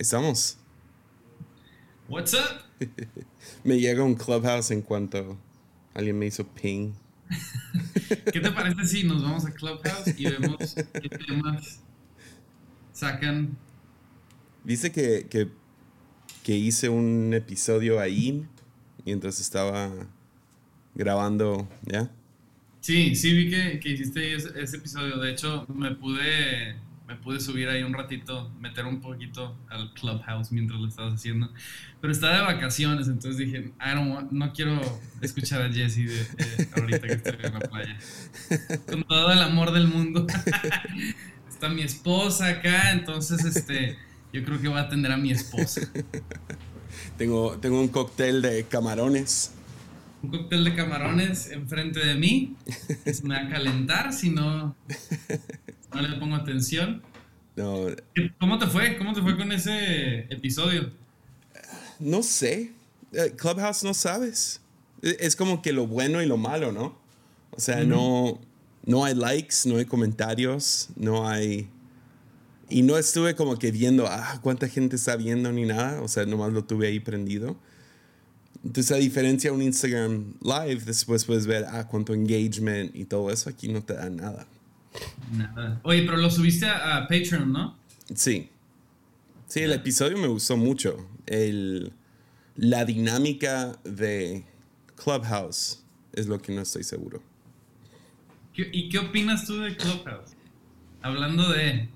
Estamos. 0.00 0.56
What's 2.08 2.32
up? 2.32 2.62
me 3.64 3.78
llega 3.78 4.02
un 4.02 4.14
clubhouse 4.14 4.70
en 4.70 4.80
cuanto 4.80 5.38
alguien 5.92 6.18
me 6.18 6.24
hizo 6.24 6.46
ping. 6.46 6.94
¿Qué 8.32 8.40
te 8.40 8.50
parece 8.50 8.86
si 8.86 9.04
nos 9.04 9.22
vamos 9.22 9.44
a 9.44 9.52
clubhouse 9.52 10.18
y 10.18 10.24
vemos 10.24 10.74
qué 10.74 11.08
temas 11.10 11.80
sacan? 12.94 13.58
Dice 14.64 14.90
que, 14.90 15.26
que, 15.28 15.48
que 16.44 16.56
hice 16.56 16.88
un 16.88 17.34
episodio 17.34 18.00
ahí 18.00 18.46
mientras 19.04 19.38
estaba 19.38 19.90
grabando, 20.94 21.68
¿ya? 21.84 22.10
Sí, 22.80 23.14
sí 23.14 23.34
vi 23.34 23.50
que, 23.50 23.78
que 23.78 23.90
hiciste 23.90 24.34
ese, 24.34 24.58
ese, 24.58 24.78
episodio. 24.78 25.18
De 25.18 25.32
hecho, 25.32 25.66
me 25.68 25.94
pude, 25.94 26.76
me 27.10 27.16
pude 27.16 27.40
subir 27.40 27.68
ahí 27.68 27.82
un 27.82 27.92
ratito, 27.92 28.52
meter 28.60 28.86
un 28.86 29.00
poquito 29.00 29.56
al 29.68 29.92
clubhouse 29.94 30.52
mientras 30.52 30.80
lo 30.80 30.86
estabas 30.86 31.14
haciendo. 31.14 31.50
Pero 32.00 32.12
estaba 32.12 32.36
de 32.36 32.42
vacaciones, 32.42 33.08
entonces 33.08 33.36
dije, 33.36 33.72
I 33.80 33.96
don't 33.96 34.14
want, 34.14 34.30
no 34.30 34.52
quiero 34.52 34.80
escuchar 35.20 35.62
a 35.62 35.72
Jesse 35.72 35.96
de, 35.96 36.06
de, 36.06 36.68
ahorita 36.76 37.00
que 37.00 37.12
estoy 37.14 37.36
en 37.42 37.52
la 37.52 37.58
playa. 37.58 37.98
Con 38.86 39.02
todo 39.02 39.32
el 39.32 39.42
amor 39.42 39.72
del 39.72 39.88
mundo. 39.88 40.24
Está 41.50 41.68
mi 41.68 41.82
esposa 41.82 42.46
acá, 42.46 42.92
entonces 42.92 43.44
este, 43.44 43.98
yo 44.32 44.44
creo 44.44 44.60
que 44.60 44.68
voy 44.68 44.78
a 44.78 44.82
atender 44.82 45.10
a 45.10 45.16
mi 45.16 45.32
esposa. 45.32 45.80
Tengo, 47.18 47.58
tengo 47.58 47.80
un 47.80 47.88
cóctel 47.88 48.40
de 48.40 48.64
camarones 48.64 49.52
un 50.22 50.30
cóctel 50.30 50.64
de 50.64 50.74
camarones 50.74 51.50
enfrente 51.50 52.04
de 52.04 52.14
mí. 52.14 52.56
Se 53.04 53.22
me 53.24 53.34
va 53.34 53.46
a 53.46 53.50
calentar 53.50 54.12
si 54.12 54.30
no, 54.30 54.76
no 55.94 56.00
le 56.00 56.16
pongo 56.18 56.36
atención. 56.36 57.02
No. 57.56 57.86
¿Cómo 58.38 58.58
te 58.58 58.66
fue? 58.66 58.96
¿Cómo 58.96 59.12
te 59.12 59.22
fue 59.22 59.36
con 59.36 59.52
ese 59.52 60.26
episodio? 60.30 60.90
No 61.98 62.22
sé. 62.22 62.72
Eh, 63.12 63.34
Clubhouse 63.36 63.82
no 63.84 63.94
sabes. 63.94 64.60
E, 65.02 65.16
es 65.20 65.36
como 65.36 65.62
que 65.62 65.72
lo 65.72 65.86
bueno 65.86 66.22
y 66.22 66.26
lo 66.26 66.36
malo, 66.36 66.72
¿no? 66.72 66.98
O 67.50 67.60
sea, 67.60 67.84
no, 67.84 68.40
no 68.84 69.04
hay 69.04 69.14
likes, 69.14 69.56
no 69.66 69.76
hay 69.76 69.84
comentarios, 69.84 70.90
no 70.96 71.28
hay... 71.28 71.68
Y 72.68 72.82
no 72.82 72.96
estuve 72.96 73.34
como 73.34 73.58
que 73.58 73.72
viendo, 73.72 74.06
ah, 74.06 74.38
cuánta 74.42 74.68
gente 74.68 74.94
está 74.94 75.16
viendo 75.16 75.50
ni 75.50 75.64
nada. 75.64 76.00
O 76.02 76.08
sea, 76.08 76.24
nomás 76.24 76.52
lo 76.52 76.64
tuve 76.64 76.86
ahí 76.86 77.00
prendido. 77.00 77.56
Entonces, 78.64 78.92
a 78.92 78.96
diferencia 78.96 79.50
de 79.50 79.56
un 79.56 79.62
Instagram 79.62 80.34
Live, 80.42 80.82
después 80.84 81.24
puedes 81.24 81.46
ver 81.46 81.64
ah, 81.70 81.86
cuánto 81.88 82.12
engagement 82.12 82.94
y 82.94 83.06
todo 83.06 83.30
eso. 83.30 83.48
Aquí 83.48 83.68
no 83.68 83.82
te 83.82 83.94
da 83.94 84.10
nada. 84.10 84.46
Nada. 85.32 85.80
Oye, 85.82 86.02
pero 86.02 86.18
lo 86.18 86.30
subiste 86.30 86.66
a, 86.66 87.06
Patreon, 87.08 87.52
¿no? 87.52 87.78
Sí. 88.14 88.50
Sí, 89.46 89.60
el 89.60 89.72
episodio 89.72 90.18
me 90.18 90.26
gustó 90.26 90.56
mucho. 90.56 91.08
El, 91.26 91.92
la 92.56 92.84
dinámica 92.84 93.78
de 93.84 94.44
Clubhouse 94.96 95.82
es 96.12 96.26
lo 96.26 96.40
que 96.40 96.52
no 96.52 96.60
estoy 96.60 96.84
seguro. 96.84 97.22
¿Y 98.54 98.90
qué 98.90 98.98
opinas 98.98 99.46
tú 99.46 99.58
de 99.60 99.74
Clubhouse? 99.74 100.32
Hablando 101.00 101.48
de... 101.50 101.88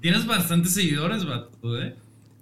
Tienes 0.00 0.26
bastantes 0.26 0.72
seguidores, 0.72 1.26
vato, 1.26 1.82
¿eh? 1.82 1.96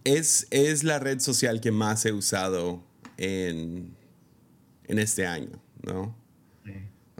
Es, 0.04 0.46
es 0.50 0.84
la 0.84 0.98
red 0.98 1.20
social 1.20 1.60
que 1.60 1.72
más 1.72 2.04
he 2.06 2.12
usado 2.12 2.82
en, 3.16 3.96
en 4.86 4.98
este 4.98 5.26
año, 5.26 5.60
¿no? 5.82 6.22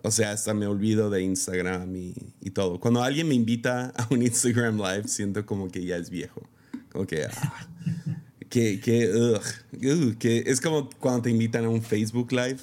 O 0.06 0.10
sea, 0.10 0.32
hasta 0.32 0.52
me 0.52 0.66
olvido 0.66 1.08
de 1.08 1.22
Instagram 1.22 1.96
y, 1.96 2.14
y, 2.42 2.50
todo. 2.50 2.78
Cuando 2.78 3.02
alguien 3.02 3.26
me 3.26 3.34
invita 3.34 3.86
a 3.96 4.06
un 4.10 4.20
Instagram 4.20 4.76
Live, 4.76 5.08
siento 5.08 5.46
como 5.46 5.70
que 5.70 5.82
ya 5.82 5.96
es 5.96 6.10
viejo. 6.10 6.42
Como 6.92 7.06
que, 7.06 7.24
ah, 7.24 7.66
que, 8.50 8.80
que, 8.80 9.10
ugh, 9.10 10.18
que 10.18 10.44
es 10.46 10.60
como 10.60 10.90
cuando 11.00 11.22
te 11.22 11.30
invitan 11.30 11.64
a 11.64 11.70
un 11.70 11.82
Facebook 11.82 12.32
Live. 12.32 12.58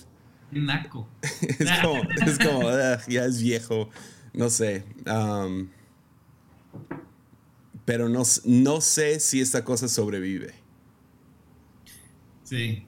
Naco. 0.51 1.09
es 1.59 1.71
como, 1.81 2.01
es 2.27 2.37
como 2.37 2.69
ya 3.07 3.25
es 3.25 3.41
viejo. 3.41 3.89
No 4.33 4.51
sé. 4.51 4.83
Um, 5.07 5.69
pero 7.85 8.09
no, 8.09 8.23
no 8.45 8.81
sé 8.81 9.19
si 9.19 9.41
esta 9.41 9.63
cosa 9.63 9.87
sobrevive. 9.87 10.53
Sí. 12.43 12.85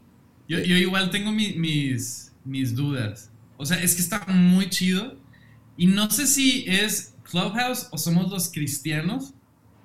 Yo, 0.48 0.60
yo 0.60 0.76
igual 0.78 1.10
tengo 1.10 1.32
mis, 1.32 2.32
mis 2.44 2.76
dudas. 2.76 3.32
O 3.58 3.66
sea, 3.66 3.82
es 3.82 3.96
que 3.96 4.02
está 4.02 4.26
muy 4.28 4.70
chido. 4.70 5.18
Y 5.78 5.88
no 5.88 6.10
sé 6.12 6.28
si 6.28 6.66
es 6.68 7.16
Clubhouse 7.24 7.88
o 7.92 7.98
somos 7.98 8.30
los 8.30 8.52
cristianos 8.52 9.34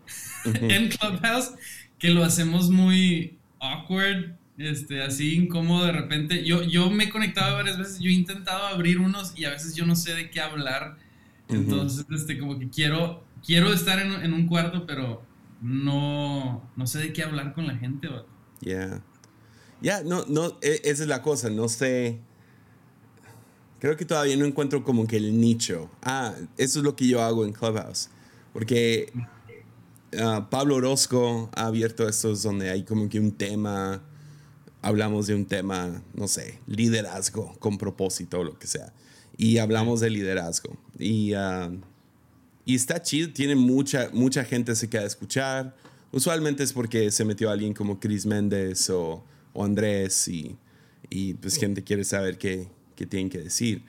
en 0.45 0.89
Clubhouse 0.89 1.53
que 1.99 2.11
lo 2.11 2.25
hacemos 2.25 2.71
muy 2.71 3.39
awkward, 3.61 4.37
este, 4.59 5.03
así 5.03 5.35
incómodo 5.35 5.87
de 5.87 5.93
repente. 5.93 6.45
Yo, 6.45 6.63
yo 6.63 6.91
me 6.91 7.05
he 7.05 7.11
conectado 7.11 7.57
varias 7.57 7.79
veces, 7.79 8.01
yo 8.01 8.11
he 8.11 8.15
intentado 8.15 8.67
abrir 8.67 8.99
unos 8.99 9.33
y 9.37 9.45
a 9.45 9.51
veces 9.51 9.75
yo 9.75 9.87
no 9.87 9.97
sé 9.97 10.15
de 10.15 10.31
qué 10.31 10.41
hablar. 10.41 10.99
Entonces, 11.49 12.05
este, 12.11 12.39
como 12.39 12.59
que 12.59 12.69
quiero 12.69 13.25
quiero 13.45 13.73
estar 13.73 13.99
en, 13.99 14.33
un 14.33 14.47
cuarto, 14.47 14.87
pero 14.87 15.23
no, 15.61 16.69
no 16.77 16.87
sé 16.87 16.99
de 16.99 17.13
qué 17.13 17.23
hablar 17.23 17.55
con 17.55 17.67
la 17.67 17.77
gente. 17.77 18.09
Ya. 18.61 19.03
Ya, 19.81 20.03
no, 20.03 20.25
no, 20.27 20.59
e, 20.61 20.81
esa 20.85 21.03
es 21.03 21.09
la 21.09 21.23
cosa, 21.23 21.51
no 21.51 21.69
sé. 21.69 22.19
Creo 23.79 23.97
que 23.97 24.05
todavía 24.05 24.37
no 24.37 24.45
encuentro 24.45 24.83
como 24.83 25.07
que 25.07 25.17
el 25.17 25.41
nicho. 25.41 25.89
Ah, 26.03 26.35
eso 26.57 26.81
es 26.81 26.85
lo 26.85 26.97
que 26.97 27.07
yo 27.07 27.23
hago 27.23 27.45
en 27.45 27.53
Clubhouse. 27.53 28.11
Porque 28.53 29.13
ah, 30.21 30.49
Pablo 30.51 30.77
Orozco 30.77 31.49
ha 31.55 31.67
abierto 31.67 32.09
estos 32.09 32.43
donde 32.43 32.71
hay 32.71 32.83
como 32.83 33.09
que 33.09 33.21
un 33.21 33.31
tema, 33.31 34.03
hablamos 34.83 35.29
de 35.29 35.37
un 35.37 35.47
tema, 35.47 36.03
no 36.15 36.27
sé, 36.27 36.61
liderazgo 36.67 37.55
con 37.61 37.79
propósito 37.79 38.41
o 38.41 38.45
lo 38.45 38.59
que 38.59 38.67
sea. 38.67 38.93
Y 39.37 39.59
hablamos 39.59 40.01
de 40.01 40.11
liderazgo. 40.11 40.77
Y 40.99 41.35
uh, 41.35 41.81
y 42.69 42.75
está 42.75 43.01
chido, 43.01 43.33
tiene 43.33 43.57
mucha, 43.57 44.11
mucha 44.13 44.45
gente 44.45 44.77
se 44.77 44.91
queda 44.91 45.01
a 45.01 45.07
escuchar. 45.07 45.75
Usualmente 46.13 46.63
es 46.63 46.75
porque 46.75 47.11
se 47.11 47.25
metió 47.25 47.49
alguien 47.49 47.73
como 47.73 47.99
Chris 47.99 48.27
Méndez 48.27 48.91
o, 48.91 49.25
o 49.55 49.65
Andrés 49.65 50.29
y, 50.29 50.55
y, 51.09 51.33
pues 51.33 51.57
gente 51.57 51.83
quiere 51.83 52.05
saber 52.05 52.37
qué, 52.37 52.69
qué 52.95 53.07
tienen 53.07 53.31
que 53.31 53.39
decir. 53.39 53.83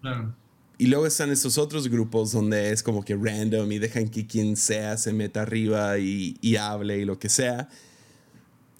Claro. 0.00 0.34
Y 0.78 0.86
luego 0.86 1.06
están 1.06 1.30
estos 1.32 1.58
otros 1.58 1.86
grupos 1.88 2.32
donde 2.32 2.72
es 2.72 2.82
como 2.82 3.04
que 3.04 3.14
random 3.14 3.70
y 3.70 3.78
dejan 3.78 4.08
que 4.08 4.26
quien 4.26 4.56
sea 4.56 4.96
se 4.96 5.12
meta 5.12 5.42
arriba 5.42 5.98
y, 5.98 6.38
y 6.40 6.56
hable 6.56 6.96
y 6.96 7.04
lo 7.04 7.18
que 7.18 7.28
sea. 7.28 7.68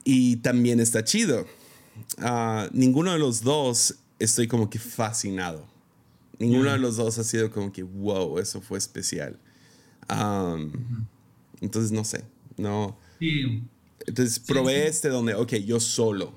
Y 0.04 0.36
también 0.36 0.80
está 0.80 1.04
chido. 1.04 1.44
Uh, 2.16 2.70
ninguno 2.72 3.12
de 3.12 3.18
los 3.18 3.42
dos 3.42 3.96
estoy 4.18 4.48
como 4.48 4.70
que 4.70 4.78
fascinado. 4.78 5.73
Ninguno 6.38 6.72
de 6.72 6.78
los 6.78 6.96
dos 6.96 7.18
ha 7.18 7.24
sido 7.24 7.50
como 7.50 7.72
que, 7.72 7.82
wow, 7.82 8.38
eso 8.38 8.60
fue 8.60 8.78
especial. 8.78 9.38
Entonces, 11.60 11.92
no 11.92 12.04
sé. 12.04 12.24
No. 12.56 12.98
Entonces, 14.06 14.38
probé 14.40 14.86
este 14.86 15.08
donde, 15.08 15.34
ok, 15.34 15.54
yo 15.54 15.80
solo. 15.80 16.34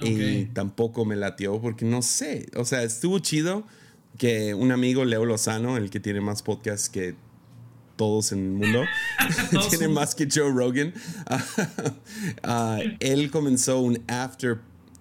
Y 0.00 0.44
tampoco 0.46 1.04
me 1.04 1.16
latió 1.16 1.60
porque 1.60 1.84
no 1.84 2.02
sé. 2.02 2.48
O 2.56 2.64
sea, 2.64 2.82
estuvo 2.82 3.18
chido 3.18 3.64
que 4.16 4.54
un 4.54 4.70
amigo, 4.70 5.04
Leo 5.04 5.24
Lozano, 5.24 5.76
el 5.76 5.90
que 5.90 6.00
tiene 6.00 6.20
más 6.20 6.42
podcasts 6.42 6.88
que 6.88 7.16
todos 7.96 8.32
en 8.32 8.38
el 8.38 8.50
mundo, 8.52 8.84
tiene 9.70 9.88
más 9.88 10.14
que 10.14 10.28
Joe 10.32 10.50
Rogan. 10.50 10.94
Ah, 12.42 12.80
él 13.00 13.30
comenzó 13.30 13.80
un 13.80 14.02
after 14.08 14.58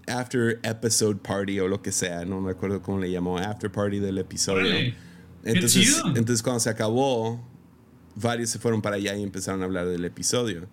after 0.08 0.60
episode 0.64 1.22
party 1.22 1.60
o 1.60 1.68
lo 1.68 1.82
que 1.82 1.92
sea, 1.92 2.26
no 2.26 2.42
me 2.42 2.52
acuerdo 2.52 2.82
cómo 2.82 3.00
le 3.00 3.12
llamó, 3.12 3.38
after 3.38 3.72
party 3.72 4.00
del 4.00 4.18
episodio. 4.18 4.94
Entonces, 5.44 6.02
entonces 6.08 6.42
cuando 6.42 6.60
se 6.60 6.70
acabó, 6.70 7.42
varios 8.16 8.50
se 8.50 8.60
fueron 8.60 8.82
para 8.82 8.96
allá 8.96 9.16
y 9.16 9.24
empezaron 9.24 9.62
a 9.62 9.66
hablar 9.66 9.88
del 9.88 10.04
episodio. 10.06 10.68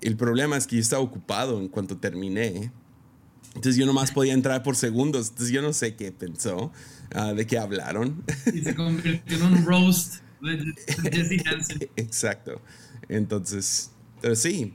El 0.00 0.16
problema 0.16 0.56
es 0.56 0.66
que 0.66 0.76
yo 0.76 0.82
estaba 0.82 1.02
ocupado 1.02 1.58
en 1.58 1.68
cuanto 1.68 1.96
terminé. 1.96 2.70
Entonces 3.54 3.76
yo 3.76 3.86
nomás 3.86 4.10
podía 4.10 4.32
entrar 4.32 4.62
por 4.62 4.76
segundos. 4.76 5.28
Entonces 5.30 5.52
yo 5.52 5.62
no 5.62 5.72
sé 5.72 5.96
qué 5.96 6.12
pensó, 6.12 6.72
ah, 7.14 7.32
de 7.32 7.46
qué 7.46 7.58
hablaron. 7.58 8.22
Y 8.52 8.60
se 8.60 8.74
convirtió 8.74 9.36
en 9.36 9.42
un 9.42 9.64
roast 9.64 10.16
de 10.42 10.74
Jesse 11.10 11.46
Hansen. 11.46 11.88
Exacto. 11.96 12.60
Entonces, 13.08 13.90
pero 14.20 14.36
sí. 14.36 14.74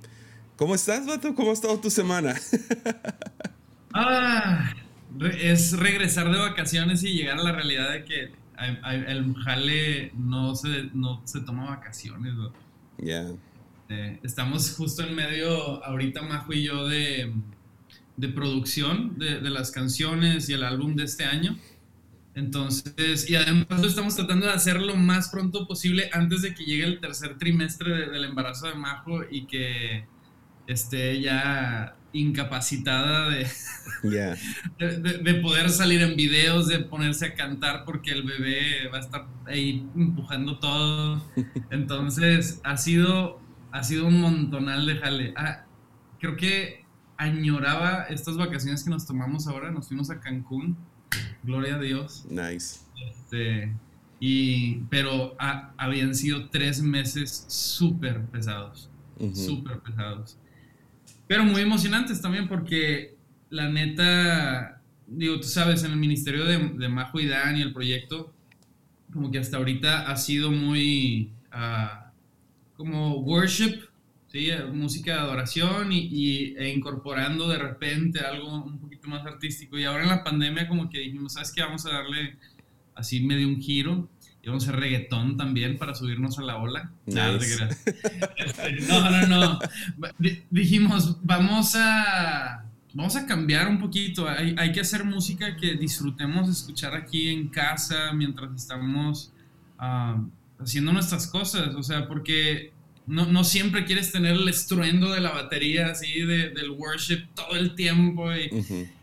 ¿Cómo 0.56 0.76
estás, 0.76 1.06
vato? 1.06 1.34
¿Cómo 1.36 1.52
ha 1.52 1.54
estado 1.54 1.80
tu 1.80 1.90
semana? 1.90 2.36
Ah, 4.02 4.74
es 5.42 5.78
regresar 5.78 6.32
de 6.32 6.38
vacaciones 6.38 7.04
y 7.04 7.14
llegar 7.14 7.40
a 7.40 7.44
la 7.44 7.52
realidad 7.52 7.92
de 7.92 8.06
que 8.06 8.32
el 9.08 9.36
jale 9.44 10.12
no 10.16 10.56
se, 10.56 10.90
no 10.94 11.22
se 11.26 11.42
toma 11.42 11.66
vacaciones. 11.66 12.34
Ya. 12.98 13.28
Eh, 13.90 14.20
estamos 14.24 14.74
justo 14.76 15.04
en 15.04 15.16
medio, 15.16 15.84
ahorita 15.84 16.22
Majo 16.22 16.54
y 16.54 16.64
yo, 16.64 16.88
de, 16.88 17.34
de 18.16 18.28
producción 18.30 19.18
de, 19.18 19.42
de, 19.42 19.50
las 19.50 19.72
canciones 19.72 20.48
y 20.48 20.54
el 20.54 20.64
álbum 20.64 20.96
de 20.96 21.04
este 21.04 21.26
año. 21.26 21.58
Entonces, 22.36 23.30
y 23.30 23.36
además 23.36 23.84
estamos 23.84 24.16
tratando 24.16 24.46
de 24.46 24.54
hacerlo 24.54 24.88
lo 24.88 24.96
más 24.96 25.28
pronto 25.28 25.68
posible 25.68 26.10
antes 26.14 26.42
de 26.42 26.54
que 26.54 26.64
llegue 26.64 26.86
el 26.86 27.02
tercer 27.02 27.38
trimestre 27.38 28.10
del 28.10 28.24
embarazo 28.24 28.68
de 28.68 28.76
Majo 28.76 29.24
y 29.30 29.46
que 29.46 30.06
esté 30.68 31.20
ya 31.20 31.96
incapacitada 32.12 33.30
de, 33.30 33.48
de, 35.22 35.36
poder 35.36 35.70
salir 35.70 36.02
en 36.02 36.16
videos, 36.16 36.68
de 36.68 36.80
ponerse 36.80 37.28
a 37.28 37.34
cantar 37.36 37.86
porque 37.86 38.12
el 38.12 38.24
bebé 38.24 38.88
va 38.92 38.98
a 38.98 39.02
estar 39.02 39.28
ahí 39.46 39.88
empujando 39.96 40.60
todo. 40.60 41.24
Entonces, 41.70 42.62
ha 42.64 42.78
sido, 42.78 43.40
ha 43.72 43.84
sido 43.84 44.08
un 44.08 44.22
montonal 44.22 44.86
de 44.86 44.98
jale. 44.98 45.34
Ah, 45.38 45.66
creo 46.20 46.36
que 46.36 46.86
añoraba 47.18 48.04
estas 48.10 48.38
vacaciones 48.38 48.84
que 48.84 48.90
nos 48.90 49.06
tomamos 49.06 49.48
ahora. 49.48 49.72
Nos 49.72 49.88
fuimos 49.88 50.10
a 50.10 50.20
Cancún. 50.20 50.78
Gloria 51.44 51.76
a 51.76 51.80
Dios. 51.80 52.26
Nice. 52.30 52.80
Este, 53.10 53.74
y, 54.20 54.78
pero 54.90 55.36
habían 55.78 56.16
sido 56.16 56.50
tres 56.50 56.82
meses 56.82 57.46
súper 57.48 58.26
pesados. 58.26 58.90
Súper 59.34 59.80
pesados. 59.80 60.38
Pero 61.30 61.46
muy 61.46 61.62
emocionantes 61.62 62.20
también 62.24 62.48
porque 62.48 63.16
la 63.52 63.70
neta, 63.70 64.82
digo, 65.06 65.40
tú 65.40 65.48
sabes, 65.48 65.84
en 65.84 65.92
el 65.92 65.98
ministerio 65.98 66.44
de, 66.44 66.58
de 66.58 66.90
Majo 66.90 67.20
y 67.20 67.28
Dan 67.28 67.56
y 67.56 67.62
el 67.62 67.72
proyecto, 67.72 68.34
como 69.14 69.30
que 69.30 69.38
hasta 69.38 69.58
ahorita 69.58 70.10
ha 70.10 70.16
sido 70.16 70.50
muy 70.50 71.32
uh, 71.54 72.10
como 72.76 73.18
worship, 73.18 73.80
¿sí? 74.32 74.50
música 74.74 75.14
de 75.14 75.20
adoración 75.20 75.92
y, 75.92 76.56
e 76.58 76.74
incorporando 76.76 77.48
de 77.48 77.60
repente 77.60 78.22
algo 78.22 78.64
un 78.64 78.80
poquito 78.80 79.08
más 79.08 79.24
artístico. 79.24 79.78
Y 79.78 79.84
ahora 79.84 80.02
en 80.02 80.10
la 80.10 80.24
pandemia 80.24 80.68
como 80.68 80.90
que 80.90 80.98
dijimos, 80.98 81.34
¿sabes 81.34 81.52
qué? 81.52 81.62
Vamos 81.62 81.86
a 81.86 81.92
darle 81.92 82.40
así 82.96 83.20
medio 83.20 83.48
un 83.48 83.62
giro 83.62 84.10
y 84.42 84.48
vamos 84.48 84.66
a 84.66 84.70
hacer 84.70 84.80
reggaetón 84.80 85.36
también 85.36 85.78
para 85.78 85.94
subirnos 85.94 86.40
a 86.40 86.44
la 86.44 86.58
ola. 86.58 86.92
Este, 88.38 88.82
no, 88.88 89.10
no, 89.10 89.28
no. 89.28 89.60
Dijimos, 90.50 91.18
vamos 91.24 91.76
a, 91.76 92.66
vamos 92.94 93.16
a 93.18 93.26
cambiar 93.26 93.68
un 93.68 93.80
poquito. 93.80 94.30
Hay, 94.30 94.56
hay, 94.58 94.72
que 94.72 94.80
hacer 94.80 95.04
música 95.04 95.58
que 95.58 95.76
disfrutemos 95.76 96.50
escuchar 96.50 96.96
aquí 96.96 97.30
en 97.30 97.50
casa 97.50 98.14
mientras 98.14 98.56
estamos 98.56 99.34
ah, 99.78 100.24
haciendo 100.58 100.94
nuestras 100.94 101.28
cosas. 101.28 101.76
O 101.76 101.84
sea, 101.84 102.08
porque 102.08 102.72
no, 103.08 103.26
no, 103.26 103.44
siempre 103.44 103.84
quieres 103.84 104.12
tener 104.12 104.36
el 104.36 104.48
estruendo 104.48 105.12
de 105.12 105.20
la 105.20 105.32
batería 105.32 105.88
así, 105.88 106.22
de, 106.22 106.52
del 106.52 106.72
worship 106.72 107.26
todo 107.36 107.58
el 107.58 107.76
tiempo. 107.76 108.34
Y, 108.34 108.50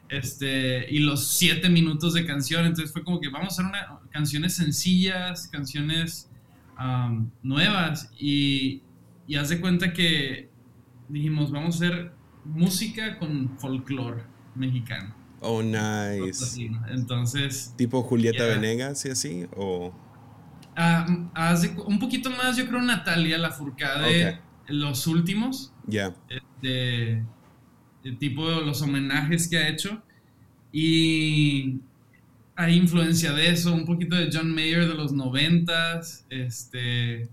este, 0.09 0.87
y 0.93 1.01
los 1.01 1.29
siete 1.29 1.69
minutos 1.69 2.15
de 2.15 2.25
canción. 2.25 2.67
Entonces 2.67 2.93
fue 2.93 3.05
como 3.05 3.21
que 3.21 3.29
vamos 3.29 3.59
a 3.59 3.63
hacer 3.63 3.65
una, 3.67 4.01
canciones 4.11 4.55
sencillas, 4.55 5.49
canciones 5.49 6.31
nuevas. 7.43 8.11
Y, 8.19 8.83
y 9.27 9.37
haz 9.37 9.49
de 9.49 9.61
cuenta 9.61 9.93
que 9.93 10.51
dijimos, 11.09 11.51
vamos 11.51 11.75
a 11.75 11.87
hacer 11.87 12.13
música 12.45 13.19
con 13.19 13.59
folclore 13.59 14.25
mexicano. 14.55 15.15
Oh, 15.41 15.63
nice. 15.63 16.69
Entonces. 16.89 17.75
¿Tipo 17.77 18.03
Julieta 18.03 18.47
Venegas 18.47 19.05
y 19.05 19.11
así? 19.11 19.47
¿O.? 19.57 19.93
Ah, 20.77 21.07
un 21.87 21.99
poquito 21.99 22.31
más, 22.31 22.57
yo 22.57 22.67
creo, 22.67 22.83
Natalia 22.83 23.39
la 23.39 23.51
de 24.01 24.39
los 24.69 25.07
últimos. 25.07 25.73
Ya. 25.87 26.15
Este, 26.29 27.25
tipo 28.13 28.49
de 28.49 28.65
los 28.65 28.83
homenajes 28.83 29.49
que 29.49 29.59
ha 29.59 29.69
hecho. 29.69 30.03
Y 30.73 31.81
hay 32.55 32.75
influencia 32.75 33.33
de 33.33 33.51
eso, 33.51 33.73
un 33.73 33.85
poquito 33.85 34.17
de 34.17 34.31
John 34.33 34.55
Mayer 34.55 34.89
de 34.89 34.95
los 34.95 35.13
noventas. 35.13 36.25
Este, 36.31 37.29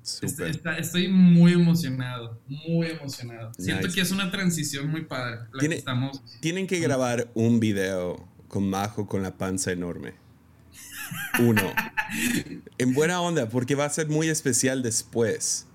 estoy 0.77 1.07
muy 1.07 1.53
emocionado, 1.53 2.39
muy 2.47 2.87
emocionado. 2.87 3.51
Siento 3.57 3.87
que 3.87 4.01
es 4.01 4.11
una 4.11 4.29
transición 4.31 4.89
muy 4.89 5.05
padre. 5.05 5.39
estamos. 5.71 6.21
Tienen 6.41 6.67
que 6.67 6.79
grabar 6.79 7.31
un 7.33 7.61
video 7.61 8.27
con 8.49 8.69
Majo 8.69 9.07
con 9.07 9.23
la 9.23 9.37
panza 9.37 9.71
enorme. 9.71 10.13
Uno. 11.39 11.61
en 12.77 12.93
buena 12.93 13.21
onda, 13.21 13.47
porque 13.47 13.75
va 13.75 13.85
a 13.85 13.89
ser 13.89 14.09
muy 14.09 14.27
especial 14.27 14.83
después. 14.83 15.67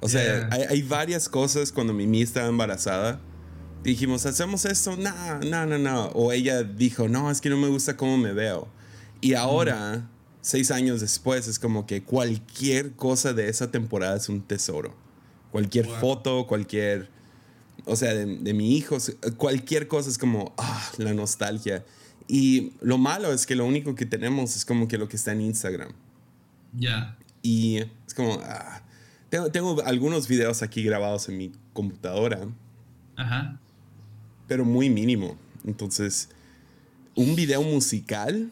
O 0.00 0.08
sea, 0.08 0.48
hay, 0.50 0.62
hay, 0.68 0.82
varias 0.82 1.28
cosas 1.28 1.70
cuando 1.72 1.92
Mimi 1.92 2.22
estaba 2.22 2.48
embarazada 2.48 3.20
dijimos, 3.82 4.26
¿hacemos 4.26 4.64
esto? 4.64 4.96
No, 4.96 5.40
no, 5.40 5.66
no, 5.66 5.78
no. 5.78 6.06
O 6.08 6.32
ella 6.32 6.62
dijo, 6.62 7.08
no, 7.08 7.30
es 7.30 7.40
que 7.40 7.50
no 7.50 7.56
me 7.56 7.68
gusta 7.68 7.96
cómo 7.96 8.16
me 8.18 8.32
veo. 8.32 8.68
Y 9.20 9.34
ahora, 9.34 10.08
seis 10.40 10.70
años 10.70 11.00
después, 11.00 11.48
es 11.48 11.58
como 11.58 11.86
que 11.86 12.02
cualquier 12.02 12.92
cosa 12.92 13.32
de 13.32 13.48
esa 13.48 13.70
temporada 13.70 14.16
es 14.16 14.28
un 14.28 14.42
tesoro. 14.42 14.94
Cualquier 15.50 15.86
foto, 15.86 16.46
cualquier, 16.46 17.10
o 17.84 17.96
sea, 17.96 18.14
de, 18.14 18.54
mi 18.54 18.76
hijo, 18.76 18.98
cualquier 19.36 19.88
cosa 19.88 20.08
es 20.08 20.18
como, 20.18 20.54
ah, 20.58 20.90
la 20.98 21.12
nostalgia. 21.12 21.84
Y 22.28 22.72
lo 22.80 22.98
malo 22.98 23.32
es 23.32 23.46
que 23.46 23.56
lo 23.56 23.66
único 23.66 23.94
que 23.94 24.06
tenemos 24.06 24.54
es 24.54 24.64
como 24.64 24.86
que 24.86 24.96
lo 24.96 25.08
que 25.08 25.16
está 25.16 25.32
en 25.32 25.40
Instagram. 25.40 25.92
Ya. 26.72 27.18
Y 27.42 27.78
es 27.78 28.14
como, 28.14 28.40
ah, 28.44 28.82
tengo, 29.28 29.50
tengo 29.50 29.82
algunos 29.84 30.28
videos 30.28 30.62
aquí 30.62 30.84
grabados 30.84 31.28
en 31.28 31.38
mi 31.38 31.52
computadora. 31.72 32.46
Ajá 33.16 33.58
pero 34.50 34.64
muy 34.64 34.90
mínimo. 34.90 35.38
Entonces, 35.64 36.28
un 37.14 37.36
video 37.36 37.62
musical. 37.62 38.50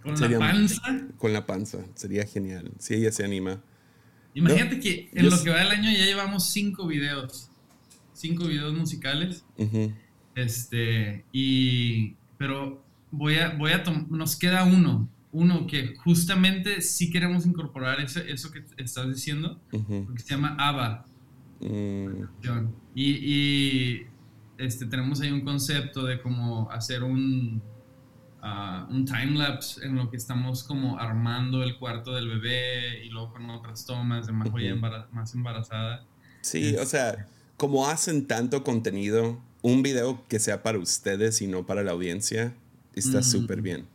¿Con 0.00 0.14
la 0.14 0.38
panza? 0.38 1.08
Con 1.18 1.32
la 1.32 1.44
panza, 1.44 1.78
sería 1.96 2.24
genial. 2.24 2.70
Si 2.78 2.94
ella 2.94 3.10
se 3.10 3.24
anima. 3.24 3.60
Imagínate 4.32 4.78
que 4.78 5.10
en 5.12 5.28
lo 5.28 5.42
que 5.42 5.50
va 5.50 5.58
del 5.58 5.72
año 5.72 5.90
ya 5.90 6.04
llevamos 6.04 6.46
cinco 6.50 6.86
videos. 6.86 7.50
Cinco 8.12 8.46
videos 8.46 8.74
musicales. 8.74 9.44
Este, 10.36 11.24
y. 11.32 12.14
Pero 12.38 12.80
voy 13.10 13.38
a, 13.38 13.56
voy 13.56 13.72
a 13.72 13.82
nos 14.08 14.36
queda 14.36 14.62
uno. 14.62 15.08
Uno 15.32 15.66
que 15.66 15.96
justamente 15.96 16.80
sí 16.80 17.10
queremos 17.10 17.44
incorporar 17.44 18.00
eso, 18.00 18.20
eso 18.20 18.52
que 18.52 18.62
estás 18.76 19.08
diciendo, 19.08 19.60
porque 19.68 20.22
se 20.22 20.28
llama 20.28 20.54
ABBA. 20.60 21.06
Mm. 21.58 22.68
Y, 22.94 23.10
y 23.10 24.06
este, 24.58 24.86
tenemos 24.86 25.20
ahí 25.20 25.30
un 25.30 25.42
concepto 25.42 26.04
de 26.04 26.20
cómo 26.20 26.70
hacer 26.70 27.02
un, 27.02 27.62
uh, 28.42 28.92
un 28.92 29.04
time 29.04 29.38
lapse 29.38 29.84
en 29.84 29.96
lo 29.96 30.10
que 30.10 30.16
estamos 30.16 30.64
como 30.64 30.98
armando 30.98 31.62
el 31.62 31.78
cuarto 31.78 32.14
del 32.14 32.28
bebé 32.28 33.04
y 33.04 33.08
luego 33.10 33.32
con 33.32 33.48
otras 33.50 33.84
tomas 33.86 34.26
de 34.26 34.32
más, 34.32 34.50
más 35.12 35.34
embarazada. 35.34 36.04
Sí, 36.42 36.76
o 36.76 36.86
sea, 36.86 37.26
como 37.56 37.88
hacen 37.88 38.26
tanto 38.26 38.62
contenido, 38.64 39.40
un 39.62 39.82
video 39.82 40.22
que 40.28 40.38
sea 40.38 40.62
para 40.62 40.78
ustedes 40.78 41.40
y 41.40 41.46
no 41.46 41.64
para 41.64 41.82
la 41.82 41.92
audiencia 41.92 42.54
está 42.94 43.22
súper 43.22 43.62
bien. 43.62 43.86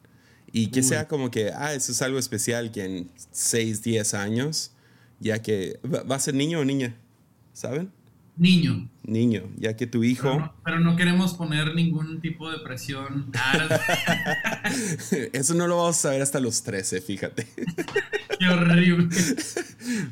Y 0.52 0.68
que 0.68 0.82
sea 0.82 1.08
como 1.08 1.30
que, 1.30 1.52
ah, 1.54 1.74
eso 1.76 1.92
es 1.92 2.02
algo 2.02 2.18
especial 2.18 2.72
que 2.72 2.84
en 2.84 3.12
6, 3.32 3.84
10 3.84 4.14
años, 4.16 4.72
ya 5.20 5.42
que 5.42 5.80
va 5.86 6.16
a 6.16 6.20
ser 6.20 6.34
niño 6.34 6.60
o 6.60 6.66
niña, 6.66 6.96
¿saben? 7.54 7.92
Niño. 8.36 8.90
Niño, 9.10 9.44
ya 9.58 9.76
que 9.76 9.88
tu 9.88 10.04
hijo... 10.04 10.54
Pero 10.64 10.80
no, 10.80 10.96
queremos 10.96 11.34
poner 11.34 11.74
ningún 11.74 12.22
tipo 12.22 12.50
de 12.50 12.60
presión. 12.60 13.32
Eso 15.34 15.56
no 15.56 15.68
lo 15.68 15.78
vamos 15.78 16.06
a 16.06 16.12
ver 16.12 16.22
hasta 16.22 16.40
los 16.40 16.64
13, 16.64 17.02
fíjate. 17.02 17.48
Qué 18.40 18.48
horrible. 18.48 19.10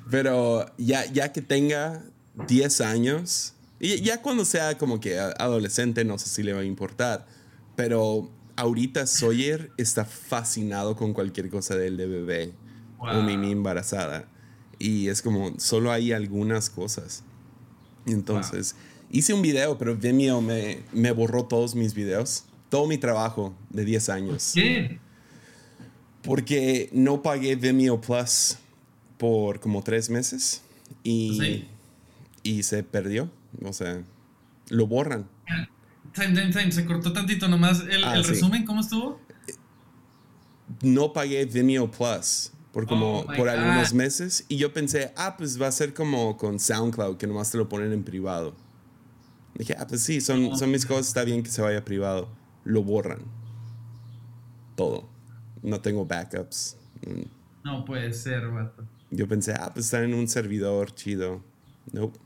Pero 0.10 0.66
ya, 0.78 1.06
ya 1.06 1.32
que 1.32 1.42
tenga 1.42 2.04
10 2.48 2.82
años, 2.82 3.54
y 3.80 4.02
ya 4.02 4.22
cuando 4.22 4.46
sea 4.46 4.78
como 4.78 5.00
que 5.00 5.20
adolescente, 5.20 6.04
no 6.04 6.18
sé 6.18 6.30
si 6.30 6.42
le 6.42 6.54
va 6.54 6.62
a 6.62 6.66
importar, 6.66 7.28
pero 7.76 8.32
ahorita 8.56 9.06
Sawyer 9.06 9.72
está 9.78 10.06
fascinado 10.06 10.96
con 10.96 11.14
cualquier 11.14 11.50
cosa 11.50 11.76
de 11.76 11.88
él 11.88 11.98
de 11.98 12.08
bebé 12.08 12.54
o 12.98 13.22
Mimi 13.22 13.52
embarazada. 13.52 14.28
Y 14.80 15.08
es 15.08 15.22
como, 15.22 15.60
solo 15.60 15.92
hay 15.92 16.12
algunas 16.12 16.70
cosas. 16.70 17.24
Entonces, 18.06 18.76
hice 19.12 19.34
un 19.34 19.42
video, 19.42 19.78
pero 19.78 19.96
Vimeo 19.96 20.42
me, 20.42 20.80
me 20.94 21.12
borró 21.12 21.46
todos 21.46 21.76
mis 21.76 21.94
videos, 21.94 22.46
todo 22.70 22.88
mi 22.88 22.98
trabajo 22.98 23.56
de 23.70 23.86
10 23.86 24.10
años. 24.10 24.52
¿Qué? 24.54 25.00
Porque 26.24 26.90
no 26.92 27.22
pagué 27.22 27.56
Vimeo 27.56 28.02
Plus 28.02 28.58
por 29.18 29.60
como 29.60 29.82
tres 29.84 30.10
meses 30.10 30.62
y, 31.04 31.66
y 32.44 32.64
se 32.64 32.84
perdió. 32.84 33.32
O 33.64 33.74
sea, 33.74 34.04
lo 34.70 34.88
borran. 34.88 35.28
Time, 36.14 36.34
time, 36.34 36.52
time. 36.52 36.72
Se 36.72 36.86
cortó 36.86 37.14
tantito 37.14 37.48
nomás. 37.48 37.82
¿El, 37.90 38.04
ah, 38.04 38.16
el 38.16 38.24
resumen 38.24 38.66
cómo 38.66 38.82
estuvo? 38.82 39.20
No 40.82 41.14
pagué 41.14 41.46
Vimeo 41.46 41.90
Plus 41.90 42.52
por 42.74 42.86
como 42.86 43.22
oh 43.22 43.26
por 43.36 43.50
algunos 43.50 43.94
meses 43.94 44.46
y 44.50 44.58
yo 44.58 44.74
pensé, 44.74 45.14
ah, 45.16 45.36
pues 45.38 45.60
va 45.60 45.68
a 45.68 45.72
ser 45.72 45.94
como 45.94 46.38
con 46.38 46.60
SoundCloud 46.60 47.18
que 47.18 47.26
nomás 47.26 47.50
te 47.50 47.58
lo 47.58 47.70
ponen 47.70 47.94
en 47.94 48.04
privado. 48.04 48.54
Dije, 49.58 49.76
ah, 49.78 49.88
pues 49.88 50.04
sí, 50.04 50.22
son, 50.22 50.56
son 50.56 50.70
mis 50.70 50.86
cosas, 50.86 51.08
está 51.08 51.24
bien 51.24 51.42
que 51.42 51.50
se 51.50 51.62
vaya 51.62 51.84
privado. 51.84 52.30
Lo 52.64 52.84
borran. 52.84 53.22
Todo. 54.76 55.10
no 55.64 55.82
tengo 55.82 56.06
backups. 56.06 56.78
No 57.64 57.84
puede 57.84 58.14
ser, 58.14 58.48
vato. 58.50 58.88
Yo 59.10 59.28
pensé, 59.28 59.54
ah, 59.54 59.72
pues 59.74 59.86
están 59.86 60.04
en 60.04 60.14
un 60.14 60.28
servidor 60.28 60.94
chido. 60.94 61.44
Nope. 61.92 62.20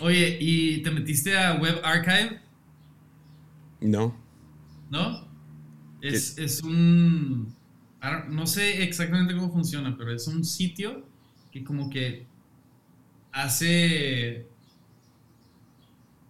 Oye, 0.00 0.36
¿y 0.38 0.82
te 0.82 0.90
metiste 0.90 1.36
a 1.38 1.54
Web 1.54 1.80
Archive? 1.82 2.40
No. 3.80 4.14
¿No? 4.90 5.26
Es, 6.02 6.36
es 6.36 6.62
un... 6.62 7.54
No 8.28 8.46
sé 8.46 8.82
exactamente 8.82 9.34
cómo 9.34 9.50
funciona, 9.50 9.96
pero 9.96 10.12
es 10.12 10.26
un 10.26 10.44
sitio 10.44 11.06
que 11.50 11.64
como 11.64 11.88
que 11.88 12.26
hace 13.32 14.46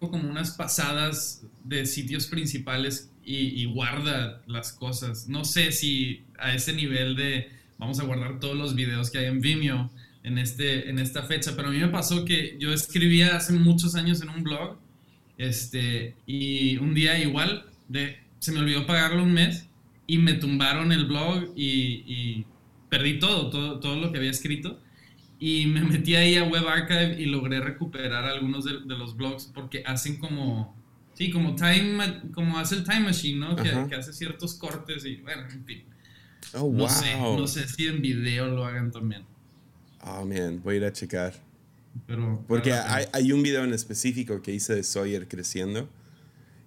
como 0.09 0.31
unas 0.31 0.53
pasadas 0.53 1.43
de 1.65 1.85
sitios 1.85 2.27
principales 2.27 3.11
y, 3.23 3.67
guarda 3.67 4.43
las 4.47 4.73
cosas. 4.73 5.29
No 5.29 5.45
sé 5.45 5.71
si 5.73 6.25
a 6.39 6.55
ese 6.55 6.73
nivel 6.73 7.15
de 7.15 7.51
vamos 7.79 8.01
a 8.01 8.05
guardar 8.05 8.41
todos 8.41 8.57
los 8.57 8.75
videos 8.75 9.11
que 9.11 9.19
hay 9.19 9.27
en 9.27 9.41
Vimeo 9.41 9.91
en, 10.23 10.39
este, 10.39 10.89
en 10.91 10.99
esta 10.99 11.23
fecha, 11.23 11.55
pero 11.55 11.69
a 11.69 11.71
mí 11.71 11.79
me 11.79 11.89
pasó 11.89 12.25
que 12.25 12.57
yo 12.59 12.73
escribía 12.73 13.37
hace 13.37 13.53
muchos 13.53 13.95
años 13.95 14.21
en 14.23 14.31
un 14.31 14.43
blog 14.43 14.79
este, 15.39 16.17
y 16.27 16.77
un 16.79 16.95
día 16.95 17.19
igual 17.19 17.67
se 18.39 18.53
me 18.53 18.59
olvidó 18.59 18.87
pagarlo 18.87 19.23
un 19.23 19.33
mes 19.33 19.69
y 20.07 20.19
me 20.19 20.35
tumbaron 20.35 20.93
el 20.93 21.07
blog 21.07 21.53
y, 21.57 22.05
y 22.07 22.47
perdí 22.89 23.19
todo, 23.19 23.49
todo, 23.51 23.81
todo 23.81 23.97
lo 23.97 24.11
que 24.11 24.19
había 24.19 24.31
escrito 24.31 24.81
y 25.43 25.67
me 25.67 25.81
metí 25.81 26.15
ahí 26.15 26.37
a 26.37 26.45
Web 26.45 26.69
Archive 26.69 27.19
y 27.19 27.25
logré 27.25 27.61
recuperar 27.61 28.27
algunos 28.27 28.67
de, 28.67 28.73
los 28.95 29.17
blogs 29.17 29.47
porque 29.47 29.83
hacen 29.87 30.19
como, 30.19 30.77
sí, 31.15 31.31
como 31.31 31.55
time, 31.55 32.31
como 32.35 32.59
hace 32.59 32.75
el 32.75 32.85
Time 32.85 33.01
Machine, 33.01 33.41
¿no? 33.41 33.57
Que, 33.57 33.95
hace 33.95 34.13
ciertos 34.13 34.55
cortes 34.55 35.03
y, 35.07 35.17
bueno, 35.17 35.43
en 35.51 35.65
fin. 35.65 35.85
Oh, 36.53 36.65
wow. 36.65 36.73
No 36.75 36.89
sé, 36.91 37.17
no 37.19 37.47
sé 37.47 37.67
si 37.67 37.87
en 37.89 38.03
video 38.03 38.49
lo 38.49 38.67
hagan 38.67 38.91
también. 38.91 39.25
Oh, 40.03 40.27
man, 40.27 40.61
voy 40.63 40.75
a 40.75 40.77
ir 40.77 40.85
a 40.85 40.93
checar. 40.93 41.33
Pero, 42.07 42.45
porque 42.47 42.75
hay, 42.75 43.07
hay, 43.11 43.33
un 43.33 43.43
video 43.43 43.65
en 43.65 43.73
específico 43.73 44.43
que 44.43 44.53
hice 44.53 44.75
de 44.75 44.83
Sawyer 44.83 45.27
creciendo 45.27 45.89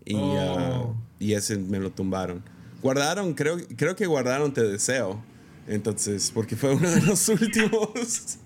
y, 0.04 0.16
oh. 0.16 0.96
uh, 0.98 1.24
y 1.24 1.34
ese 1.34 1.58
me 1.60 1.80
lo 1.80 1.92
tumbaron. 1.92 2.44
Guardaron, 2.82 3.36
creo, 3.36 3.58
creo 3.78 3.96
que 3.96 4.08
guardaron 4.08 4.52
Te 4.52 4.64
Deseo. 4.64 5.24
Entonces, 5.68 6.32
porque 6.34 6.56
fue 6.56 6.76
uno 6.76 6.90
de 6.90 7.02
los 7.02 7.30
últimos. 7.30 8.40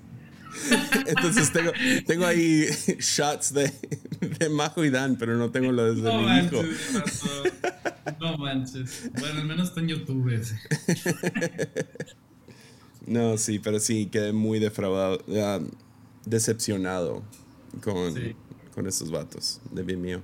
Entonces 1.08 1.51
tengo, 1.51 1.72
tengo 2.06 2.25
ahí 2.25 2.66
shots 3.00 3.54
de, 3.54 3.72
de 4.39 4.50
Majo 4.50 4.84
y 4.84 4.89
Dan, 4.89 5.18
pero 5.18 5.38
no 5.38 5.51
tengo 5.51 5.72
lo 5.72 5.94
de 5.94 6.01
no 6.01 6.20
mi 6.20 6.25
manches, 6.25 6.92
hijo. 6.92 7.04
No 8.20 8.38
manches. 8.38 9.12
Bueno, 9.20 9.42
al 9.42 9.48
menos 9.48 9.70
está 9.70 9.82
en 9.82 9.88
YouTube 9.88 10.30
ese. 10.34 10.58
No, 13.08 13.38
sí, 13.38 13.58
pero 13.60 13.80
sí, 13.80 14.08
quedé 14.08 14.34
muy 14.34 14.60
defraudado, 14.60 15.20
decepcionado 16.25 17.24
con, 17.82 18.13
con 18.75 18.86
estos 18.86 19.10
vatos 19.10 19.62
de 19.72 19.82
Vimeo. 19.82 20.22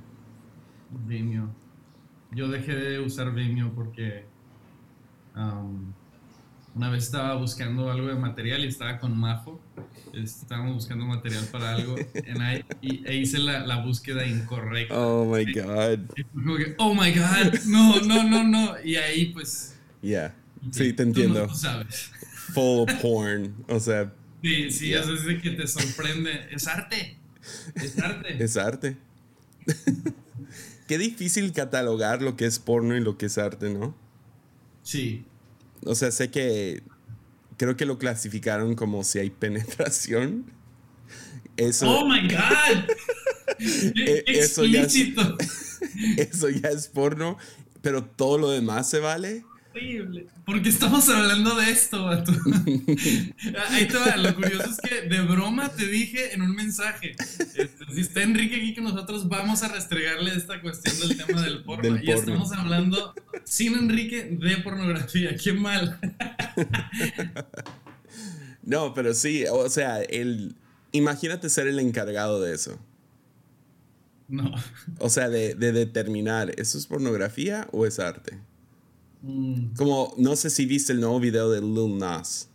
Vimeo. 1.08 1.50
Yo 2.32 2.50
dejé 2.50 2.76
de 2.76 3.00
usar 3.00 3.34
Vimeo 3.34 3.74
porque 3.74 4.26
um, 5.34 5.94
una 6.76 6.90
vez 6.90 7.06
estaba 7.06 7.36
buscando 7.36 7.92
algo 7.92 8.08
de 8.08 8.16
material 8.16 8.64
y 8.64 8.68
estaba 8.68 9.00
con 9.00 9.18
Majo. 9.18 9.62
Estábamos 10.14 10.76
buscando 10.76 11.06
material 11.06 11.46
para 11.52 11.76
algo 11.76 11.96
y, 12.82 13.06
e 13.06 13.16
hice 13.16 13.40
la, 13.40 13.66
la, 13.66 13.84
búsqueda 13.84 14.26
incorrecta. 14.26 14.98
Oh 14.98 15.26
my 15.26 15.46
God. 15.52 16.00
oh 16.78 16.94
my 16.94 17.12
God. 17.12 17.60
No, 17.66 18.00
no, 18.02 18.24
no, 18.24 18.44
no. 18.44 18.76
Y 18.84 18.96
ahí 18.96 19.28
pues. 19.28 19.76
Ya. 20.02 20.36
Sí, 20.72 20.94
te 20.94 21.04
entiendo. 21.04 21.48
Tú 21.48 21.56
sabes. 21.56 22.12
Full 22.54 22.90
porn. 23.02 23.56
O 23.68 23.80
sea. 23.80 24.14
Sí, 24.42 24.72
sí, 24.72 24.94
eso 24.94 25.14
es 25.14 25.26
de 25.26 25.42
que 25.42 25.52
te 25.52 25.68
sorprende. 25.68 26.48
Es 26.52 26.68
arte. 26.68 27.18
Es 27.76 28.00
arte. 28.00 28.36
es 28.44 28.58
arte. 28.58 28.98
Qué 30.88 30.98
difícil 30.98 31.54
catalogar 31.54 32.22
lo 32.22 32.36
que 32.36 32.46
es 32.46 32.60
porno 32.60 32.96
y 32.96 33.00
lo 33.00 33.18
que 33.18 33.28
es 33.28 33.38
arte, 33.38 33.70
¿no? 33.70 33.96
Sí. 34.84 35.26
O 35.86 35.96
sea, 35.96 36.12
sé 36.12 36.30
que 36.30 36.84
creo 37.58 37.76
que 37.76 37.86
lo 37.86 37.98
clasificaron 37.98 38.76
como 38.76 39.04
si 39.04 39.20
hay 39.20 39.30
penetración. 39.30 40.46
Eso, 41.58 41.90
¡Oh, 41.90 42.08
my 42.08 42.28
God! 42.28 42.90
E, 43.60 44.24
eso, 44.26 44.66
ya 44.66 44.82
es, 44.82 44.96
eso 46.18 46.50
ya 46.50 46.70
es 46.70 46.88
porno, 46.88 47.38
pero 47.82 48.04
todo 48.04 48.38
lo 48.38 48.50
demás 48.50 48.90
se 48.90 49.00
vale. 49.00 49.46
Porque 50.46 50.70
estamos 50.70 51.10
hablando 51.10 51.56
de 51.56 51.72
esto, 51.72 52.04
vato. 52.04 52.32
Ahí 53.70 53.88
te 53.88 53.98
va. 53.98 54.18
Lo 54.18 54.36
curioso 54.36 54.70
es 54.70 54.78
que 54.78 55.08
de 55.08 55.22
broma 55.22 55.70
te 55.70 55.88
dije 55.88 56.34
en 56.34 56.42
un 56.42 56.56
mensaje. 56.56 57.16
Este, 57.20 57.86
si 57.94 58.02
está 58.02 58.22
Enrique 58.22 58.58
aquí 58.58 58.74
que 58.74 58.82
nosotros 58.82 59.28
vamos 59.28 59.64
a 59.64 59.70
restregarle 59.70 60.36
esta 60.36 60.62
cuestión 60.62 61.00
del 61.00 61.18
tema 61.18 61.42
del 61.42 61.64
porno. 61.64 61.98
y 62.02 62.12
estamos 62.12 62.52
hablando 62.52 63.16
sin 63.46 63.76
Enrique 63.76 64.38
de 64.40 64.58
pornografía. 64.58 65.36
Qué 65.38 65.54
mal. 65.54 66.00
no, 68.64 68.94
pero 68.94 69.14
sí, 69.14 69.46
o 69.52 69.70
sea, 69.70 70.02
el. 70.02 70.56
Imagínate 70.92 71.50
ser 71.50 71.68
el 71.68 71.80
encargado 71.80 72.40
de 72.42 72.54
eso. 72.54 72.80
No. 74.28 74.54
O 75.00 75.10
sea, 75.10 75.30
de, 75.30 75.56
de 75.56 75.72
determinar, 75.72 76.54
¿eso 76.58 76.78
es 76.78 76.86
pornografía 76.86 77.68
o 77.72 77.88
es 77.88 78.00
arte? 78.00 78.40
Mm. 79.24 79.74
Como, 79.78 80.14
no 80.18 80.36
sé 80.36 80.50
si 80.50 80.66
viste 80.66 80.92
el 80.92 81.00
nuevo 81.00 81.20
video 81.20 81.50
de 81.50 81.62
Lil 81.62 81.98
Nas. 81.98 82.50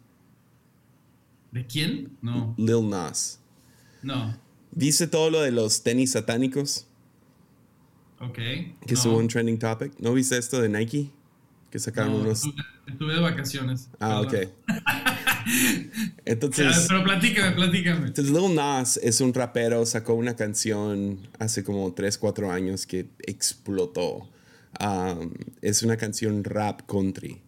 ¿De 1.51 1.67
quién? 1.67 2.17
No. 2.21 2.55
Lil 2.59 2.89
Nas. 2.89 3.41
No. 4.03 4.39
¿Viste 4.71 5.07
todo 5.07 5.31
lo 5.31 5.41
de 5.41 5.51
los 5.51 5.83
tenis 5.83 6.13
satánicos? 6.13 6.87
Ok. 8.21 8.35
Que 8.35 8.95
no. 9.05 9.17
un 9.17 9.29
trending 9.29 9.59
topic. 9.59 9.93
¿No 9.99 10.13
viste 10.13 10.37
esto 10.37 10.61
de 10.61 10.69
Nike? 10.69 11.11
Que 11.71 11.79
sacaron 11.79 12.15
unos. 12.15 12.43
Estuve, 12.87 13.15
de 13.15 13.21
vacaciones. 13.21 13.89
Ah, 13.99 14.21
ok. 14.21 14.35
entonces. 16.25 16.87
pero 16.87 17.05
platícame, 17.05 17.53
platícame. 17.53 18.07
Entonces, 18.09 18.33
Lil 18.33 18.55
Nas 18.55 18.99
es 18.99 19.21
un 19.23 19.33
rapero, 19.33 19.87
sacó 19.87 20.15
una 20.15 20.37
canción 20.37 21.19
hace 21.39 21.65
como 21.65 21.93
3, 21.93 22.19
4 22.19 22.51
años 22.51 22.87
que 22.87 23.09
explotó. 23.27 24.29
Um, 24.81 25.33
es 25.61 25.83
una 25.83 25.97
canción 25.97 26.45
rap 26.45 26.83
country. 26.87 27.41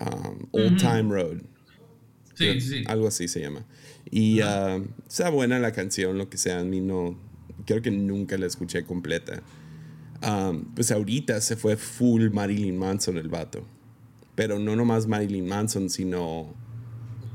Um, 0.00 0.46
Old 0.52 0.78
Time 0.78 1.04
Road. 1.04 1.42
Sí, 2.34 2.60
sí. 2.60 2.84
Algo 2.86 3.08
así 3.08 3.28
se 3.28 3.40
llama. 3.40 3.64
Y 4.10 4.42
uh, 4.42 4.84
está 5.06 5.30
buena 5.30 5.58
la 5.58 5.72
canción, 5.72 6.18
lo 6.18 6.28
que 6.28 6.36
sea. 6.36 6.60
A 6.60 6.64
mí 6.64 6.80
no. 6.80 7.18
Creo 7.64 7.80
que 7.80 7.90
nunca 7.90 8.36
la 8.36 8.46
escuché 8.46 8.84
completa. 8.84 9.42
Um, 10.26 10.64
pues 10.74 10.90
ahorita 10.90 11.40
se 11.40 11.56
fue 11.56 11.76
full 11.76 12.30
Marilyn 12.30 12.76
Manson 12.76 13.16
el 13.18 13.28
vato. 13.28 13.64
Pero 14.34 14.58
no 14.58 14.76
nomás 14.76 15.06
Marilyn 15.06 15.46
Manson, 15.46 15.88
sino. 15.88 16.52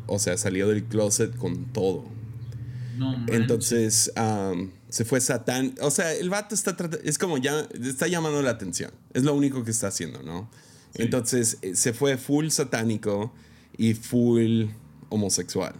O 0.06 0.20
sea, 0.20 0.38
salió 0.38 0.68
del 0.68 0.84
closet 0.84 1.36
con 1.36 1.72
todo. 1.72 2.06
No, 2.98 3.26
Entonces, 3.28 4.12
se 4.90 5.06
fue 5.06 5.22
Satán. 5.22 5.76
O 5.82 5.92
sea, 5.92 6.14
el 6.14 6.30
vato 6.30 6.56
está 6.56 6.76
es 7.04 7.18
como 7.18 7.38
ya 7.38 7.68
está 7.84 8.08
llamando 8.08 8.42
la 8.42 8.52
atención. 8.52 8.92
Es 9.14 9.24
lo 9.24 9.34
único 9.34 9.64
que 9.64 9.72
está 9.72 9.88
haciendo, 9.88 10.24
¿no? 10.24 10.50
Entonces 10.96 11.60
eh, 11.62 11.76
se 11.76 11.94
fue 11.94 12.18
full 12.18 12.50
satánico 12.50 13.32
y 13.78 13.94
full 13.94 14.66
homosexual. 15.10 15.76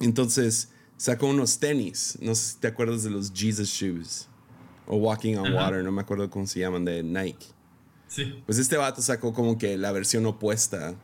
Entonces 0.00 0.68
sacó 0.96 1.28
unos 1.28 1.58
tenis. 1.58 2.18
No 2.20 2.34
sé 2.34 2.52
si 2.52 2.58
te 2.58 2.68
acuerdas 2.68 3.04
de 3.04 3.10
los 3.10 3.32
Jesus 3.32 3.68
Shoes 3.68 4.26
o 4.86 4.96
Walking 4.96 5.36
on 5.36 5.52
Water, 5.54 5.84
no 5.84 5.92
me 5.92 6.02
acuerdo 6.02 6.28
cómo 6.28 6.48
se 6.48 6.58
llaman, 6.58 6.84
de 6.84 7.04
Nike. 7.04 7.46
Sí. 8.08 8.42
Pues 8.44 8.58
este 8.58 8.76
vato 8.76 9.00
sacó 9.02 9.32
como 9.32 9.56
que 9.56 9.78
la 9.78 9.92
versión 9.92 10.26
opuesta 10.26 10.96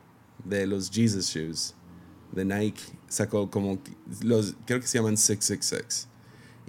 de 0.43 0.67
los 0.67 0.91
Jesus 0.91 1.27
Shoes 1.27 1.73
de 2.33 2.43
Nike. 2.43 2.81
Sacó 3.07 3.49
como 3.49 3.79
los, 4.21 4.55
creo 4.65 4.81
que 4.81 4.87
se 4.87 4.97
llaman 4.97 5.15
666 5.15 6.09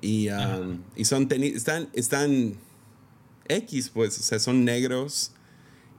y, 0.00 0.28
um, 0.28 0.82
y 0.96 1.04
son 1.04 1.28
están, 1.30 1.88
están 1.92 2.54
X, 3.48 3.90
pues, 3.92 4.18
o 4.18 4.22
sea, 4.22 4.38
son 4.38 4.64
negros. 4.64 5.32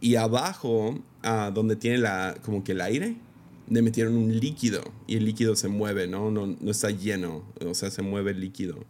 Y 0.01 0.15
abajo, 0.15 0.99
uh, 1.23 1.51
donde 1.53 1.75
tiene 1.75 1.97
la, 1.97 2.37
como 2.43 2.63
que 2.63 2.71
el 2.71 2.81
aire, 2.81 3.17
le 3.69 3.81
metieron 3.81 4.15
un 4.15 4.39
líquido. 4.39 4.81
Y 5.07 5.17
el 5.17 5.25
líquido 5.25 5.55
se 5.55 5.67
mueve, 5.67 6.07
¿no? 6.07 6.31
No, 6.31 6.47
no 6.47 6.71
está 6.71 6.91
lleno, 6.91 7.43
o 7.65 7.73
sea, 7.73 7.91
se 7.91 8.01
mueve 8.01 8.31
el 8.31 8.39
líquido. 8.39 8.85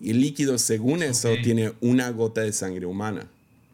Y 0.00 0.10
el 0.10 0.20
líquido, 0.20 0.58
según 0.58 1.02
eso, 1.02 1.30
tiene 1.42 1.72
una 1.80 2.10
gota 2.10 2.42
de 2.42 2.52
sangre 2.52 2.86
humana. 2.86 3.28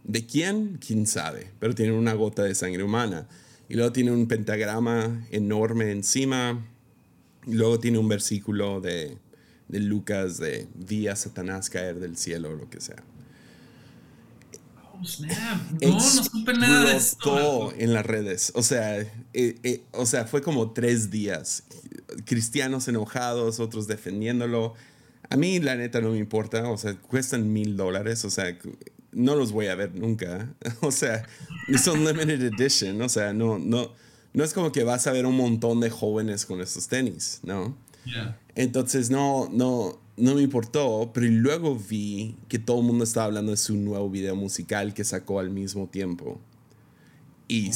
¿De 0.05 0.25
quién? 0.25 0.79
¿Quién 0.85 1.07
sabe? 1.07 1.51
Pero 1.59 1.75
tiene 1.75 1.93
una 1.93 2.15
gota 2.15 2.43
de 2.45 2.55
sangre 2.55 2.83
humana. 2.83 3.29
Y 3.69 3.75
luego 3.75 3.93
tiene 3.93 4.11
un 4.11 4.27
pentagrama 4.27 5.27
enorme 5.31 5.91
encima. 5.91 6.67
Y 7.47 7.55
luego 7.55 7.79
tiene 7.79 7.99
un 7.99 8.09
versículo 8.09 8.81
de 8.81 9.19
de 9.69 9.81
Lucas 9.81 10.39
de 10.39 10.69
vi 10.75 11.09
a 11.09 11.17
Satanás 11.17 11.71
caer 11.71 12.01
del 12.01 12.17
cielo 12.17 12.51
o 12.51 12.55
lo 12.55 12.69
que 12.69 12.81
sea. 12.81 13.03
Oh, 14.93 15.05
snap. 15.05 15.83
No, 15.83 15.93
no 15.93 16.01
supe 16.01 16.55
nada 16.55 16.91
de 16.91 16.97
esto. 16.97 17.73
en 17.77 17.93
las 17.93 18.07
redes. 18.07 18.53
O 18.55 18.63
sea, 18.63 19.01
eh, 19.01 19.09
eh, 19.33 19.83
o 19.93 20.07
sea, 20.07 20.27
fue 20.27 20.43
como 20.43 20.73
tres 20.73 21.11
días. 21.11 21.65
Cristianos 22.25 22.87
enojados, 22.89 23.61
otros 23.61 23.87
defendiéndolo. 23.87 24.75
A 25.31 25.37
mí, 25.37 25.59
la 25.59 25.75
neta, 25.75 26.01
no 26.01 26.11
me 26.11 26.19
importa. 26.19 26.69
O 26.71 26.77
sea, 26.77 26.95
cuestan 26.95 27.53
mil 27.53 27.77
dólares. 27.77 28.25
O 28.25 28.31
sea, 28.31 28.57
no 29.13 29.35
los 29.35 29.53
voy 29.53 29.67
a 29.67 29.75
ver 29.75 29.95
nunca. 29.95 30.53
O 30.81 30.93
sea, 30.93 31.27
son 31.83 32.05
limited 32.05 32.43
edition. 32.43 33.01
O 33.03 33.09
sea, 33.09 33.33
no, 33.33 33.59
no, 33.59 33.93
no 34.33 34.45
es 34.45 34.53
como 34.53 34.71
que 34.71 34.85
vas 34.85 35.07
a 35.07 35.13
ver 35.13 35.27
un 35.27 35.37
montón 35.37 35.81
de 35.81 35.91
jóvenes 35.91 36.47
con 36.47 36.61
estos 36.61 36.89
tenis, 36.89 37.41
¿no? 37.43 37.77
Entonces, 38.55 39.11
no, 39.11 39.49
no, 39.51 39.99
no 40.17 40.35
me 40.35 40.43
importó, 40.43 41.11
pero 41.13 41.27
luego 41.29 41.77
vi 41.77 42.37
que 42.49 42.59
todo 42.59 42.81
el 42.81 42.87
mundo 42.87 43.05
estaba 43.05 43.27
hablando 43.27 43.51
de 43.51 43.57
su 43.57 43.77
nuevo 43.77 44.09
video 44.11 44.37
musical 44.37 44.95
que 44.95 45.05
sacó 45.05 45.41
al 45.41 45.51
mismo 45.51 45.89
tiempo. 45.89 46.41
Y 47.49 47.71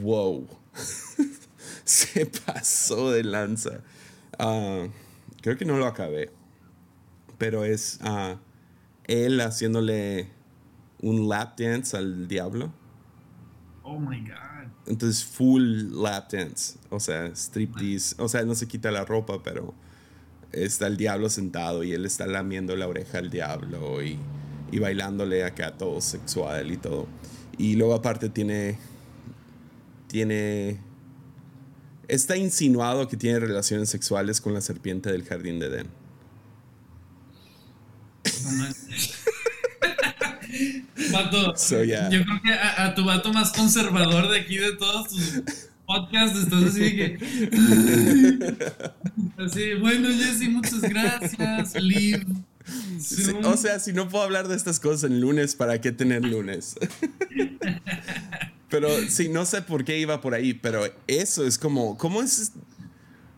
wow, 0.00 0.46
se 1.84 2.26
pasó 2.26 3.10
de 3.10 3.24
lanza. 3.24 3.82
Ah, 4.38 4.86
creo 5.42 5.56
que 5.56 5.64
no 5.64 5.76
lo 5.76 5.86
acabé, 5.86 6.30
pero 7.38 7.64
es 7.64 8.00
uh, 8.02 8.36
él 9.04 9.40
haciéndole 9.40 10.28
un 11.02 11.28
lap 11.28 11.58
dance 11.58 11.96
al 11.96 12.26
diablo. 12.26 12.72
Oh 13.82 13.98
my 13.98 14.20
god. 14.20 14.49
Entonces, 14.90 15.24
full 15.24 15.92
lap 16.02 16.32
dance, 16.32 16.76
o 16.90 16.98
sea, 16.98 17.26
striptease, 17.28 18.16
o 18.18 18.28
sea, 18.28 18.42
no 18.42 18.56
se 18.56 18.66
quita 18.66 18.90
la 18.90 19.04
ropa, 19.04 19.40
pero 19.40 19.72
está 20.50 20.88
el 20.88 20.96
diablo 20.96 21.30
sentado 21.30 21.84
y 21.84 21.92
él 21.92 22.04
está 22.04 22.26
lamiendo 22.26 22.74
la 22.74 22.88
oreja 22.88 23.18
al 23.18 23.30
diablo 23.30 24.02
y, 24.02 24.18
y 24.72 24.78
bailándole 24.80 25.44
acá 25.44 25.78
todo 25.78 26.00
sexual 26.00 26.72
y 26.72 26.76
todo. 26.76 27.06
Y 27.56 27.76
luego 27.76 27.94
aparte 27.94 28.28
tiene... 28.30 28.78
Tiene... 30.08 30.80
Está 32.08 32.36
insinuado 32.36 33.06
que 33.06 33.16
tiene 33.16 33.38
relaciones 33.38 33.90
sexuales 33.90 34.40
con 34.40 34.54
la 34.54 34.60
serpiente 34.60 35.12
del 35.12 35.22
jardín 35.22 35.60
de 35.60 35.66
Edén. 35.66 35.99
Vato, 41.24 41.54
yo 41.54 42.24
creo 42.24 42.42
que 42.42 42.52
a, 42.52 42.84
a, 42.84 42.94
tu 42.94 43.04
vato 43.04 43.32
más 43.32 43.52
conservador 43.52 44.28
de 44.30 44.40
aquí 44.40 44.56
de 44.56 44.72
todos 44.76 45.08
tus 45.08 45.42
podcast, 45.90 46.36
estás 46.36 46.62
así 46.64 46.96
que. 46.96 47.18
así, 49.44 49.74
bueno, 49.74 50.08
Jesse, 50.08 50.48
muchas 50.48 50.82
gracias. 50.82 51.74
Liv. 51.82 52.26
o 53.44 53.56
sea, 53.56 53.80
si 53.80 53.92
no 53.92 54.08
puedo 54.08 54.22
hablar 54.22 54.46
de 54.46 54.54
estas 54.54 54.78
cosas 54.78 55.10
en 55.10 55.20
lunes, 55.20 55.56
¿para 55.56 55.80
qué 55.80 55.90
tener 55.90 56.24
lunes? 56.24 56.76
pero 58.68 58.88
sí, 59.08 59.28
no 59.28 59.44
sé 59.44 59.62
por 59.62 59.84
qué 59.84 59.98
iba 59.98 60.20
por 60.20 60.34
ahí, 60.34 60.54
pero 60.54 60.84
eso 61.08 61.44
es 61.44 61.58
como, 61.58 61.98
¿cómo 61.98 62.22
es? 62.22 62.52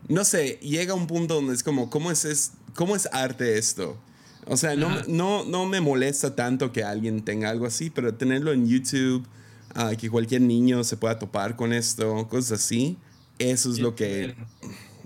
No 0.08 0.24
sé, 0.24 0.58
llega 0.60 0.92
un 0.92 1.06
punto 1.06 1.36
donde 1.36 1.54
es 1.54 1.62
como, 1.62 1.88
¿cómo 1.88 2.10
es, 2.10 2.26
es, 2.26 2.52
cómo 2.74 2.94
es 2.96 3.08
arte 3.12 3.56
esto? 3.56 3.98
O 4.46 4.56
sea, 4.56 4.74
no, 4.76 4.90
no, 5.08 5.44
no 5.44 5.66
me 5.66 5.80
molesta 5.80 6.34
tanto 6.34 6.72
que 6.72 6.82
alguien 6.82 7.24
tenga 7.24 7.50
algo 7.50 7.66
así, 7.66 7.90
pero 7.90 8.14
tenerlo 8.14 8.52
en 8.52 8.66
YouTube 8.66 9.26
que 9.98 10.10
cualquier 10.10 10.42
niño 10.42 10.84
se 10.84 10.96
pueda 10.96 11.18
topar 11.18 11.56
con 11.56 11.72
esto, 11.72 12.28
cosas 12.28 12.60
así. 12.60 12.98
Eso 13.38 13.70
es 13.70 13.78
lo 13.78 13.94
que, 13.94 14.34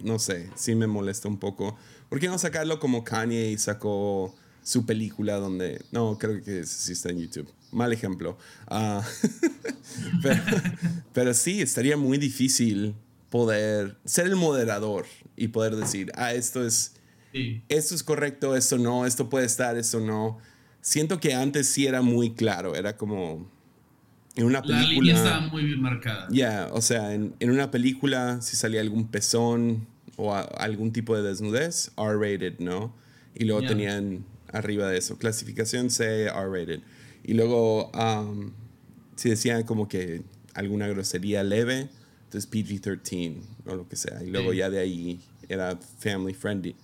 no 0.03 0.19
sé, 0.19 0.51
sí 0.57 0.75
me 0.75 0.87
molesta 0.87 1.29
un 1.29 1.39
poco. 1.39 1.77
¿Por 2.09 2.21
qué 2.21 2.29
no 2.29 2.39
sacarlo 2.39 2.79
como 2.79 3.05
Kanye 3.05 3.51
y 3.51 3.59
sacó 3.59 4.35
su 4.63 4.85
película 4.85 5.37
donde... 5.37 5.85
No, 5.93 6.19
creo 6.19 6.43
que 6.43 6.67
sí 6.67 6.93
está 6.93 7.11
en 7.11 7.21
YouTube. 7.21 7.49
Mal 7.71 7.93
ejemplo. 7.93 8.37
Ah, 8.67 9.07
pero, 11.13 11.35
sí, 11.35 11.63
estaría 11.63 11.97
muy 11.97 12.19
difícil 12.19 12.95
poder 13.31 13.97
ser 14.05 14.27
el 14.27 14.37
moderador 14.37 15.07
y 15.37 15.49
poder 15.49 15.77
decir, 15.77 16.11
ah, 16.17 16.33
esto 16.33 16.67
es, 16.67 16.96
esto 17.69 17.95
es 17.95 18.03
correcto, 18.03 18.57
esto 18.57 18.79
no, 18.79 19.07
esto 19.07 19.29
puede 19.29 19.47
estar, 19.47 19.77
esto 19.77 20.01
no. 20.01 20.39
Siento 20.81 21.19
que 21.21 21.35
antes 21.35 21.67
sí 21.69 21.87
era 21.87 22.03
muy 22.03 22.35
claro, 22.35 22.75
era 22.75 22.97
como, 22.97 23.51
en 24.37 24.45
una 24.45 24.63
película. 24.63 24.87
La 24.87 24.93
línea 24.93 25.15
estaba 25.15 25.41
muy 25.49 25.65
bien 25.65 25.81
marcada. 25.81 26.29
Ya, 26.31 26.69
o 26.73 26.83
sea, 26.83 27.15
en, 27.15 27.35
en, 27.41 27.51
una 27.51 27.71
película, 27.71 28.41
si 28.43 28.57
salía 28.57 28.81
algún 28.81 29.09
pezón 29.09 29.87
o 30.17 30.35
algún 30.35 30.93
tipo 30.93 31.17
de 31.17 31.23
desnudez, 31.23 31.91
R-rated, 31.97 32.59
¿no? 32.59 32.95
Y 33.35 33.45
luego 33.45 33.67
tenían 33.67 34.25
arriba 34.53 34.89
de 34.89 34.99
eso, 34.99 35.19
clasificación 35.19 35.91
C, 35.91 36.25
R-rated. 36.27 36.81
Y 37.25 37.35
luego, 37.35 37.91
um, 37.93 38.53
si 39.17 39.31
decían 39.31 39.65
como 39.65 39.89
que 39.89 40.23
alguna 40.55 40.87
grosería 40.89 41.43
leve, 41.43 41.89
entonces 42.25 42.51
PG-13 42.51 43.41
o 43.67 43.75
lo 43.75 43.89
que 43.89 43.97
sea. 43.97 44.23
Y 44.23 44.31
luego 44.31 44.53
ya 44.53 44.71
de 44.71 44.79
ahí 44.79 45.21
era 45.49 45.79
family 45.99 46.35
friendly, 46.35 46.77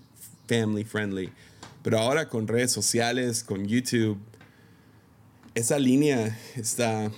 family 0.47 0.85
friendly. 0.85 1.31
Pero 1.83 1.99
ahora 1.99 2.29
con 2.29 2.47
redes 2.47 2.71
sociales, 2.71 3.43
con 3.43 3.67
YouTube, 3.67 4.19
esa 5.55 5.79
línea 5.79 6.39
está 6.57 7.11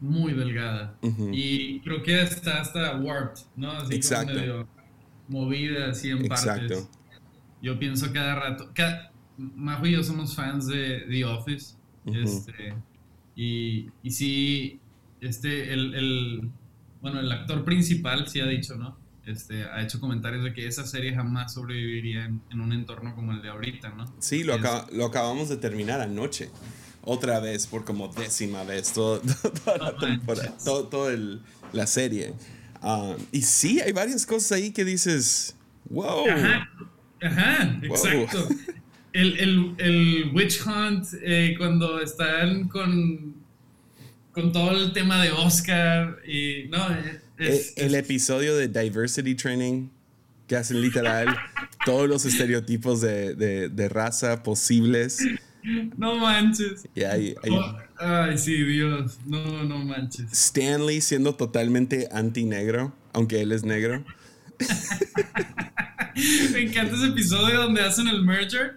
muy 0.00 0.34
delgada. 0.34 0.98
Y 1.32 1.80
creo 1.80 2.02
que 2.02 2.20
está 2.22 2.60
hasta 2.60 2.96
warped, 2.98 3.42
¿no? 3.56 3.72
Así 3.72 3.94
Exacto. 3.94 4.34
medio 4.34 4.68
movida 5.28 5.90
así 5.90 6.10
en 6.10 6.26
partes. 6.28 6.88
Yo 7.62 7.78
pienso 7.78 8.12
cada 8.12 8.34
rato. 8.34 8.70
Cada, 8.74 9.10
Majo 9.36 9.86
y 9.86 9.92
yo 9.92 10.04
somos 10.04 10.34
fans 10.34 10.66
de 10.66 11.06
The 11.08 11.24
Office. 11.24 11.74
este, 12.06 12.74
y, 13.34 13.88
y 14.02 14.10
sí, 14.10 14.80
este, 15.20 15.72
el, 15.72 15.94
el, 15.94 16.50
bueno, 17.00 17.20
el 17.20 17.32
actor 17.32 17.64
principal 17.64 18.28
sí 18.28 18.40
ha 18.40 18.46
dicho, 18.46 18.76
¿no? 18.76 18.96
Este, 19.26 19.64
ha 19.64 19.82
hecho 19.82 20.00
comentarios 20.00 20.44
de 20.44 20.52
que 20.52 20.66
esa 20.66 20.86
serie 20.86 21.14
jamás 21.14 21.54
sobreviviría 21.54 22.26
en, 22.26 22.42
en 22.50 22.60
un 22.60 22.72
entorno 22.72 23.14
como 23.14 23.32
el 23.32 23.40
de 23.40 23.48
ahorita, 23.48 23.90
¿no? 23.90 24.12
Sí, 24.18 24.44
lo, 24.44 24.58
lo 24.92 25.06
acabamos 25.06 25.48
de 25.48 25.56
terminar 25.56 26.00
anoche 26.00 26.50
otra 27.04 27.40
vez 27.40 27.66
por 27.66 27.84
como 27.84 28.08
décima 28.08 28.64
vez 28.64 28.92
todo, 28.92 29.20
toda 29.64 29.78
la 29.78 29.96
temporada, 29.96 30.54
todo, 30.64 31.10
el, 31.10 31.40
la 31.72 31.86
serie. 31.86 32.34
Ah, 32.82 33.14
y 33.32 33.42
sí, 33.42 33.80
hay 33.80 33.92
varias 33.92 34.26
cosas 34.26 34.52
ahí 34.52 34.70
que 34.72 34.84
dices, 34.84 35.56
wow. 35.90 36.28
Ajá, 36.28 36.70
ajá 37.22 37.78
exacto. 37.82 38.48
El, 39.12 39.38
el, 39.38 39.74
el, 39.78 40.30
Witch 40.34 40.60
Hunt, 40.66 41.06
eh, 41.22 41.54
cuando 41.56 42.00
están 42.00 42.68
con, 42.68 43.34
con 44.32 44.52
todo 44.52 44.72
el 44.72 44.92
tema 44.92 45.22
de 45.22 45.30
Oscar, 45.30 46.18
y 46.26 46.64
no, 46.68 46.88
el, 47.38 47.94
episodio 47.94 48.56
de 48.56 48.68
Diversity 48.68 49.34
Training, 49.34 49.88
que 50.46 50.56
hacen 50.56 50.80
literal 50.80 51.36
todos 51.84 52.08
los 52.08 52.24
estereotipos 52.24 53.00
de, 53.00 53.34
de, 53.34 53.68
de 53.68 53.88
raza 53.88 54.42
posibles 54.42 55.20
No 55.96 56.16
manches. 56.16 56.86
Ahí, 57.10 57.34
ay, 57.98 58.38
sí, 58.38 58.62
Dios. 58.64 59.18
No, 59.24 59.64
no 59.64 59.78
manches. 59.78 60.30
Stanley 60.30 61.00
siendo 61.00 61.34
totalmente 61.36 62.08
anti-negro, 62.12 62.92
aunque 63.12 63.40
él 63.40 63.52
es 63.52 63.64
negro. 63.64 64.04
Me 66.52 66.60
encanta 66.60 66.94
ese 66.94 67.08
episodio 67.08 67.62
donde 67.62 67.80
hacen 67.80 68.06
el 68.06 68.22
merger 68.22 68.76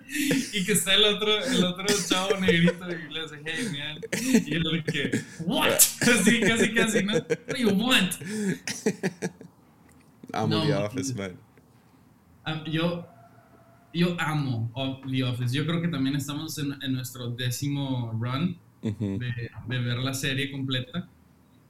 y 0.54 0.66
que 0.66 0.72
está 0.72 0.96
el 0.96 1.04
otro, 1.04 1.44
el 1.46 1.64
otro 1.64 1.86
chavo 2.08 2.40
negrito 2.40 2.86
y 2.90 3.14
le 3.14 3.22
hace, 3.22 3.40
hey, 3.46 3.68
man. 3.72 4.00
Y 4.46 4.56
él 4.56 4.84
que, 4.84 5.22
what? 5.46 5.74
Así, 5.74 6.40
casi, 6.42 6.74
casi, 6.74 7.04
¿no? 7.04 7.14
What 7.14 7.48
do 7.48 7.58
you 7.58 7.70
want? 7.70 8.14
Amo 10.34 10.48
no, 10.48 10.66
The 10.66 10.74
Office, 10.74 11.14
man. 11.14 11.38
Um, 12.48 12.64
yo, 12.66 13.08
yo 13.94 14.16
amo 14.20 14.72
The 15.10 15.24
Office. 15.24 15.56
Yo 15.56 15.66
creo 15.66 15.82
que 15.82 15.90
también 15.90 16.16
estamos 16.16 16.58
en, 16.58 16.78
nuestro 16.92 17.30
décimo 17.30 18.18
run 18.20 18.58
de, 18.82 19.52
ver 19.68 19.98
la 20.00 20.14
serie 20.14 20.52
completa. 20.52 21.08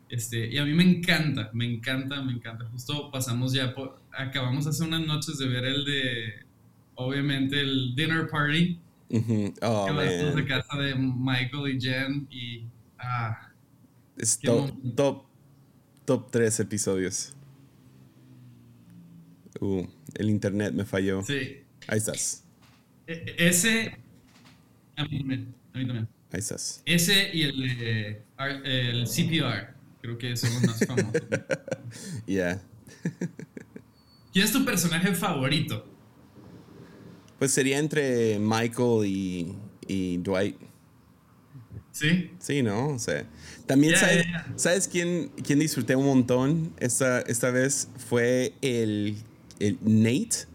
Este, 0.10 0.48
y 0.48 0.58
a 0.58 0.66
mí 0.66 0.74
me 0.74 0.84
encanta, 0.84 1.50
me 1.54 1.66
encanta, 1.66 2.22
me 2.22 2.34
encanta. 2.34 2.66
Justo 2.72 3.12
pasamos 3.12 3.54
ya, 3.54 3.74
por, 3.74 4.02
acabamos 4.18 4.66
hace 4.68 4.84
unas 4.84 5.06
noches 5.06 5.38
de 5.38 5.48
ver 5.48 5.66
el 5.66 5.86
de, 5.86 6.34
obviamente, 6.96 7.60
el 7.60 7.94
Dinner 7.96 8.30
Party. 8.30 8.80
oh, 9.62 9.86
que 9.86 9.94
man. 9.94 10.36
de 10.36 10.46
casa 10.46 10.78
de 10.78 10.96
Michael 10.96 11.76
y 11.76 11.82
Jen 11.82 12.28
y... 12.30 12.66
Ah, 13.00 13.52
es 14.18 14.40
top, 14.40 14.72
top, 14.96 15.26
top 16.06 16.32
3 16.32 16.60
episodios. 16.62 17.34
Uh, 19.60 19.86
el 20.16 20.30
internet 20.30 20.74
me 20.74 20.86
falló. 20.86 21.22
Sí. 21.24 21.64
Ahí 21.88 21.98
estás. 21.98 22.44
E, 23.06 23.36
ese. 23.38 23.96
A 24.96 25.04
mí, 25.06 25.20
también. 25.72 26.08
Ahí 26.32 26.40
estás. 26.40 26.82
Ese 26.86 27.30
y 27.34 27.44
el, 27.44 28.24
el 28.66 29.08
CPR. 29.08 29.77
Creo 30.08 30.18
que 30.18 30.38
son 30.38 30.54
los 30.54 30.64
más 30.64 30.80
famosos. 30.86 31.12
Ya. 32.28 32.62
¿Quién 34.32 34.46
es 34.46 34.54
tu 34.54 34.64
personaje 34.64 35.14
favorito? 35.14 35.86
Pues 37.38 37.52
sería 37.52 37.78
entre 37.78 38.40
Michael 38.40 39.06
y, 39.06 39.54
y 39.86 40.16
Dwight. 40.20 40.56
Sí. 41.92 42.32
Sí, 42.40 42.64
¿no? 42.64 42.88
O 42.88 43.00
sea, 43.00 43.26
también 43.66 43.96
sabes, 44.56 44.88
quién, 44.88 45.30
quién, 45.46 45.60
disfruté 45.60 45.98
un 45.98 46.06
montón 46.06 46.74
esta, 46.80 47.20
esta 47.24 47.52
vez? 47.52 47.90
Fue 48.08 48.54
el, 48.62 49.18
el 49.60 49.78
Nate. 49.82 50.48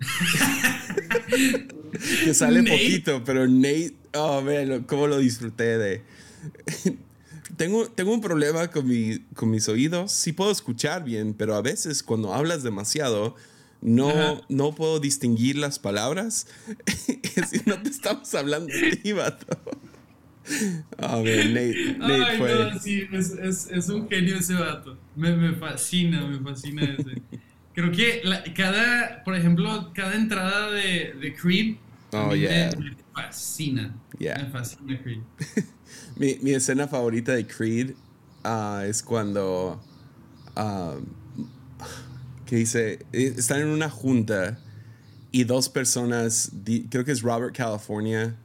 que 2.24 2.34
sale 2.34 2.64
poquito, 2.64 3.22
pero 3.22 3.46
Nate, 3.46 3.94
oh, 4.14 4.42
man, 4.42 4.82
cómo 4.82 5.06
lo 5.06 5.18
disfruté 5.18 5.78
de... 5.78 6.02
tengo, 7.56 7.86
tengo 7.88 8.12
un 8.12 8.20
problema 8.20 8.68
con, 8.68 8.86
mi, 8.86 9.18
con 9.34 9.50
mis 9.50 9.68
oídos. 9.68 10.12
Sí 10.12 10.32
puedo 10.32 10.50
escuchar 10.50 11.04
bien, 11.04 11.34
pero 11.34 11.54
a 11.54 11.62
veces 11.62 12.02
cuando 12.02 12.34
hablas 12.34 12.62
demasiado 12.62 13.34
no, 13.80 14.40
no 14.48 14.74
puedo 14.74 15.00
distinguir 15.00 15.56
las 15.56 15.78
palabras. 15.78 16.46
es 17.36 17.66
no 17.66 17.82
te 17.82 17.90
estamos 17.90 18.34
hablando 18.34 18.72
de 18.72 18.96
ti, 18.96 19.12
vato. 19.12 19.46
A 20.98 21.18
ver, 21.20 21.46
Nate, 21.46 21.98
Nate 21.98 22.24
Ay, 22.24 22.72
no, 22.72 22.78
sí, 22.78 23.06
es, 23.12 23.30
es, 23.30 23.68
es, 23.70 23.88
un 23.88 24.08
genio 24.08 24.36
ese 24.36 24.54
vato. 24.54 24.98
Me, 25.14 25.36
me 25.36 25.54
fascina, 25.54 26.26
me 26.26 26.40
fascina 26.40 26.82
ese. 26.84 27.22
Creo 27.74 27.92
que 27.92 28.22
cada, 28.54 29.22
por 29.24 29.34
ejemplo, 29.34 29.92
cada 29.94 30.14
entrada 30.14 30.70
de, 30.70 31.14
de 31.20 31.34
Creed 31.34 31.76
oh, 32.12 32.34
yeah. 32.34 32.70
me, 32.76 32.96
fascina. 33.14 33.94
Me 34.18 34.46
fascina 34.50 35.00
Creed. 35.02 35.20
mi, 36.22 36.38
mi, 36.40 36.52
escena 36.52 36.86
favorita 36.86 37.32
de 37.32 37.44
Creed 37.44 37.94
uh, 38.44 38.82
es 38.82 39.02
cuando 39.02 39.82
um, 40.56 41.04
que 42.46 42.56
dice, 42.56 43.04
eh, 43.12 43.34
están 43.36 43.62
en 43.62 43.68
una 43.68 43.90
junta 43.90 44.60
y 45.32 45.42
dos 45.42 45.68
personas, 45.68 46.52
creo 46.90 47.04
que 47.04 47.10
es 47.10 47.22
Robert 47.22 47.56
California 47.56 48.36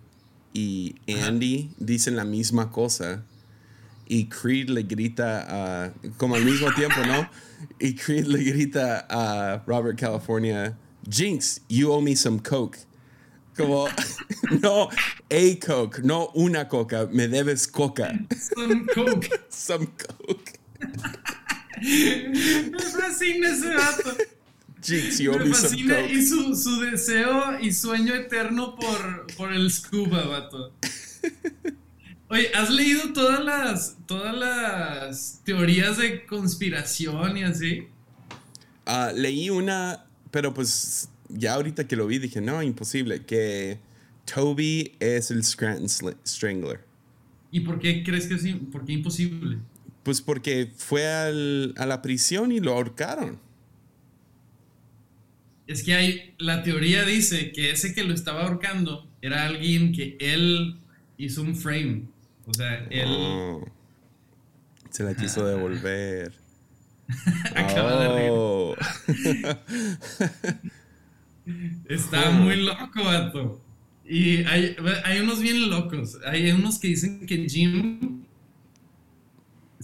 y 0.54 0.96
Andy, 1.08 1.70
dicen 1.78 2.16
la 2.16 2.26
misma 2.26 2.72
cosa. 2.72 3.24
Y 4.08 4.28
Creed 4.28 4.70
le 4.70 4.84
grita, 4.84 5.94
como 6.16 6.36
al 6.36 6.46
mismo 6.46 6.74
tiempo, 6.74 6.96
¿no? 7.06 7.30
Y 7.78 7.94
Creed 7.94 8.26
le 8.26 8.42
grita 8.42 9.06
a 9.10 9.63
Robert 9.68 10.00
California, 10.00 10.78
Jinx, 11.08 11.60
you 11.68 11.92
owe 11.92 12.02
me 12.02 12.16
some 12.16 12.40
coke. 12.40 12.87
Como, 13.58 13.88
no, 14.62 14.89
a 14.89 15.65
coke, 15.65 16.00
no 16.04 16.30
una 16.36 16.67
coca, 16.67 17.10
me 17.12 17.28
debes 17.28 17.67
coca. 17.67 18.13
Some 18.56 18.86
coke. 18.93 19.30
some 19.50 19.88
coke. 19.88 20.60
Me 21.80 22.80
fascina 22.80 23.50
ese 23.50 23.74
vato. 23.76 24.17
Me 24.89 25.54
fascina 25.54 26.02
y 26.02 26.26
su, 26.26 26.56
su, 26.56 26.82
deseo 26.82 27.60
y 27.60 27.72
sueño 27.72 28.15
eterno 28.15 28.76
por, 28.76 29.28
por 29.36 29.54
el 29.54 29.72
scuba, 29.72 30.26
vato. 30.26 30.74
Oye, 32.30 32.52
¿has 32.56 32.70
leído 32.72 33.13
todas 33.13 33.43
las, 33.43 33.98
todas 34.08 34.36
las 34.36 35.41
teorías 35.43 35.98
de 35.98 36.26
conspiración 36.26 37.38
y 37.38 37.43
así? 37.43 37.88
Uh, 38.88 39.15
leí 39.15 39.50
una, 39.50 40.06
pero 40.32 40.54
pues 40.54 41.10
ya 41.30 41.54
ahorita 41.54 41.88
que 41.88 41.96
lo 41.96 42.08
vi 42.08 42.20
dije, 42.20 42.42
no, 42.42 42.62
imposible, 42.63 43.24
que 43.24 43.80
Toby 44.34 44.94
es 45.00 45.32
el 45.32 45.44
Scranton 45.44 46.16
Strangler. 46.26 46.82
¿Y 47.52 47.62
por 47.62 47.80
qué 47.80 48.04
crees 48.04 48.28
que 48.28 48.36
es 48.36 48.46
por 48.72 48.86
qué 48.86 48.94
imposible? 48.94 49.60
Pues 50.04 50.22
porque 50.22 50.72
fue 50.76 51.08
al, 51.08 51.74
a 51.78 51.86
la 51.86 52.02
prisión 52.02 52.52
y 52.52 52.60
lo 52.60 52.74
ahorcaron. 52.74 53.40
Es 55.66 55.84
que 55.84 55.94
hay, 55.94 56.34
la 56.38 56.63
teoría 56.63 57.04
dice 57.04 57.52
que 57.52 57.72
ese 57.72 57.94
que 57.94 58.04
lo 58.04 58.13
estaba 58.13 58.44
ahorcando 58.44 59.10
era 59.22 59.46
alguien 59.46 59.92
que 59.92 60.18
él 60.20 60.80
hizo 61.18 61.42
un 61.42 61.56
frame. 61.56 62.04
O 62.46 62.54
sea, 62.54 62.88
él... 62.90 63.10
Oh. 63.10 63.66
se 64.90 65.04
la 65.04 65.13
quiso 65.13 65.46
devolver. 65.46 66.34
Acaba 67.56 68.02
de 68.02 68.30
oh. 68.32 68.76
Está 71.86 72.32
muy 72.32 72.58
loco, 72.58 73.04
vato. 73.04 73.62
Y 74.06 74.38
hay, 74.44 74.76
hay, 75.04 75.20
unos 75.20 75.42
bien 75.42 75.70
locos. 75.70 76.18
Hay 76.26 76.50
unos 76.52 76.80
que 76.80 76.88
dicen 76.88 77.26
que 77.26 77.48
Jim 77.50 78.24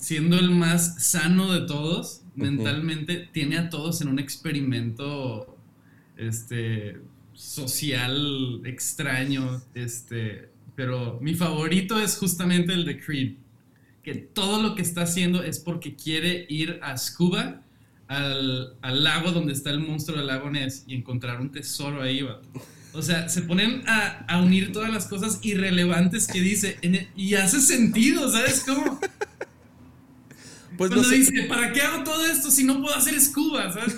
siendo 0.03 0.37
el 0.37 0.51
más 0.51 1.01
sano 1.01 1.53
de 1.53 1.65
todos, 1.65 2.23
mentalmente, 2.35 3.29
tiene 3.31 3.57
a 3.57 3.69
todos 3.69 4.01
en 4.01 4.09
un 4.09 4.19
experimento 4.19 5.57
este, 6.17 6.97
social 7.33 8.61
extraño. 8.65 9.61
Este, 9.73 10.49
pero 10.75 11.19
mi 11.21 11.35
favorito 11.35 11.99
es 12.01 12.17
justamente 12.17 12.73
el 12.73 12.83
de 12.85 12.99
Creed. 12.99 13.35
Que 14.03 14.15
todo 14.15 14.61
lo 14.61 14.75
que 14.75 14.81
está 14.81 15.03
haciendo 15.03 15.41
es 15.41 15.59
porque 15.59 15.95
quiere 15.95 16.45
ir 16.49 16.79
a 16.81 16.97
Scuba, 16.97 17.62
al, 18.13 19.03
lago 19.03 19.31
donde 19.31 19.53
está 19.53 19.71
el 19.71 19.79
monstruo 19.79 20.17
del 20.17 20.27
lago 20.27 20.49
Ness, 20.49 20.83
y 20.87 20.95
encontrar 20.95 21.41
un 21.41 21.51
tesoro 21.51 22.01
ahí, 22.01 22.25
O 22.93 23.01
sea, 23.01 23.29
se 23.29 23.41
ponen 23.41 23.83
a, 23.87 24.41
unir 24.43 24.71
todas 24.71 24.91
las 24.91 25.07
cosas 25.07 25.39
irrelevantes 25.41 26.27
que 26.27 26.41
dice 26.41 26.77
y 27.15 27.35
hace 27.35 27.61
sentido, 27.61 28.31
¿sabes 28.31 28.63
cómo? 28.65 28.99
Pues 30.77 30.89
Cuando 30.89 31.07
dice, 31.07 31.43
¿para 31.43 31.71
qué 31.71 31.81
hago 31.81 32.03
todo 32.03 32.25
esto 32.25 32.49
si 32.49 32.63
no 32.63 32.81
puedo 32.81 32.95
hacer 32.95 33.19
scuba? 33.21 33.71
¿Sabes 33.71 33.93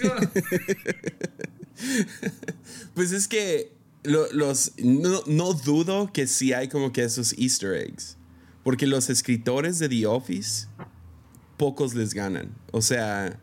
pues 2.93 3.13
es 3.13 3.29
que 3.29 3.71
los, 4.03 4.73
no, 4.77 5.53
dudo 5.53 6.11
que 6.11 6.27
sí 6.27 6.53
hay 6.53 6.67
como 6.67 6.91
que 6.91 7.03
esos 7.03 7.33
easter 7.37 7.75
eggs. 7.75 8.17
Porque 8.63 8.87
los 8.87 9.09
escritores 9.09 9.79
de 9.79 9.89
The 9.89 10.07
Office, 10.07 10.67
pocos 11.57 11.93
les 11.93 12.13
ganan. 12.13 12.49
O 12.71 12.81
sea, 12.81 13.39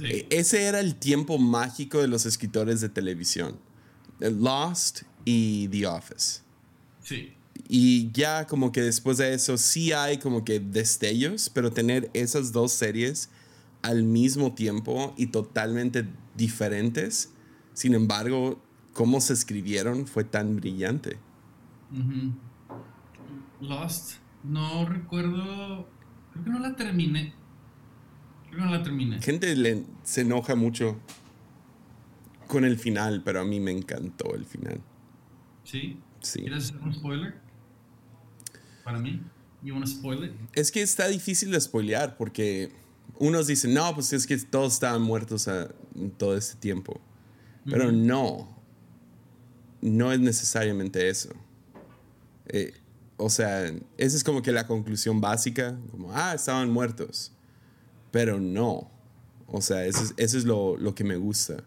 e, 0.00 0.26
ese 0.30 0.64
era 0.64 0.80
el 0.80 0.96
tiempo 0.96 1.38
mágico 1.38 2.00
de 2.00 2.08
los 2.08 2.26
escritores 2.26 2.80
de 2.80 2.88
televisión. 2.88 3.58
Lost 4.20 5.02
y 5.24 5.68
The 5.68 5.86
Office. 5.86 6.40
Sí. 7.02 7.34
Y 7.68 8.10
ya 8.12 8.46
como 8.46 8.72
que 8.72 8.82
después 8.82 9.18
de 9.18 9.34
eso 9.34 9.58
sí 9.58 9.92
hay 9.92 10.18
como 10.18 10.44
que 10.44 10.60
destellos, 10.60 11.50
pero 11.50 11.72
tener 11.72 12.10
esas 12.14 12.52
dos 12.52 12.72
series 12.72 13.30
al 13.82 14.02
mismo 14.02 14.54
tiempo 14.54 15.14
y 15.16 15.26
totalmente 15.26 16.08
diferentes, 16.36 17.30
sin 17.74 17.94
embargo, 17.94 18.60
cómo 18.92 19.20
se 19.20 19.32
escribieron 19.32 20.06
fue 20.06 20.24
tan 20.24 20.56
brillante. 20.56 21.18
Lost, 23.60 24.14
no 24.42 24.86
recuerdo, 24.86 25.88
creo 26.32 26.44
que 26.44 26.50
no 26.50 26.58
la 26.58 26.74
terminé. 26.74 27.34
Creo 28.58 28.66
que 28.66 28.72
no 28.72 28.78
la 28.78 28.82
terminé. 28.82 29.22
Gente 29.22 29.54
le, 29.54 29.84
se 30.02 30.22
enoja 30.22 30.56
mucho 30.56 30.98
con 32.48 32.64
el 32.64 32.76
final, 32.76 33.22
pero 33.24 33.40
a 33.40 33.44
mí 33.44 33.60
me 33.60 33.70
encantó 33.70 34.34
el 34.34 34.44
final. 34.44 34.80
¿Sí? 35.62 36.00
Sí. 36.20 36.40
¿Quieres 36.40 36.64
hacer 36.64 36.82
un 36.82 36.92
spoiler? 36.92 37.34
para 38.82 38.98
mí. 38.98 39.22
¿You 39.62 39.74
want 39.74 39.84
to 39.84 39.92
spoil 39.92 40.24
it? 40.24 40.32
Es 40.54 40.72
que 40.72 40.82
está 40.82 41.06
difícil 41.06 41.52
de 41.52 41.60
spoilear 41.60 42.16
porque 42.16 42.72
unos 43.20 43.46
dicen, 43.46 43.74
no, 43.74 43.94
pues 43.94 44.12
es 44.12 44.26
que 44.26 44.36
todos 44.38 44.72
estaban 44.72 45.02
muertos 45.02 45.46
a, 45.46 45.68
todo 46.16 46.36
este 46.36 46.58
tiempo. 46.58 47.00
Pero 47.64 47.92
no, 47.92 48.60
no 49.82 50.10
es 50.10 50.18
necesariamente 50.18 51.08
eso. 51.08 51.28
Eh, 52.48 52.74
o 53.18 53.30
sea, 53.30 53.66
esa 53.98 54.16
es 54.16 54.24
como 54.24 54.42
que 54.42 54.50
la 54.50 54.66
conclusión 54.66 55.20
básica, 55.20 55.78
como, 55.92 56.12
ah, 56.12 56.34
estaban 56.34 56.70
muertos. 56.70 57.32
Pero 58.10 58.40
no. 58.40 58.90
O 59.46 59.60
sea, 59.60 59.84
eso 59.86 60.02
es, 60.02 60.14
eso 60.16 60.38
es 60.38 60.44
lo, 60.44 60.76
lo, 60.76 60.94
que 60.94 61.04
me 61.04 61.16
gusta. 61.16 61.64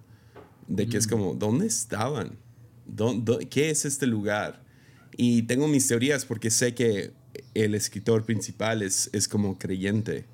De 0.67 0.87
que 0.87 0.97
es 0.97 1.07
como, 1.07 1.33
¿dónde 1.33 1.67
estaban? 1.67 2.37
¿Dónde, 2.85 3.47
qué 3.49 3.69
es 3.69 3.85
este 3.85 4.07
lugar? 4.07 4.63
Y 5.17 5.43
tengo 5.43 5.67
mis 5.67 5.87
teorías 5.87 6.25
porque 6.25 6.49
sé 6.49 6.73
que 6.73 7.13
el 7.53 7.75
escritor 7.75 8.25
principal 8.25 8.81
es, 8.81 9.09
es 9.13 9.27
como 9.27 9.57
creyente. 9.57 10.25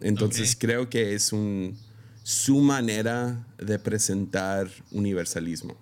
Entonces 0.00 0.56
creo 0.58 0.88
que 0.88 1.14
es 1.14 1.32
un, 1.32 1.76
su 2.22 2.60
manera 2.60 3.46
de 3.58 3.78
presentar 3.78 4.68
universalismo. 4.90 5.76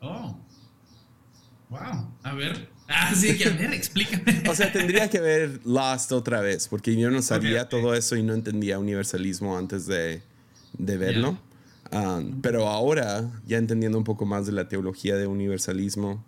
Oh. 0.00 0.38
Wow. 1.70 2.14
A 2.22 2.34
ver. 2.34 2.75
Ah, 2.88 3.12
sí, 3.14 3.36
que 3.36 3.48
a 3.48 3.50
ver, 3.50 3.72
explícame. 3.74 4.48
o 4.48 4.54
sea, 4.54 4.72
tendría 4.72 5.10
que 5.10 5.20
ver 5.20 5.60
Lost 5.64 6.12
otra 6.12 6.40
vez, 6.40 6.68
porque 6.68 6.96
yo 6.96 7.10
no 7.10 7.20
sabía 7.22 7.68
todo 7.68 7.94
eso 7.94 8.16
y 8.16 8.22
no 8.22 8.34
entendía 8.34 8.78
universalismo 8.78 9.56
antes 9.56 9.86
de, 9.86 10.22
de 10.78 10.96
verlo. 10.96 11.38
Um, 11.92 12.40
pero 12.40 12.68
ahora, 12.68 13.30
ya 13.46 13.58
entendiendo 13.58 13.98
un 13.98 14.04
poco 14.04 14.24
más 14.24 14.46
de 14.46 14.52
la 14.52 14.68
teología 14.68 15.16
de 15.16 15.26
universalismo, 15.26 16.24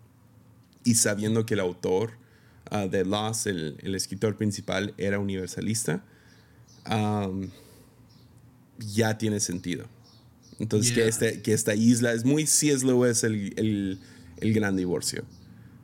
y 0.85 0.95
sabiendo 0.95 1.45
que 1.47 1.55
el 1.55 1.61
autor 1.61 2.13
uh, 2.71 2.89
de 2.89 3.05
Lost, 3.05 3.47
el, 3.47 3.77
el, 3.83 3.95
escritor 3.95 4.37
principal, 4.37 4.95
era 4.99 5.19
universalista, 5.19 6.05
um, 6.91 7.49
ya 8.79 9.19
tiene 9.19 9.41
sentido. 9.41 9.87
Entonces, 10.59 10.93
que, 10.93 11.07
este, 11.07 11.43
que 11.43 11.53
esta 11.53 11.75
isla 11.75 12.13
es 12.13 12.25
muy 12.25 12.47
C.S. 12.47 12.85
Lewis, 12.85 13.23
el, 13.23 13.53
el, 13.57 14.01
el 14.41 14.55
gran 14.55 14.77
divorcio. 14.77 15.25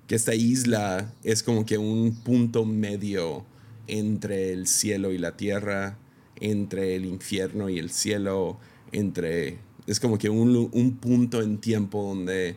Que 0.07 0.15
esta 0.15 0.35
isla 0.35 1.13
es 1.23 1.43
como 1.43 1.65
que 1.65 1.79
un 1.79 2.15
punto 2.23 2.65
medio 2.65 3.45
entre 3.87 4.53
el 4.53 4.67
cielo 4.67 5.13
y 5.13 5.19
la 5.19 5.37
tierra, 5.37 5.99
entre 6.41 6.97
el 6.97 7.05
infierno 7.05 7.69
y 7.69 7.79
el 7.79 7.91
cielo, 7.91 8.59
entre... 8.93 9.59
Es 9.87 10.01
como 10.01 10.19
que 10.19 10.31
un, 10.31 10.71
un 10.73 10.97
punto 10.97 11.43
en 11.43 11.59
tiempo 11.59 12.03
donde 12.03 12.57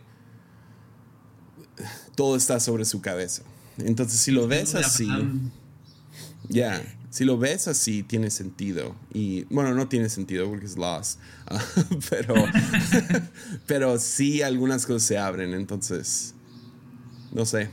todo 2.15 2.35
está 2.35 2.59
sobre 2.59 2.85
su 2.85 3.01
cabeza. 3.01 3.43
Entonces, 3.77 4.19
si 4.19 4.31
lo 4.31 4.47
ves 4.47 4.75
así, 4.75 5.09
ya, 6.49 6.81
si 7.09 7.25
lo 7.25 7.37
ves 7.37 7.67
así, 7.67 8.03
tiene 8.03 8.31
sentido. 8.31 8.95
Y 9.13 9.43
bueno, 9.45 9.73
no 9.73 9.87
tiene 9.87 10.09
sentido 10.09 10.49
porque 10.49 10.65
es 10.65 10.77
Lost, 10.77 11.19
pero, 12.09 12.35
pero 13.67 13.99
sí 13.99 14.41
algunas 14.41 14.85
cosas 14.85 15.03
se 15.03 15.17
abren. 15.17 15.53
Entonces, 15.53 16.33
no 17.31 17.45
sé. 17.45 17.69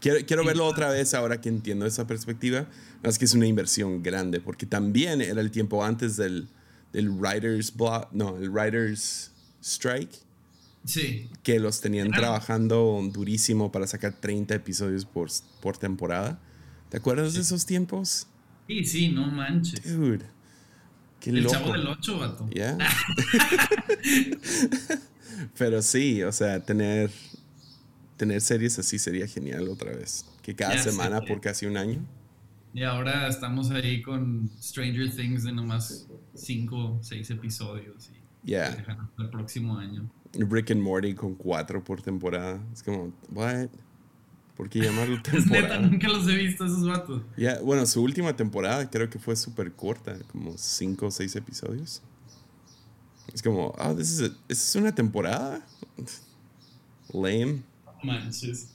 Quiero, 0.00 0.18
quiero 0.26 0.44
verlo 0.44 0.66
otra 0.66 0.90
vez 0.90 1.14
ahora 1.14 1.40
que 1.40 1.48
entiendo 1.48 1.86
esa 1.86 2.06
perspectiva. 2.06 2.66
Es 3.02 3.18
que 3.18 3.24
es 3.24 3.34
una 3.34 3.46
inversión 3.46 4.02
grande 4.02 4.40
porque 4.40 4.66
también 4.66 5.20
era 5.20 5.40
el 5.40 5.50
tiempo 5.50 5.84
antes 5.84 6.16
del, 6.16 6.48
del 6.92 7.10
Writers 7.10 7.74
Block, 7.74 8.08
no, 8.12 8.36
el 8.36 8.50
Writers 8.50 9.32
Strike. 9.62 10.12
Sí. 10.84 11.28
Que 11.42 11.60
los 11.60 11.80
tenían 11.80 12.10
trabajando 12.10 13.00
durísimo 13.12 13.70
para 13.70 13.86
sacar 13.86 14.14
30 14.20 14.54
episodios 14.54 15.04
por, 15.04 15.30
por 15.60 15.76
temporada. 15.78 16.40
¿Te 16.88 16.96
acuerdas 16.96 17.34
de 17.34 17.40
esos 17.40 17.64
tiempos? 17.64 18.26
Sí, 18.66 18.84
sí, 18.84 19.08
no 19.08 19.26
manches. 19.26 19.96
Dude. 19.96 20.26
Qué 21.20 21.30
El 21.30 21.46
chavo 21.46 21.72
del 21.72 21.86
8, 21.86 22.18
vato. 22.18 22.50
Ya. 22.52 22.76
Pero 25.58 25.82
sí, 25.82 26.22
o 26.22 26.32
sea, 26.32 26.64
tener, 26.64 27.10
tener 28.22 28.40
series 28.40 28.78
así 28.78 29.00
sería 29.00 29.26
genial 29.26 29.68
otra 29.68 29.90
vez. 29.90 30.24
Que 30.42 30.54
cada 30.54 30.78
semana 30.78 31.20
por 31.22 31.40
casi 31.40 31.66
un 31.66 31.76
año. 31.76 32.06
Y 32.72 32.84
ahora 32.84 33.26
estamos 33.26 33.72
ahí 33.72 34.00
con 34.00 34.48
Stranger 34.62 35.10
Things 35.10 35.42
de 35.42 35.50
nomás 35.50 36.06
5 36.36 36.76
o 36.76 37.02
6 37.02 37.30
episodios. 37.30 38.12
Y 38.44 38.50
yeah. 38.50 38.76
el 39.18 39.28
próximo 39.28 39.76
año. 39.76 40.08
Rick 40.34 40.70
and 40.70 40.82
Morty 40.82 41.16
con 41.16 41.34
cuatro 41.34 41.82
por 41.82 42.00
temporada. 42.00 42.60
Es 42.72 42.84
como, 42.84 43.12
what? 43.32 43.66
¿Por 44.56 44.68
qué 44.68 44.82
llamarlo 44.82 45.20
temporada? 45.24 45.80
nunca 45.80 46.06
los 46.06 46.28
he 46.28 46.36
visto 46.36 46.64
esos 46.64 46.86
vatos. 46.86 47.22
Ya, 47.36 47.60
bueno, 47.60 47.84
su 47.86 48.04
última 48.04 48.36
temporada 48.36 48.88
creo 48.88 49.10
que 49.10 49.18
fue 49.18 49.34
súper 49.34 49.72
corta, 49.72 50.16
como 50.30 50.56
cinco 50.56 51.06
o 51.06 51.10
seis 51.10 51.34
episodios. 51.34 52.00
Es 53.34 53.42
como, 53.42 53.74
oh, 53.76 53.98
¿esta 53.98 54.30
es 54.48 54.76
una 54.76 54.94
temporada? 54.94 55.66
Lame. 57.12 57.71
Manches. 58.02 58.68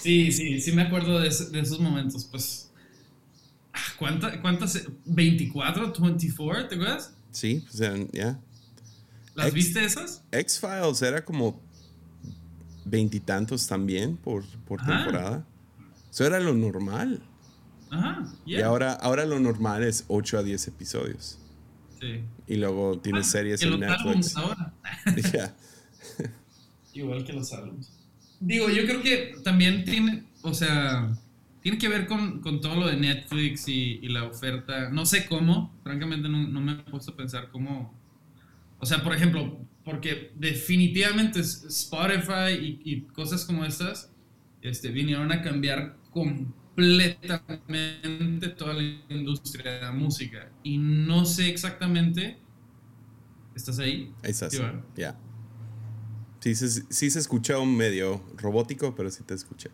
Sí, 0.00 0.30
sí, 0.32 0.60
sí 0.60 0.72
me 0.72 0.82
acuerdo 0.82 1.18
de, 1.18 1.28
esos 1.28 1.80
momentos. 1.80 2.24
Pues, 2.24 2.70
ah, 3.72 3.78
¿cuántas? 3.98 4.36
¿Cuántas? 4.38 4.86
¿24? 5.06 5.94
¿24? 5.94 6.68
¿Te 6.68 6.74
acuerdas? 6.74 7.14
Sí, 7.30 7.64
pues 7.66 8.10
ya. 8.12 8.38
¿Las 9.34 9.52
viste 9.52 9.84
esas? 9.84 10.22
X-Files 10.32 11.02
era 11.02 11.24
como 11.24 11.60
veintitantos 12.84 13.66
también 13.66 14.16
por, 14.16 14.44
por 14.64 14.84
temporada. 14.84 15.46
Eso 16.10 16.24
era 16.24 16.40
lo 16.40 16.54
normal. 16.54 17.20
Ajá. 17.90 18.24
Y 18.46 18.60
ahora, 18.60 18.92
ahora 18.94 19.26
lo 19.26 19.38
normal 19.38 19.84
es 19.84 20.04
8 20.08 20.38
a 20.38 20.42
10 20.42 20.68
episodios. 20.68 21.38
Sí. 22.00 22.22
Y 22.46 22.56
luego 22.56 22.98
tienes 22.98 23.26
ah, 23.28 23.30
series 23.30 23.62
en 23.62 23.80
Netflix. 23.80 24.36
Ahora. 24.36 24.72
Igual 26.94 27.24
que 27.24 27.32
los 27.34 27.52
álbumes. 27.52 27.90
Digo, 28.40 28.68
yo 28.68 28.84
creo 28.84 29.02
que 29.02 29.36
también 29.42 29.84
tiene, 29.84 30.24
o 30.42 30.52
sea, 30.52 31.16
tiene 31.62 31.78
que 31.78 31.88
ver 31.88 32.06
con, 32.06 32.40
con 32.40 32.60
todo 32.60 32.76
lo 32.76 32.86
de 32.86 32.96
Netflix 32.96 33.68
y, 33.68 33.98
y, 34.02 34.08
la 34.08 34.24
oferta. 34.24 34.90
No 34.90 35.06
sé 35.06 35.26
cómo, 35.26 35.74
francamente 35.82 36.28
no, 36.28 36.46
no 36.46 36.60
me 36.60 36.72
he 36.72 36.76
puesto 36.76 37.12
a 37.12 37.16
pensar 37.16 37.48
cómo, 37.50 37.94
o 38.78 38.86
sea, 38.86 39.02
por 39.02 39.14
ejemplo, 39.14 39.58
porque 39.86 40.32
definitivamente 40.34 41.40
Spotify 41.40 42.80
y, 42.84 43.02
cosas 43.14 43.44
como 43.44 43.64
estas 43.64 44.10
este, 44.60 44.90
vinieron 44.90 45.30
a 45.30 45.42
cambiar 45.42 45.96
completamente 46.10 48.48
toda 48.48 48.74
la 48.74 48.82
industria 49.08 49.74
de 49.74 49.82
la 49.82 49.92
música. 49.92 50.50
Y 50.64 50.78
no 50.78 51.24
sé 51.24 51.48
exactamente. 51.48 52.36
¿Estás 53.54 53.78
ahí? 53.78 54.12
Ahí 54.24 54.32
estás. 54.32 54.60
Ya. 54.96 55.16
Sí, 56.54 56.82
sí, 56.90 57.10
se 57.10 57.18
escucha 57.18 57.58
un 57.58 57.76
medio 57.76 58.22
robótico, 58.36 58.94
pero 58.94 59.10
sí 59.10 59.24
te 59.24 59.34
escuché. 59.34 59.70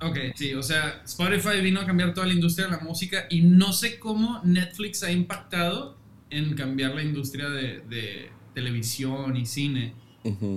ok, 0.00 0.18
sí, 0.36 0.54
o 0.54 0.62
sea, 0.62 1.02
Spotify 1.04 1.60
vino 1.62 1.80
a 1.80 1.86
cambiar 1.86 2.14
toda 2.14 2.28
la 2.28 2.32
industria 2.32 2.66
de 2.66 2.72
la 2.72 2.78
música 2.78 3.26
y 3.28 3.40
no 3.40 3.72
sé 3.72 3.98
cómo 3.98 4.40
Netflix 4.44 5.02
ha 5.02 5.10
impactado 5.10 5.98
en 6.30 6.54
cambiar 6.54 6.94
la 6.94 7.02
industria 7.02 7.48
de, 7.48 8.30
televisión 8.54 9.36
y 9.36 9.46
cine. 9.46 9.94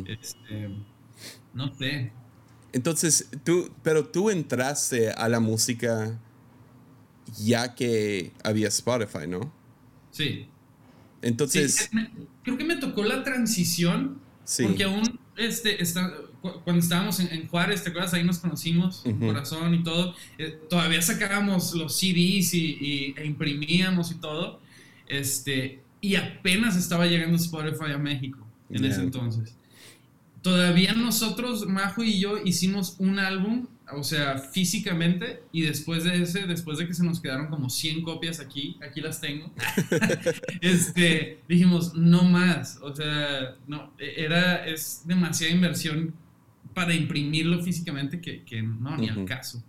este, 0.06 0.70
no 1.56 1.74
sé. 1.74 2.12
Entonces, 2.72 3.28
tú, 3.44 3.74
pero 3.82 4.06
tú 4.06 4.30
entraste 4.30 5.10
a 5.10 5.28
la 5.30 5.40
música 5.40 6.20
ya 7.40 7.74
que 7.74 8.34
había 8.44 8.68
Spotify, 8.68 9.28
¿no? 9.28 9.52
Sí. 10.12 10.48
Entonces. 11.24 11.90
creo 12.44 12.56
que 12.56 12.66
me 12.66 12.76
tocó 12.76 13.04
la 13.04 13.24
transición. 13.24 14.27
Sí. 14.48 14.64
Porque 14.64 14.86
aún 14.86 15.20
este, 15.36 15.84
está, 15.84 16.14
cuando 16.64 16.82
estábamos 16.82 17.20
en, 17.20 17.48
Juárez, 17.50 17.84
¿te 17.84 17.90
acuerdas? 17.90 18.14
Ahí 18.14 18.24
nos 18.24 18.40
conocimos, 18.40 19.04
corazón 19.20 19.74
y 19.74 19.84
todo. 19.84 20.16
Eh, 20.38 20.58
todavía 20.70 21.02
sacábamos 21.02 21.76
los 21.76 21.98
CDs 21.98 22.54
y, 22.54 23.14
e 23.18 23.26
imprimíamos 23.26 24.12
y 24.12 24.16
todo. 24.16 24.62
Este, 25.08 25.82
y 26.00 26.16
apenas 26.16 26.78
estaba 26.78 27.08
llegando 27.08 27.36
Spotify 27.36 27.92
a 27.94 27.98
México 27.98 28.40
en 28.70 28.86
ese 28.86 29.02
entonces. 29.02 29.54
Todavía 30.42 30.94
nosotros, 30.94 31.68
Majo 31.68 32.04
y 32.04 32.20
yo, 32.20 32.38
hicimos 32.42 32.96
un 33.00 33.20
álbum, 33.20 33.68
o 33.94 34.04
sea, 34.04 34.38
físicamente, 34.38 35.44
y 35.52 35.62
después 35.62 36.04
de 36.04 36.22
ese, 36.22 36.46
después 36.46 36.78
de 36.78 36.88
que 36.88 36.94
se 36.94 37.04
nos 37.04 37.22
quedaron 37.22 37.48
como 37.48 37.70
100 37.70 38.04
copias 38.04 38.40
aquí, 38.40 38.78
aquí 38.82 39.02
las 39.02 39.22
tengo, 39.22 39.52
este, 40.62 41.40
dijimos, 41.48 41.94
no 41.96 42.24
más, 42.24 42.80
o 42.82 42.94
sea, 42.96 43.56
no, 43.68 43.94
era, 43.98 44.66
es 44.66 45.04
demasiada 45.06 45.54
inversión 45.54 46.14
para 46.74 46.94
imprimirlo 46.94 47.64
físicamente 47.64 48.20
que, 48.20 48.44
que 48.44 48.62
no, 48.62 48.98
ni 48.98 49.10
al 49.10 49.26
caso. 49.26 49.64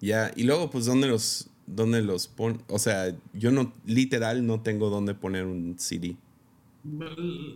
Ya, 0.00 0.32
y 0.34 0.44
luego, 0.44 0.70
pues, 0.70 0.86
¿dónde 0.86 1.08
los, 1.08 1.50
dónde 1.66 2.02
los 2.02 2.28
pon, 2.28 2.62
o 2.68 2.78
sea, 2.78 3.14
yo 3.32 3.50
no, 3.50 3.72
literal 3.84 4.46
no 4.46 4.60
tengo 4.60 4.88
dónde 4.88 5.14
poner 5.14 5.44
un 5.44 5.78
CD. 5.78 6.16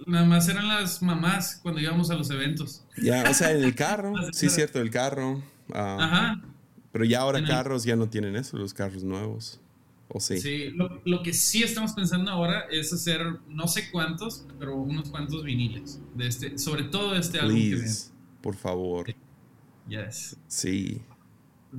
Nada 0.06 0.26
más 0.26 0.48
eran 0.48 0.66
las 0.66 1.02
mamás 1.02 1.60
cuando 1.62 1.80
íbamos 1.80 2.10
a 2.10 2.16
los 2.16 2.30
eventos. 2.30 2.84
Ya, 3.00 3.30
o 3.30 3.34
sea, 3.34 3.52
en 3.52 3.62
el 3.62 3.74
carro, 3.76 4.12
sí 4.32 4.48
cierto, 4.48 4.80
el 4.80 4.90
carro. 4.90 5.42
Ah, 5.74 5.96
Ajá. 6.00 6.42
Pero 6.92 7.04
ya 7.04 7.20
ahora 7.20 7.44
carros 7.44 7.84
ya 7.84 7.96
no 7.96 8.08
tienen 8.08 8.36
eso, 8.36 8.56
los 8.56 8.74
carros 8.74 9.04
nuevos. 9.04 9.60
¿O 10.12 10.18
sí? 10.18 10.40
Sí, 10.40 10.72
lo, 11.04 11.22
que 11.22 11.32
sí 11.32 11.62
estamos 11.62 11.92
pensando 11.92 12.32
ahora 12.32 12.64
es 12.70 12.92
hacer 12.92 13.38
no 13.48 13.68
sé 13.68 13.90
cuántos, 13.92 14.44
pero 14.58 14.76
unos 14.76 15.08
cuantos 15.10 15.44
viniles. 15.44 16.00
De 16.16 16.26
este, 16.26 16.58
sobre 16.58 16.84
todo 16.84 17.14
este 17.14 17.38
álbum. 17.38 17.54
Please, 17.54 18.10
por 18.40 18.56
favor. 18.56 19.14
Yes. 19.88 20.36
Sí. 20.48 21.00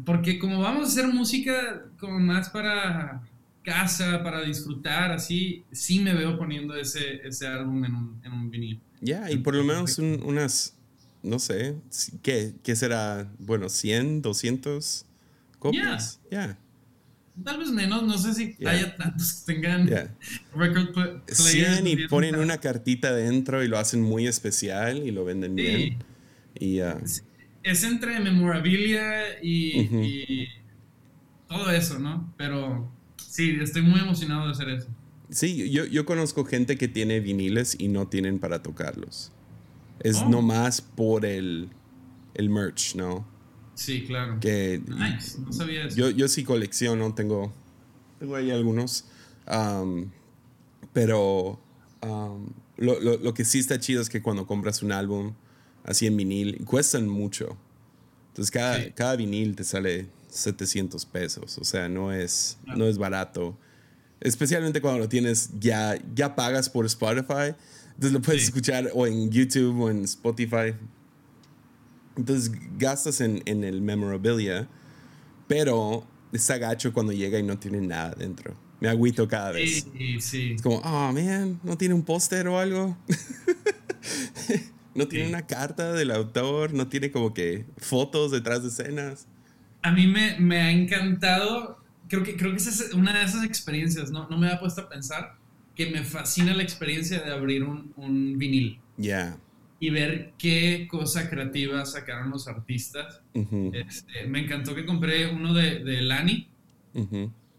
Porque 0.05 0.39
como 0.39 0.61
vamos 0.61 0.83
a 0.83 0.87
hacer 0.87 1.07
música 1.07 1.85
como 1.99 2.19
más 2.19 2.49
para 2.49 3.21
casa, 3.63 4.23
para 4.23 4.41
disfrutar, 4.43 5.11
así, 5.11 5.65
sí 5.71 5.99
me 5.99 6.13
veo 6.13 6.37
poniendo 6.37 6.75
ese, 6.75 7.27
ese 7.27 7.47
álbum 7.47 7.83
en 7.83 7.95
un, 7.95 8.21
en 8.23 8.31
un 8.31 8.49
vinil. 8.49 8.81
Ya, 9.01 9.29
y 9.29 9.37
por 9.37 9.55
lo 9.55 9.63
menos 9.65 9.99
unas, 9.99 10.77
no 11.23 11.39
sé, 11.39 11.75
¿qué, 12.21 12.53
¿qué, 12.63 12.75
será? 12.75 13.31
Bueno, 13.39 13.69
100, 13.69 14.21
200 14.21 15.05
copias. 15.59 16.19
Ya. 16.31 16.57
Tal 17.43 17.59
vez 17.59 17.69
menos, 17.69 18.03
no 18.03 18.17
sé 18.17 18.33
si 18.33 18.57
haya 18.65 18.95
tantos 18.97 19.33
que 19.33 19.53
tengan 19.53 19.87
record 20.53 20.91
players. 20.93 21.37
100 21.37 21.87
y 21.87 22.07
ponen 22.07 22.35
una 22.35 22.57
cartita 22.57 23.13
dentro 23.13 23.63
y 23.63 23.67
lo 23.67 23.77
hacen 23.77 24.01
muy 24.01 24.27
especial 24.27 24.97
y 25.07 25.11
lo 25.11 25.23
venden 25.25 25.55
bien. 25.55 26.03
Y, 26.59 26.81
uh, 26.81 26.97
es 27.63 27.83
entre 27.83 28.19
memorabilia 28.19 29.41
y, 29.41 30.47
todo 31.47 31.69
eso, 31.71 31.99
¿no? 31.99 32.33
Pero 32.37 32.91
sí, 33.17 33.57
estoy 33.61 33.81
muy 33.81 33.99
emocionado 33.99 34.45
de 34.45 34.51
hacer 34.51 34.69
eso. 34.69 34.87
Sí, 35.29 35.69
yo, 35.69 35.85
yo 35.85 36.05
conozco 36.05 36.43
gente 36.43 36.77
que 36.77 36.87
tiene 36.87 37.19
viniles 37.19 37.75
y 37.79 37.87
no 37.87 38.07
tienen 38.07 38.39
para 38.39 38.61
tocarlos. 38.61 39.31
Es 40.03 40.17
oh. 40.17 40.29
nomás 40.29 40.81
por 40.81 41.25
el, 41.25 41.69
el 42.33 42.49
merch, 42.49 42.95
¿no? 42.95 43.25
Sí, 43.75 44.05
claro. 44.05 44.39
Que, 44.39 44.81
nice, 44.87 45.39
no 45.39 45.51
sabía 45.53 45.85
eso. 45.85 45.97
Yo, 45.97 46.09
yo 46.09 46.27
sí 46.27 46.43
colecciono, 46.43 47.13
tengo, 47.13 47.53
tengo 48.19 48.35
ahí 48.35 48.51
algunos. 48.51 49.05
Um, 49.47 50.11
pero 50.93 51.59
um, 52.01 52.49
lo, 52.77 52.99
lo, 52.99 53.17
lo, 53.17 53.33
que 53.33 53.45
sí 53.45 53.59
está 53.59 53.79
chido 53.79 54.01
es 54.01 54.09
que 54.09 54.21
cuando 54.21 54.45
compras 54.45 54.83
un 54.83 54.91
álbum, 54.91 55.33
así 55.83 56.07
en 56.07 56.17
vinil, 56.17 56.63
cuestan 56.65 57.07
mucho. 57.07 57.57
Entonces 58.29 58.51
cada, 58.51 58.91
cada 58.91 59.15
vinil 59.15 59.55
te 59.55 59.63
sale 59.63 60.07
700 60.29 61.05
pesos, 61.05 61.57
o 61.57 61.63
sea, 61.63 61.89
no 61.89 62.13
es, 62.13 62.57
no 62.65 62.85
es 62.85 62.97
barato. 62.97 63.57
Especialmente 64.21 64.81
cuando 64.81 64.99
lo 64.99 65.09
tienes, 65.09 65.49
ya, 65.59 65.97
ya 66.15 66.35
pagas 66.35 66.69
por 66.69 66.85
Spotify, 66.85 67.55
entonces 68.01 68.13
lo 68.13 68.21
puedes 68.23 68.43
escuchar 68.45 68.89
o 68.95 69.05
en 69.05 69.29
YouTube 69.29 69.79
o 69.79 69.91
en 69.91 70.05
Spotify. 70.05 70.73
Entonces 72.17 72.51
gastas 72.79 73.21
en, 73.21 73.43
en 73.45 73.63
el 73.63 73.79
memorabilia, 73.83 74.67
pero 75.47 76.03
está 76.33 76.57
gacho 76.57 76.93
cuando 76.93 77.13
llega 77.13 77.37
y 77.37 77.43
no 77.43 77.59
tiene 77.59 77.79
nada 77.79 78.15
dentro. 78.15 78.55
Me 78.79 78.89
agüito 78.89 79.27
cada 79.27 79.51
vez. 79.51 79.85
Sí, 79.95 80.19
sí. 80.19 80.53
Es 80.55 80.63
como, 80.63 80.77
oh 80.77 81.13
man, 81.13 81.59
¿no 81.61 81.77
tiene 81.77 81.93
un 81.93 82.01
póster 82.01 82.47
o 82.47 82.57
algo? 82.57 82.97
no 84.95 85.07
tiene 85.07 85.29
una 85.29 85.45
carta 85.45 85.93
del 85.93 86.09
autor, 86.09 86.73
no 86.73 86.87
tiene 86.87 87.11
como 87.11 87.35
que 87.35 87.67
fotos 87.77 88.31
detrás 88.31 88.63
de 88.63 88.69
escenas. 88.69 89.27
A 89.83 89.91
mí 89.91 90.07
me, 90.07 90.39
me 90.39 90.59
ha 90.59 90.71
encantado, 90.71 91.77
creo 92.07 92.23
que, 92.23 92.35
creo 92.35 92.49
que 92.49 92.57
esa 92.57 92.71
es 92.71 92.95
una 92.95 93.13
de 93.13 93.25
esas 93.25 93.43
experiencias, 93.43 94.09
¿no? 94.09 94.27
No 94.27 94.39
me 94.39 94.47
había 94.47 94.59
puesto 94.59 94.81
a 94.81 94.89
pensar 94.89 95.39
que 95.75 95.89
me 95.89 96.03
fascina 96.03 96.53
la 96.53 96.63
experiencia 96.63 97.21
de 97.21 97.31
abrir 97.31 97.63
un, 97.63 97.93
un 97.95 98.37
vinil. 98.37 98.79
Ya. 98.97 99.37
Y 99.79 99.89
ver 99.89 100.33
qué 100.37 100.87
cosa 100.89 101.29
creativa 101.29 101.85
sacaron 101.85 102.29
los 102.29 102.47
artistas. 102.47 103.21
Este, 103.33 104.27
me 104.27 104.43
encantó 104.43 104.75
que 104.75 104.85
compré 104.85 105.27
uno 105.27 105.53
de, 105.53 105.83
de 105.83 106.01
Lani. 106.01 106.47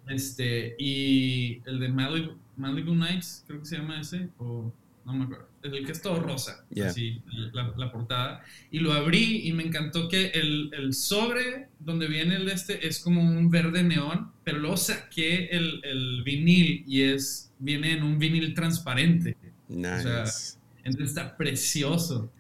Este, 0.07 0.77
y 0.79 1.61
el 1.65 1.81
de 1.81 1.89
Malibu, 1.89 2.37
Malibu 2.57 2.95
Nights, 2.95 3.45
creo 3.47 3.61
que 3.61 3.67
se 3.67 3.79
llama 3.79 4.01
ese, 4.01 4.29
o 4.39 4.73
no 5.05 5.13
me 5.15 5.25
acuerdo 5.25 5.53
el 5.63 5.87
que 5.87 5.93
es 5.93 6.03
todo 6.03 6.21
rosa, 6.21 6.65
así, 6.85 7.23
la, 7.53 7.93
portada. 7.93 8.43
Y 8.71 8.81
lo 8.81 8.93
abrí 8.93 9.47
y 9.47 9.53
me 9.53 9.63
encantó 9.63 10.09
que 10.09 10.27
el, 10.29 10.71
el, 10.77 10.95
sobre 10.95 11.69
donde 11.79 12.09
viene 12.09 12.37
el 12.37 12.49
este 12.49 12.87
es 12.87 12.99
como 12.99 13.23
un 13.23 13.51
verde 13.51 13.83
neón, 13.83 14.33
pero 14.45 14.59
luego 14.59 14.77
saqué 14.77 15.47
el, 15.47 15.81
el 15.85 16.23
vinil 16.25 16.85
y 16.87 17.03
es, 17.03 17.52
viene 17.63 17.93
en 17.93 18.03
un 18.03 18.19
vinil 18.19 18.55
transparente. 18.55 19.37
Nice. 19.69 20.59
entonces 20.85 21.09
está 21.09 21.37
precioso. 21.37 22.31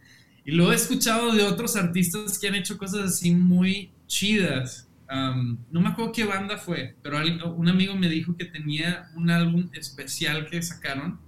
Y 0.44 0.50
luego 0.50 0.72
he 0.72 0.76
escuchado 0.76 1.32
de 1.32 1.44
otros 1.44 1.76
artistas 1.76 2.38
que 2.38 2.48
han 2.48 2.56
hecho 2.56 2.76
cosas 2.76 3.04
así 3.04 3.34
muy 3.34 3.92
chidas. 4.06 4.88
no 5.08 5.80
me 5.80 5.88
acuerdo 5.88 6.12
qué 6.12 6.24
banda 6.24 6.58
fue, 6.58 6.96
pero 7.02 7.18
un 7.54 7.68
amigo 7.68 7.94
me 7.94 8.08
dijo 8.08 8.36
que 8.36 8.44
tenía 8.44 9.10
un 9.14 9.30
álbum 9.30 9.70
especial 9.72 10.50
que 10.50 10.60
sacaron 10.60 11.20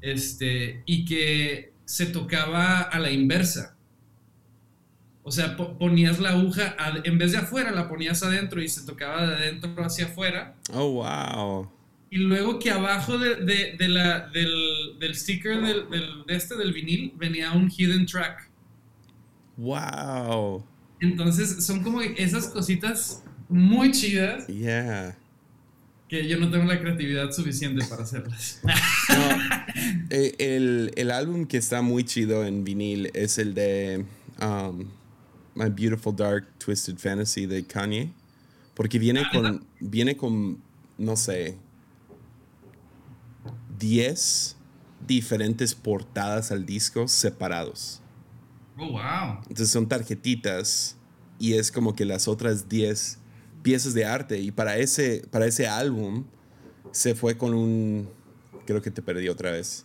este, 0.00 0.82
y 0.86 1.04
que 1.04 1.72
se 1.84 2.06
tocaba 2.06 2.80
a 2.80 2.98
la 2.98 3.10
inversa. 3.10 3.76
O 5.22 5.30
sea, 5.30 5.56
ponías 5.56 6.18
la 6.18 6.30
aguja, 6.30 6.74
en 7.04 7.18
vez 7.18 7.32
de 7.32 7.38
afuera, 7.38 7.70
la 7.70 7.88
ponías 7.88 8.22
adentro 8.22 8.62
y 8.62 8.68
se 8.68 8.84
tocaba 8.86 9.26
de 9.26 9.34
adentro 9.36 9.84
hacia 9.84 10.06
afuera. 10.06 10.56
Oh, 10.72 10.90
wow. 10.92 11.77
Y 12.10 12.18
luego 12.18 12.58
que 12.58 12.70
abajo 12.70 13.18
de, 13.18 13.76
la, 13.88 14.28
del, 14.28 15.14
sticker 15.14 15.60
del, 15.60 16.24
de 16.26 16.34
este, 16.34 16.56
del 16.56 16.72
vinil, 16.72 17.12
venía 17.16 17.52
un 17.52 17.70
hidden 17.70 18.06
track. 18.06 18.48
Wow. 19.56 20.64
Entonces, 21.00 21.64
son 21.64 21.82
como 21.82 22.00
esas 22.00 22.48
cositas 22.48 23.22
muy 23.48 23.90
chidas. 23.90 24.46
Yeah 24.46 25.16
que 26.08 26.26
yo 26.26 26.38
no 26.38 26.50
tengo 26.50 26.64
la 26.64 26.80
creatividad 26.80 27.30
suficiente 27.30 27.84
para 27.86 28.02
hacerlas. 28.02 28.60
Eh, 30.10 30.34
el, 30.38 30.92
el, 30.96 31.10
álbum 31.10 31.46
que 31.46 31.58
está 31.58 31.82
muy 31.82 32.02
chido 32.02 32.44
en 32.44 32.64
vinil 32.64 33.10
es 33.14 33.38
el 33.38 33.54
de 33.54 34.04
um, 34.40 34.86
My 35.54 35.68
Beautiful 35.68 36.16
Dark 36.16 36.46
Twisted 36.58 36.96
Fantasy 36.96 37.46
de 37.46 37.64
Kanye. 37.64 38.10
Porque 38.74 38.98
viene 38.98 39.20
ah, 39.20 39.30
con, 39.32 39.64
viene 39.78 40.16
con, 40.16 40.58
no 40.96 41.14
sé, 41.16 41.56
10 43.78 44.56
diferentes 45.06 45.74
portadas 45.74 46.50
al 46.50 46.66
disco 46.66 47.08
separados. 47.08 48.00
Oh, 48.76 48.92
wow. 48.92 49.38
Entonces 49.48 49.70
son 49.70 49.88
tarjetitas 49.88 50.96
y 51.38 51.54
es 51.54 51.72
como 51.72 51.94
que 51.94 52.04
las 52.04 52.28
otras 52.28 52.68
10 52.68 53.18
piezas 53.62 53.94
de 53.94 54.04
arte. 54.04 54.38
Y 54.38 54.50
para 54.50 54.76
ese, 54.76 55.26
para 55.30 55.46
ese 55.46 55.66
álbum 55.66 56.24
se 56.92 57.14
fue 57.14 57.36
con 57.36 57.54
un... 57.54 58.08
Creo 58.66 58.82
que 58.82 58.90
te 58.90 59.02
perdí 59.02 59.28
otra 59.28 59.52
vez. 59.52 59.84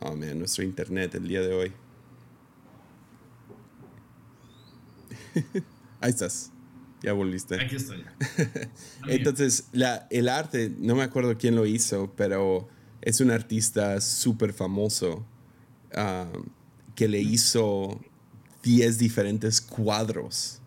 Oh, 0.00 0.14
man, 0.14 0.38
nuestro 0.38 0.64
internet 0.64 1.14
el 1.14 1.28
día 1.28 1.40
de 1.40 1.54
hoy. 1.54 1.72
Ahí 6.00 6.10
estás. 6.10 6.52
Ya 7.06 7.12
volviste. 7.12 7.54
Aquí 7.54 7.76
estoy. 7.76 8.04
Entonces, 9.06 9.68
la, 9.70 10.08
el 10.10 10.28
arte, 10.28 10.74
no 10.76 10.96
me 10.96 11.04
acuerdo 11.04 11.38
quién 11.38 11.54
lo 11.54 11.64
hizo, 11.64 12.12
pero 12.16 12.68
es 13.00 13.20
un 13.20 13.30
artista 13.30 14.00
súper 14.00 14.52
famoso 14.52 15.24
ah, 15.94 16.26
que 16.96 17.06
le 17.06 17.20
hizo 17.20 18.00
10 18.64 18.98
diferentes 18.98 19.60
cuadros 19.60 20.58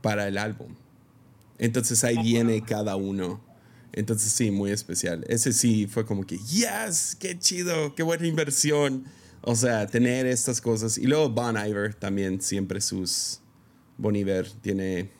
para 0.00 0.26
el 0.28 0.38
álbum. 0.38 0.74
Entonces 1.58 2.02
ahí 2.04 2.16
viene 2.22 2.62
cada 2.62 2.96
uno. 2.96 3.44
Entonces 3.92 4.32
sí, 4.32 4.50
muy 4.50 4.70
especial. 4.70 5.26
Ese 5.28 5.52
sí 5.52 5.86
fue 5.86 6.06
como 6.06 6.24
que, 6.24 6.38
yes, 6.38 7.18
qué 7.20 7.38
chido, 7.38 7.94
qué 7.94 8.02
buena 8.02 8.26
inversión. 8.26 9.04
O 9.42 9.54
sea, 9.54 9.86
tener 9.86 10.24
estas 10.24 10.62
cosas. 10.62 10.96
Y 10.96 11.06
luego 11.06 11.28
Bon 11.28 11.54
Iver 11.54 11.94
también, 11.94 12.40
siempre 12.40 12.80
sus... 12.80 13.40
Bon 13.98 14.16
Iver 14.16 14.50
tiene... 14.62 15.10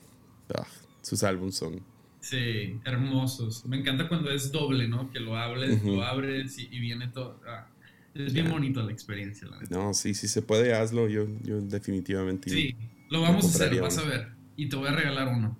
Ah, 0.56 0.66
sus 1.02 1.22
álbumes 1.22 1.54
son... 1.56 1.80
Sí, 2.20 2.80
hermosos. 2.84 3.66
Me 3.66 3.78
encanta 3.78 4.08
cuando 4.08 4.30
es 4.30 4.50
doble, 4.50 4.88
¿no? 4.88 5.10
Que 5.12 5.20
lo 5.20 5.36
hables, 5.36 5.82
lo 5.84 6.02
abres 6.02 6.58
y, 6.58 6.66
viene 6.78 7.08
todo... 7.08 7.40
Ah, 7.46 7.68
es 8.14 8.32
bien 8.32 8.50
bonito 8.50 8.82
la 8.82 8.92
experiencia, 8.92 9.46
la 9.48 9.58
No, 9.70 9.92
sí, 9.92 10.14
sí 10.14 10.28
se 10.28 10.40
puede, 10.40 10.74
hazlo. 10.74 11.08
Yo, 11.08 11.26
yo 11.42 11.60
definitivamente... 11.60 12.48
Sí, 12.48 12.76
lo 13.10 13.20
vamos 13.20 13.44
a 13.44 13.48
hacer, 13.48 13.80
vas 13.80 13.98
a 13.98 14.04
ver 14.04 14.34
y 14.56 14.68
te 14.68 14.76
voy 14.76 14.88
a 14.88 14.92
regalar 14.92 15.28
uno. 15.28 15.56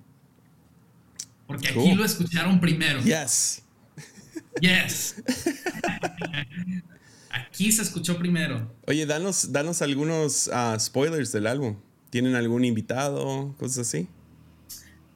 Porque 1.47 1.67
aquí 1.69 1.93
lo 1.93 2.03
escucharon 2.03 2.59
primero. 2.59 3.01
Yes. 3.01 3.63
Yes. 4.59 5.21
aquí 7.29 7.71
se 7.71 7.83
escuchó 7.83 8.17
primero. 8.17 8.73
Oye, 8.87 9.05
danos, 9.05 9.51
danos 9.51 9.81
algunos 9.81 10.49
ah, 10.51 10.75
spoilers 10.79 11.31
del 11.31 11.47
álbum. 11.47 11.75
¿Tienen 12.09 12.35
algún 12.35 12.65
invitado? 12.65 13.53
Cosas 13.59 13.87
así. 13.87 14.07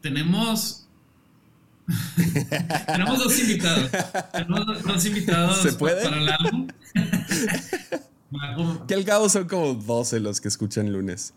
Tenemos. 0.01 0.87
Tenemos 2.87 3.19
dos 3.19 3.39
invitados. 3.39 3.91
Tenemos 4.31 4.83
dos 4.83 5.05
invitados 5.05 5.57
¿Se 5.61 5.73
puede? 5.73 6.03
para 6.09 6.17
el 6.17 6.29
álbum. 6.29 6.67
que 8.87 8.93
al 8.93 9.05
cabo 9.05 9.27
son 9.29 9.47
como 9.47 9.73
12 9.73 10.19
los 10.19 10.39
que 10.39 10.47
escuchan 10.47 10.91
lunes. 10.91 11.33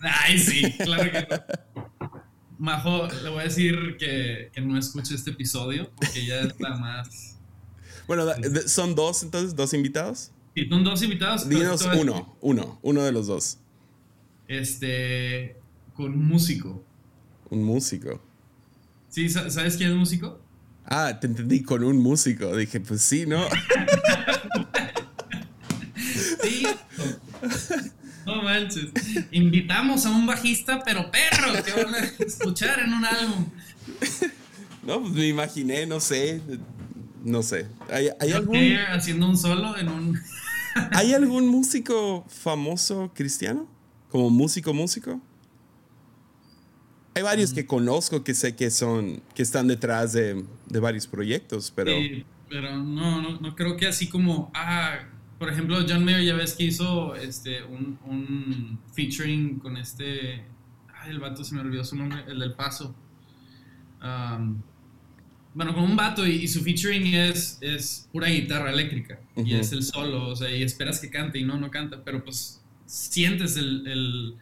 Ay, 0.00 0.38
sí, 0.38 0.72
claro 0.78 1.10
que 1.10 1.26
no. 1.30 2.10
Majo, 2.58 3.08
le 3.22 3.30
voy 3.30 3.40
a 3.40 3.44
decir 3.44 3.96
que, 3.98 4.50
que 4.52 4.60
no 4.60 4.76
escuche 4.76 5.14
este 5.14 5.30
episodio 5.30 5.90
porque 5.96 6.26
ya 6.26 6.40
está 6.40 6.76
más. 6.76 7.38
Bueno, 8.06 8.26
¿son 8.66 8.94
dos 8.94 9.22
entonces? 9.22 9.54
¿Dos 9.54 9.72
invitados? 9.72 10.30
Sí, 10.54 10.68
son 10.68 10.84
dos 10.84 11.02
invitados. 11.02 11.48
Dinos 11.48 11.88
uno, 11.96 12.36
uno, 12.40 12.78
uno 12.82 13.02
de 13.02 13.12
los 13.12 13.28
dos. 13.28 13.58
Este. 14.48 15.56
Con 15.94 16.18
músico. 16.18 16.84
Un 17.50 17.64
músico. 17.64 18.20
Sí, 19.08 19.28
¿sabes 19.28 19.76
quién 19.76 19.90
es 19.90 19.96
músico? 19.96 20.40
Ah, 20.84 21.18
te 21.20 21.26
entendí 21.26 21.62
con 21.62 21.84
un 21.84 21.98
músico. 21.98 22.56
Dije, 22.56 22.80
pues 22.80 23.02
sí, 23.02 23.26
¿no? 23.26 23.44
sí. 26.42 26.66
No 28.24 28.42
manches. 28.42 28.86
Invitamos 29.32 30.06
a 30.06 30.10
un 30.10 30.26
bajista, 30.26 30.82
pero 30.84 31.10
perro, 31.10 31.62
que 31.64 31.72
van 31.72 31.94
a 31.94 31.98
escuchar 32.24 32.78
en 32.80 32.92
un 32.92 33.04
álbum. 33.04 33.46
No, 34.82 35.00
pues 35.00 35.12
me 35.12 35.26
imaginé, 35.26 35.86
no 35.86 36.00
sé. 36.00 36.40
No 37.24 37.42
sé. 37.42 37.66
¿Hay, 37.90 38.08
hay 38.18 38.32
algún. 38.32 38.56
haciendo 38.92 39.28
un 39.28 39.36
solo 39.36 39.76
en 39.76 39.88
un. 39.88 40.20
¿Hay 40.92 41.12
algún 41.12 41.48
músico 41.48 42.24
famoso 42.28 43.12
cristiano? 43.14 43.68
¿Como 44.08 44.30
músico, 44.30 44.72
músico? 44.72 45.20
Hay 47.14 47.22
varios 47.22 47.52
que 47.52 47.66
conozco 47.66 48.22
que 48.22 48.34
sé 48.34 48.54
que 48.54 48.70
son. 48.70 49.22
que 49.34 49.42
están 49.42 49.68
detrás 49.68 50.12
de, 50.12 50.44
de 50.68 50.80
varios 50.80 51.06
proyectos, 51.06 51.72
pero. 51.74 51.90
Sí, 51.90 52.24
pero 52.48 52.76
no, 52.76 53.20
no, 53.22 53.40
no 53.40 53.56
creo 53.56 53.76
que 53.76 53.86
así 53.86 54.08
como. 54.08 54.50
Ah, 54.54 55.00
por 55.38 55.48
ejemplo, 55.48 55.78
John 55.88 56.04
Mayer 56.04 56.22
ya 56.22 56.34
ves 56.34 56.52
que 56.52 56.64
hizo 56.64 57.14
este, 57.14 57.62
un, 57.62 57.98
un 58.04 58.78
featuring 58.92 59.58
con 59.58 59.76
este. 59.76 60.44
Ay, 60.94 61.10
el 61.10 61.18
vato 61.18 61.42
se 61.44 61.54
me 61.54 61.62
olvidó 61.62 61.82
su 61.82 61.96
nombre, 61.96 62.24
el 62.28 62.38
del 62.38 62.52
paso. 62.52 62.94
bueno, 65.54 65.74
con 65.74 65.84
un 65.84 65.96
vato 65.96 66.26
y, 66.26 66.46
su 66.46 66.62
featuring 66.62 67.14
es, 67.14 67.58
es 67.62 68.08
pura 68.12 68.28
guitarra 68.28 68.70
eléctrica. 68.70 69.18
Y 69.34 69.54
es 69.54 69.72
el 69.72 69.82
solo, 69.82 70.28
o 70.28 70.36
sea, 70.36 70.54
y 70.54 70.62
esperas 70.62 71.00
que 71.00 71.08
cante 71.08 71.38
y 71.38 71.44
no, 71.44 71.58
no 71.58 71.70
canta, 71.70 72.04
pero 72.04 72.22
pues 72.22 72.62
sientes 72.84 73.56
el, 73.56 73.86
el, 73.86 74.36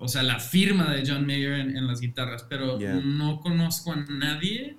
o 0.00 0.08
sea, 0.08 0.22
la 0.22 0.40
firma 0.40 0.94
de 0.94 1.02
John 1.06 1.26
Mayer 1.26 1.60
en, 1.60 1.86
las 1.86 2.00
guitarras, 2.00 2.42
pero 2.48 2.78
no 2.78 3.40
conozco 3.40 3.92
a 3.92 3.96
nadie, 3.96 4.76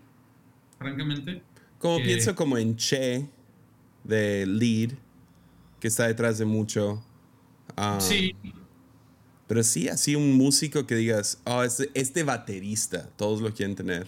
francamente. 0.79 1.43
Como 1.77 1.97
pienso 1.97 2.35
como 2.35 2.57
en 2.57 2.75
Che, 2.75 3.29
de 4.03 4.47
lead, 4.47 4.93
que 5.79 5.89
está 5.89 6.07
detrás 6.07 6.39
de 6.39 6.45
mucho. 6.45 7.05
Um, 7.77 8.01
sí. 8.01 8.35
Pero 9.47 9.61
sí, 9.61 9.89
así 9.89 10.15
un 10.15 10.33
músico 10.37 10.87
que 10.87 10.95
digas, 10.95 11.39
oh, 11.45 11.61
este, 11.61 11.91
este 11.93 12.23
baterista, 12.23 13.07
todos 13.15 13.41
lo 13.41 13.53
quieren 13.53 13.75
tener. 13.75 14.07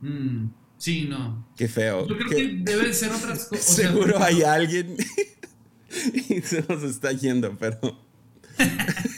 Mm, 0.00 0.48
sí, 0.78 1.06
no. 1.08 1.46
Qué 1.56 1.68
feo. 1.68 2.08
Yo 2.08 2.18
creo 2.18 2.28
que 2.28 2.58
deben 2.60 2.92
ser 2.92 3.12
otras 3.12 3.44
cosas. 3.44 3.64
Seguro 3.76 4.20
hay 4.20 4.42
alguien 4.42 4.96
y 6.28 6.40
se 6.40 6.64
nos 6.68 6.82
está 6.82 7.12
yendo, 7.12 7.56
pero. 7.56 7.78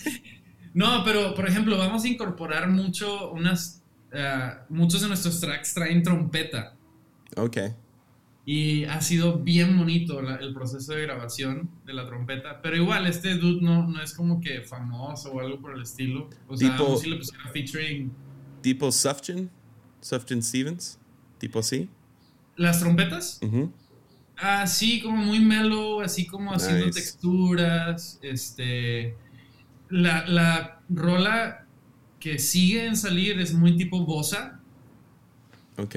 no, 0.76 1.02
pero 1.04 1.34
por 1.34 1.48
ejemplo, 1.48 1.78
vamos 1.78 2.04
a 2.04 2.08
incorporar 2.08 2.68
mucho 2.68 3.30
unas. 3.32 3.82
Eh, 4.12 4.50
muchos 4.68 5.00
de 5.00 5.08
nuestros 5.08 5.40
tracks 5.40 5.72
traen 5.72 6.02
trompeta. 6.02 6.76
Ok. 7.34 7.56
Y 8.44 8.84
ha 8.84 9.00
sido 9.00 9.38
bien 9.38 9.78
bonito 9.78 10.20
el 10.20 10.52
proceso 10.52 10.92
de 10.92 11.00
grabación 11.00 11.70
de 11.86 11.94
la 11.94 12.04
trompeta. 12.04 12.60
Pero 12.60 12.76
igual, 12.76 13.06
este 13.06 13.36
dude 13.36 13.62
no, 13.62 13.88
no 13.88 14.02
es 14.02 14.12
como 14.12 14.38
que 14.38 14.60
famoso 14.60 15.32
o 15.32 15.40
algo 15.40 15.58
por 15.62 15.74
el 15.74 15.80
estilo. 15.80 16.28
O 16.46 16.54
sea, 16.54 16.76
tipo, 16.76 17.00
le 17.06 17.16
pusieron 17.16 17.48
featuring. 17.54 18.12
¿Tipo 18.60 18.92
Sufjan? 18.92 19.50
¿Sufjan 20.02 20.42
Stevens? 20.42 20.98
¿Tipo 21.38 21.60
así? 21.60 21.88
¿Las 22.54 22.80
trompetas? 22.80 23.40
Ah, 24.36 24.66
sí, 24.66 25.00
como 25.00 25.16
muy 25.16 25.40
mellow, 25.40 26.02
así 26.02 26.26
como 26.26 26.52
haciendo 26.52 26.90
texturas. 26.90 28.18
Este. 28.20 29.16
La, 29.88 30.26
la 30.26 30.80
rola 30.88 31.66
que 32.20 32.38
sigue 32.38 32.86
en 32.86 32.96
salir 32.96 33.38
es 33.38 33.54
muy 33.54 33.76
tipo 33.76 34.04
bossa. 34.04 34.60
Ok. 35.76 35.96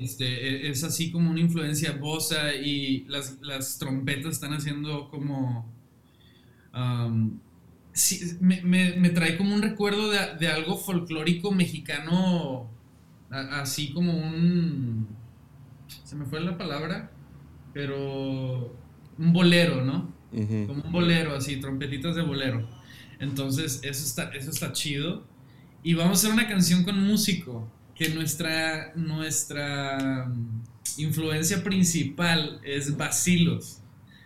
Este, 0.00 0.24
e, 0.24 0.70
es 0.70 0.82
así 0.82 1.12
como 1.12 1.30
una 1.30 1.40
influencia 1.40 1.92
bosa 1.92 2.54
y 2.54 3.04
las, 3.06 3.78
trompetas 3.78 4.32
están 4.32 4.54
haciendo 4.54 5.10
como... 5.10 5.70
me, 8.40 9.10
trae 9.10 9.36
como 9.36 9.54
un 9.54 9.60
recuerdo 9.60 10.10
de, 10.10 10.48
algo 10.48 10.78
folclórico 10.78 11.52
mexicano, 11.52 12.70
así 13.30 13.92
como 13.92 14.16
un... 14.16 15.06
Se 16.04 16.16
me 16.16 16.24
fue 16.24 16.40
la 16.40 16.56
palabra, 16.56 17.12
pero 17.74 18.74
un 19.18 19.32
bolero, 19.32 19.84
¿no? 19.84 20.12
Como 20.66 20.82
un 20.82 20.92
bolero, 20.92 21.36
así, 21.36 21.60
trompetitas 21.60 22.16
de 22.16 22.22
bolero. 22.22 22.79
Entonces, 23.20 23.80
eso 23.82 24.04
está, 24.04 24.30
eso 24.30 24.50
está 24.50 24.72
chido. 24.72 25.24
Y 25.82 25.94
vamos 25.94 26.18
a 26.18 26.20
hacer 26.20 26.32
una 26.32 26.48
canción 26.48 26.82
con 26.82 27.00
músico 27.06 27.70
que 27.94 28.08
nuestra, 28.08 28.92
nuestra 28.96 30.26
mm, 30.26 30.62
influencia 30.96 31.62
principal 31.62 32.60
es 32.64 32.96
Basilos. 32.96 33.82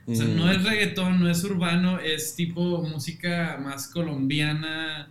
O 0.06 0.14
sea, 0.14 0.26
no 0.26 0.50
es 0.50 0.62
reggaetón, 0.62 1.18
no 1.18 1.30
es 1.30 1.42
urbano, 1.44 1.98
es 1.98 2.36
tipo 2.36 2.82
música 2.82 3.58
más 3.62 3.88
colombiana, 3.88 5.08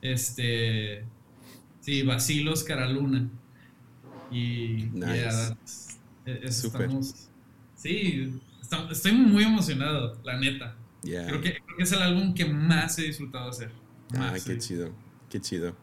este, 0.00 1.04
sí, 1.80 2.02
Basilos, 2.02 2.64
Caraluna. 2.64 3.30
Y 4.32 4.88
nice. 4.92 5.54
E, 6.26 6.40
estamos, 6.44 7.28
sí, 7.76 8.32
estoy 8.90 9.12
muy 9.12 9.44
emocionado, 9.44 10.20
la 10.24 10.38
neta. 10.38 10.76
Creo, 11.02 11.40
que, 11.40 11.54
creo, 11.54 11.76
que, 11.76 11.82
es 11.82 11.92
el 11.92 12.02
álbum 12.02 12.32
que 12.34 12.44
más 12.44 12.98
he 12.98 13.02
disfrutado 13.02 13.50
hacer. 13.50 13.70
Ah, 14.16 14.34
qué 14.44 14.58
chido, 14.58 14.92
qué 15.28 15.40
chido. 15.40 15.76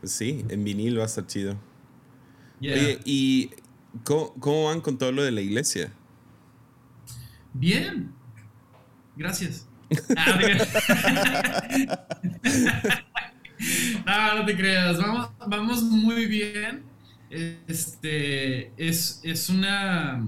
Pues 0.00 0.12
sí, 0.12 0.44
en 0.48 0.64
vinil 0.64 0.98
va 0.98 1.02
a 1.02 1.06
estar 1.06 1.26
chido. 1.26 1.58
Oye, 2.60 3.00
¿y 3.04 3.50
cómo, 4.04 4.64
van 4.66 4.80
con 4.80 4.98
todo 4.98 5.12
lo 5.12 5.22
de 5.22 5.30
la 5.30 5.40
iglesia? 5.40 5.92
Bien. 7.52 8.12
Gracias. 9.16 9.68
Ah, 10.16 10.38
no, 14.06 14.34
no 14.40 14.46
te 14.46 14.56
creas. 14.56 14.98
Vamos, 14.98 15.30
vamos 15.46 15.82
muy 15.82 16.26
bien. 16.26 16.84
Este 17.28 18.72
es, 18.76 19.20
es 19.22 19.50
una. 19.50 20.26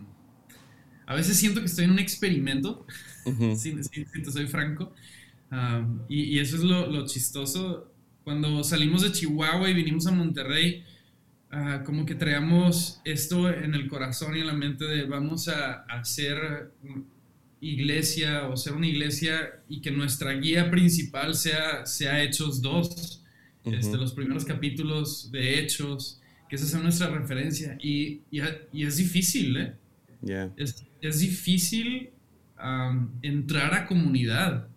A 1.06 1.14
veces 1.14 1.36
siento 1.36 1.60
que 1.60 1.66
estoy 1.66 1.84
en 1.84 1.92
un 1.92 1.98
experimento. 1.98 2.86
si, 3.56 3.72
te 3.72 4.30
soy 4.30 4.46
franco. 4.46 4.92
Ah, 5.50 5.86
y, 6.08 6.38
eso 6.38 6.56
es 6.56 6.62
lo, 6.62 6.86
lo 6.90 7.06
chistoso 7.06 7.92
cuando 8.24 8.62
salimos 8.62 9.02
de 9.02 9.12
Chihuahua 9.12 9.68
y 9.68 9.74
vinimos 9.74 10.06
a 10.06 10.12
Monterrey, 10.12 10.84
ah, 11.50 11.82
como 11.84 12.06
que 12.06 12.14
traíamos 12.14 13.00
esto 13.04 13.50
en 13.50 13.74
el 13.74 13.88
corazón 13.88 14.36
y 14.36 14.40
en 14.40 14.46
la 14.46 14.52
mente 14.52 14.84
de 14.84 15.04
vamos 15.04 15.48
a, 15.48 15.82
hacer 15.84 16.72
iglesia 17.60 18.48
o 18.48 18.56
ser 18.56 18.72
una 18.72 18.88
iglesia 18.88 19.62
y 19.68 19.80
que 19.80 19.90
nuestra 19.90 20.32
guía 20.32 20.70
principal 20.70 21.34
sea, 21.34 21.86
sea 21.86 22.22
Hechos 22.22 22.60
2, 22.60 23.22
este, 23.64 23.96
los 23.96 24.12
primeros 24.12 24.44
capítulos 24.44 25.30
de 25.30 25.60
Hechos, 25.60 26.20
que 26.48 26.56
esa 26.56 26.66
sea 26.66 26.80
nuestra 26.80 27.08
referencia. 27.08 27.78
Y, 27.80 28.20
y, 28.30 28.82
es 28.82 28.96
difícil, 28.96 29.56
¿eh? 29.56 29.74
Es, 30.56 30.84
es, 31.02 31.20
difícil 31.20 32.10
entrar 33.22 33.74
a 33.74 33.86
comunidad 33.86 34.68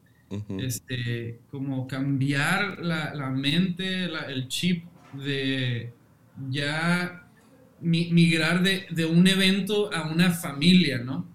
este, 0.60 1.40
como 1.52 1.88
cambiar 1.88 2.80
la, 2.80 3.30
mente, 3.30 4.06
el 4.06 4.48
chip 4.48 4.84
de 5.14 5.94
ya 6.50 7.28
migrar 7.80 8.64
de, 8.64 9.06
un 9.06 9.28
evento 9.28 9.94
a 9.94 10.10
una 10.10 10.32
familia, 10.32 10.98
¿no? 11.00 11.28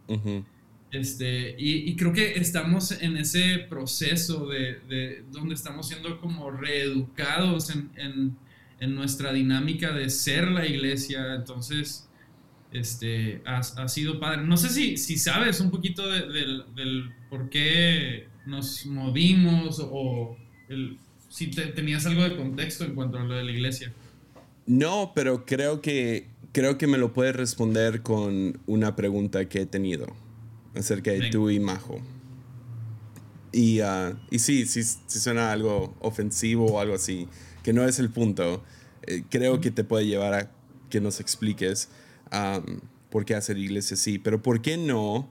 Este, 0.91 1.55
y, 1.57 1.95
creo 1.95 2.13
que 2.13 2.33
estamos 2.35 2.91
en 2.91 3.17
ese 3.17 3.67
proceso 3.69 4.49
de, 4.49 5.23
donde 5.31 5.55
estamos 5.55 5.89
siendo 5.89 6.21
como 6.21 6.51
reeducados 6.51 7.71
en, 7.71 8.37
nuestra 8.81 9.31
dinámica 9.33 9.93
de 9.93 10.09
ser 10.09 10.51
la 10.51 10.67
iglesia. 10.67 11.35
Entonces, 11.35 12.09
este, 12.73 13.43
ha, 13.47 13.89
sido 13.89 14.21
padre. 14.21 14.43
No 14.43 14.57
sé 14.57 14.69
si, 14.69 14.97
si 14.97 15.19
sabes 15.19 15.61
un 15.61 15.71
poquito 15.71 16.09
del 16.09 17.13
por 17.29 17.49
qué 17.51 18.29
nos 18.47 18.87
movimos 18.87 19.81
o 19.81 20.37
si 21.29 21.47
tenías 21.49 22.07
algo 22.07 22.23
de 22.23 22.37
contexto 22.37 22.85
en 22.85 22.95
cuanto 22.95 23.19
a 23.19 23.25
lo 23.25 23.35
de 23.35 23.45
la 23.45 23.53
iglesia. 23.53 23.93
No, 24.67 25.13
pero 25.15 25.47
creo 25.47 25.81
que, 25.81 26.27
creo 26.53 26.79
que 26.79 26.87
me 26.87 26.99
lo 26.99 27.13
puedes 27.13 27.35
responder 27.35 28.03
con 28.03 28.61
una 28.67 28.97
pregunta 28.97 29.49
que 29.49 29.63
he 29.63 29.67
tenido 29.67 30.07
acerca 30.75 31.11
de 31.13 31.31
tú 31.31 31.51
y 31.51 31.61
Majo. 31.61 32.01
Y, 33.53 33.81
uh, 33.81 34.17
y 34.31 34.39
sí, 34.39 34.67
sí, 34.67 34.83
suena 35.09 35.51
algo 35.51 35.97
ofensivo 36.01 36.67
o 36.67 36.81
algo 36.81 36.95
así, 36.95 37.27
que 37.63 37.73
no 37.73 37.85
es 37.85 37.99
el 37.99 38.11
punto. 38.11 38.63
Eh, 39.07 39.25
creo 39.29 39.61
que 39.61 39.71
te 39.71 39.83
puede 39.83 40.07
llevar 40.07 40.35
a 40.35 40.51
que 40.89 41.01
nos 41.01 41.21
expliques 41.21 41.89
por 43.11 43.25
qué 43.25 43.35
hacer 43.35 43.59
iglesia 43.59 43.95
así, 43.95 44.19
pero 44.19 44.43
¿por 44.43 44.63
qué 44.63 44.77
no 44.77 45.29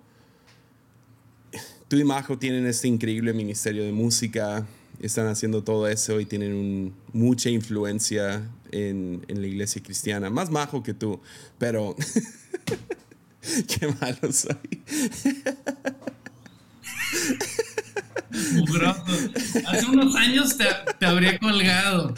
tú 1.89 1.97
y 1.97 2.03
Majo 2.05 2.37
tienen 2.37 2.65
este 2.67 2.87
increíble 2.87 3.33
ministerio 3.33 3.83
de 3.83 3.91
música, 3.91 4.65
están 5.01 5.27
haciendo 5.27 5.63
todo 5.63 5.87
eso 5.87 6.19
y 6.19 6.25
tienen 6.25 6.93
mucha 7.11 7.49
influencia 7.49 8.43
en, 8.71 9.25
la 9.27 9.47
iglesia 9.47 9.81
cristiana. 9.81 10.29
Más 10.29 10.51
Majo 10.51 10.83
que 10.83 10.93
tú, 10.93 11.19
pero 11.57 11.95
qué 13.41 13.87
malo 13.99 14.31
soy. 14.31 14.83
Hace 19.65 19.85
unos 19.87 20.15
años 20.15 20.55
te 20.99 21.05
habría 21.05 21.39
colgado 21.39 22.13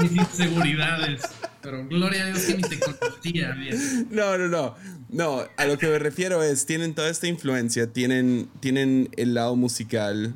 mis 0.00 0.12
inseguridades. 0.12 1.22
Pero 1.62 1.86
gloria 1.86 2.24
a 2.24 2.26
Dios 2.26 2.40
que 2.44 2.54
ni 2.56 2.62
te 2.62 2.78
conocía 2.78 3.52
bien. 3.58 4.08
No, 4.10 4.36
no, 4.36 4.48
no. 4.48 4.74
No, 5.08 5.44
a 5.56 5.66
lo 5.66 5.78
que 5.78 5.86
me 5.86 5.98
refiero 5.98 6.42
es, 6.42 6.66
tienen 6.66 6.94
toda 6.94 7.08
esta 7.08 7.26
influencia, 7.26 7.92
tienen, 7.92 8.48
tienen 8.60 9.10
el 9.16 9.34
lado 9.34 9.56
musical 9.56 10.34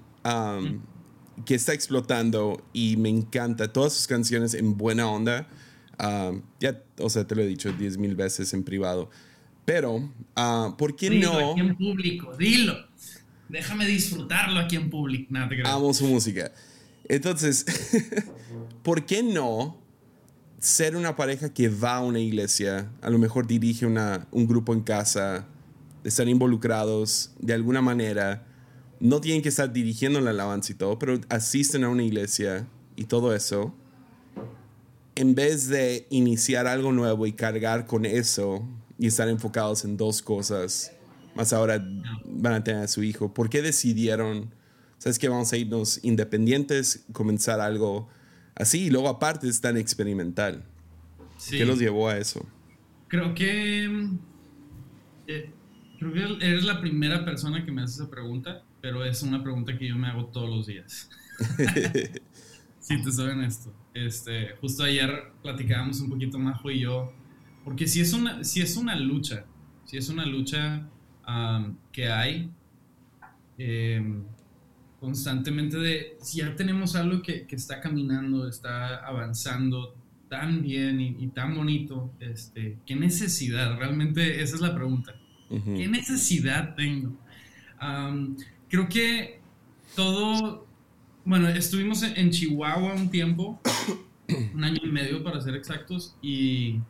que 1.44 1.54
está 1.54 1.72
explotando 1.72 2.62
y 2.72 2.96
me 2.96 3.08
encanta. 3.08 3.72
Todas 3.72 3.92
sus 3.94 4.06
canciones 4.06 4.54
en 4.54 4.76
buena 4.76 5.08
onda. 5.08 5.48
ya, 6.60 6.82
o 6.98 7.10
sea, 7.10 7.26
te 7.26 7.34
lo 7.34 7.42
he 7.42 7.46
dicho 7.46 7.72
diez 7.72 7.98
mil 7.98 8.14
veces 8.14 8.52
en 8.54 8.62
privado. 8.62 9.10
Pero, 9.64 9.96
uh, 9.96 10.76
¿por 10.78 10.94
qué 10.94 11.10
dilo 11.10 11.32
no? 11.32 11.52
Aquí 11.52 11.60
en 11.60 11.76
público, 11.76 12.36
dilo. 12.36 12.86
Déjame 13.48 13.86
disfrutarlo 13.86 14.60
aquí 14.60 14.76
en 14.76 14.90
público. 14.90 15.34
Amo 15.64 15.92
su 15.92 16.06
música. 16.06 16.52
Entonces, 17.08 17.64
¿por 18.82 19.06
qué 19.06 19.22
no 19.22 19.85
ser 20.58 20.96
una 20.96 21.16
pareja 21.16 21.52
que 21.52 21.68
va 21.68 21.96
a 21.96 22.00
una 22.00 22.20
iglesia, 22.20 22.90
a 23.02 23.10
lo 23.10 23.18
mejor 23.18 23.46
dirige 23.46 23.86
una, 23.86 24.26
un 24.30 24.46
grupo 24.46 24.72
en 24.72 24.80
casa, 24.80 25.46
están 26.04 26.28
involucrados 26.28 27.32
de 27.38 27.52
alguna 27.52 27.82
manera, 27.82 28.46
no 29.00 29.20
tienen 29.20 29.42
que 29.42 29.50
estar 29.50 29.72
dirigiendo 29.72 30.20
la 30.20 30.30
alabanza 30.30 30.72
y 30.72 30.74
todo, 30.74 30.98
pero 30.98 31.20
asisten 31.28 31.84
a 31.84 31.88
una 31.88 32.02
iglesia 32.02 32.66
y 32.96 33.04
todo 33.04 33.34
eso, 33.34 33.74
en 35.14 35.34
vez 35.34 35.68
de 35.68 36.06
iniciar 36.10 36.66
algo 36.66 36.92
nuevo 36.92 37.26
y 37.26 37.32
cargar 37.32 37.86
con 37.86 38.04
eso 38.04 38.66
y 38.98 39.06
estar 39.06 39.28
enfocados 39.28 39.84
en 39.84 39.96
dos 39.96 40.22
cosas, 40.22 40.92
más 41.34 41.52
ahora 41.52 41.84
van 42.24 42.54
a 42.54 42.64
tener 42.64 42.82
a 42.82 42.88
su 42.88 43.02
hijo, 43.02 43.32
¿por 43.32 43.50
qué 43.50 43.60
decidieron, 43.60 44.50
sabes 44.98 45.18
que 45.18 45.28
vamos 45.28 45.52
a 45.52 45.56
irnos 45.58 46.00
independientes, 46.02 47.04
comenzar 47.12 47.60
algo 47.60 48.08
así 48.56 48.86
y 48.86 48.90
luego 48.90 49.08
aparte 49.08 49.48
es 49.48 49.60
tan 49.60 49.76
experimental? 49.76 50.64
¿Qué 51.48 51.64
los 51.64 51.78
llevó 51.78 52.08
a 52.08 52.18
eso? 52.18 52.46
Creo 53.08 53.34
que... 53.34 54.08
Eh, 55.28 55.50
creo 55.98 56.12
que 56.12 56.46
eres 56.46 56.64
la 56.64 56.80
primera 56.80 57.24
persona 57.24 57.64
que 57.64 57.72
me 57.72 57.82
hace 57.82 58.02
esa 58.02 58.10
pregunta, 58.10 58.62
pero 58.80 59.04
es 59.04 59.22
una 59.22 59.42
pregunta 59.42 59.76
que 59.76 59.88
yo 59.88 59.96
me 59.96 60.08
hago 60.08 60.26
todos 60.26 60.48
los 60.48 60.66
días. 60.66 61.08
si 62.80 63.02
te 63.02 63.12
saben 63.12 63.42
esto. 63.42 63.72
Este, 63.94 64.56
justo 64.60 64.84
ayer 64.84 65.32
platicábamos 65.42 66.00
un 66.00 66.10
poquito 66.10 66.38
Majo 66.38 66.70
y 66.70 66.80
yo, 66.80 67.12
porque 67.64 67.86
si 67.86 68.00
es 68.00 68.12
una, 68.12 68.44
si 68.44 68.60
es 68.60 68.76
una 68.76 68.94
lucha, 68.94 69.44
si 69.84 69.96
es 69.96 70.08
una 70.08 70.24
lucha 70.24 70.86
que 71.92 72.08
hay 72.08 72.50
em, 73.58 74.22
constantemente 75.00 75.76
de 75.78 76.16
si 76.22 76.38
ya 76.38 76.54
tenemos 76.56 76.96
algo 76.96 77.22
que, 77.22 77.46
que, 77.46 77.56
está 77.56 77.80
caminando, 77.80 78.48
está 78.48 78.96
avanzando 79.06 79.94
tan 80.28 80.62
bien 80.62 81.00
y, 81.00 81.28
tan 81.28 81.54
bonito, 81.54 82.10
este, 82.18 82.78
¿qué 82.84 82.96
necesidad? 82.96 83.76
Realmente 83.78 84.42
esa 84.42 84.56
es 84.56 84.60
la 84.60 84.74
pregunta. 84.74 85.14
¿Qué 85.48 85.86
necesidad 85.86 86.74
tengo? 86.74 87.16
creo 88.68 88.88
que 88.88 89.40
todo 89.94 90.66
bueno, 91.26 91.48
estuvimos 91.48 92.04
en 92.04 92.30
Chihuahua 92.30 92.94
un 92.94 93.10
tiempo, 93.10 93.60
un 94.54 94.62
año 94.62 94.78
y 94.80 94.92
medio 94.92 95.24
para 95.24 95.40
ser 95.40 95.56
exactos, 95.56 96.14
y, 96.22 96.80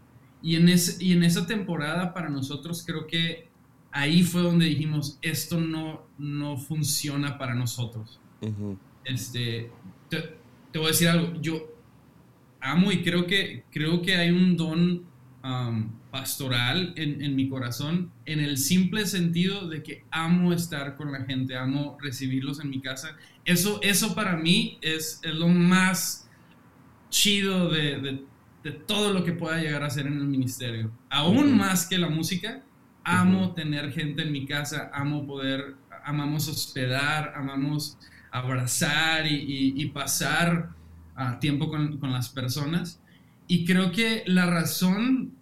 en 0.43 0.69
ese, 0.69 1.03
y 1.03 1.15
en 1.15 1.23
esa 1.25 1.47
temporada 1.47 2.13
para 2.13 2.29
nosotros 2.29 2.85
creo 2.87 3.07
que 3.07 3.49
ahí 3.97 4.23
fue 4.23 4.43
donde 4.43 4.67
dijimos, 4.67 5.19
esto 5.23 5.59
no, 5.59 6.07
no 6.19 6.59
funciona 6.59 7.39
para 7.39 7.55
nosotros. 7.55 8.21
este, 9.05 9.71
te, 10.11 10.79
voy 10.79 10.85
a 10.85 10.91
decir 10.91 11.09
algo, 11.09 11.41
yo 11.41 11.75
amo 12.61 12.93
y 12.93 13.03
creo 13.03 13.27
que, 13.27 13.65
creo 13.71 14.03
que 14.03 14.17
hay 14.17 14.31
un 14.31 14.57
don 14.57 15.07
pastoral 16.11 16.93
en, 16.97 17.37
mi 17.37 17.49
corazón, 17.49 18.11
en 18.25 18.41
el 18.41 18.59
simple 18.59 19.07
sentido 19.07 19.69
de 19.69 19.83
que 19.83 20.05
amo 20.11 20.53
estar 20.53 20.97
con 20.97 21.13
la 21.13 21.25
gente, 21.25 21.57
amo 21.57 21.97
recibirlos 22.01 22.61
en 22.61 22.71
mi 22.71 22.81
casa. 22.81 23.17
Eso, 23.45 23.79
eso 23.81 24.15
para 24.15 24.37
mí 24.37 24.79
es, 24.83 25.21
es 25.23 25.35
lo 25.35 25.49
más 25.49 26.29
chido 27.11 27.71
de, 27.71 28.27
de, 28.63 28.73
todo 28.73 29.13
lo 29.13 29.23
que 29.23 29.33
pueda 29.33 29.59
llegar 29.59 29.85
a 29.85 29.91
ser 29.91 30.09
en 30.09 30.15
el 30.15 30.27
ministerio. 30.27 30.91
Aún 31.09 31.57
más 31.57 31.87
que 31.87 31.97
la 31.97 32.09
música, 32.09 32.66
amo 33.07 33.55
tener 33.55 33.93
gente 33.93 34.23
en 34.23 34.33
mi 34.33 34.47
casa, 34.47 34.91
amo 34.93 35.27
poder, 35.27 35.77
amamos 36.05 36.49
hospedar, 36.49 37.33
amamos 37.37 37.97
abrazar 38.31 39.27
y, 39.27 39.87
pasar 39.95 40.71
ah, 41.15 41.39
tiempo 41.39 41.71
con, 41.71 41.99
con 41.99 42.13
las 42.13 42.29
personas. 42.29 43.01
Y 43.49 43.65
creo 43.65 43.93
que 43.93 44.25
la 44.27 44.47
razón 44.47 45.37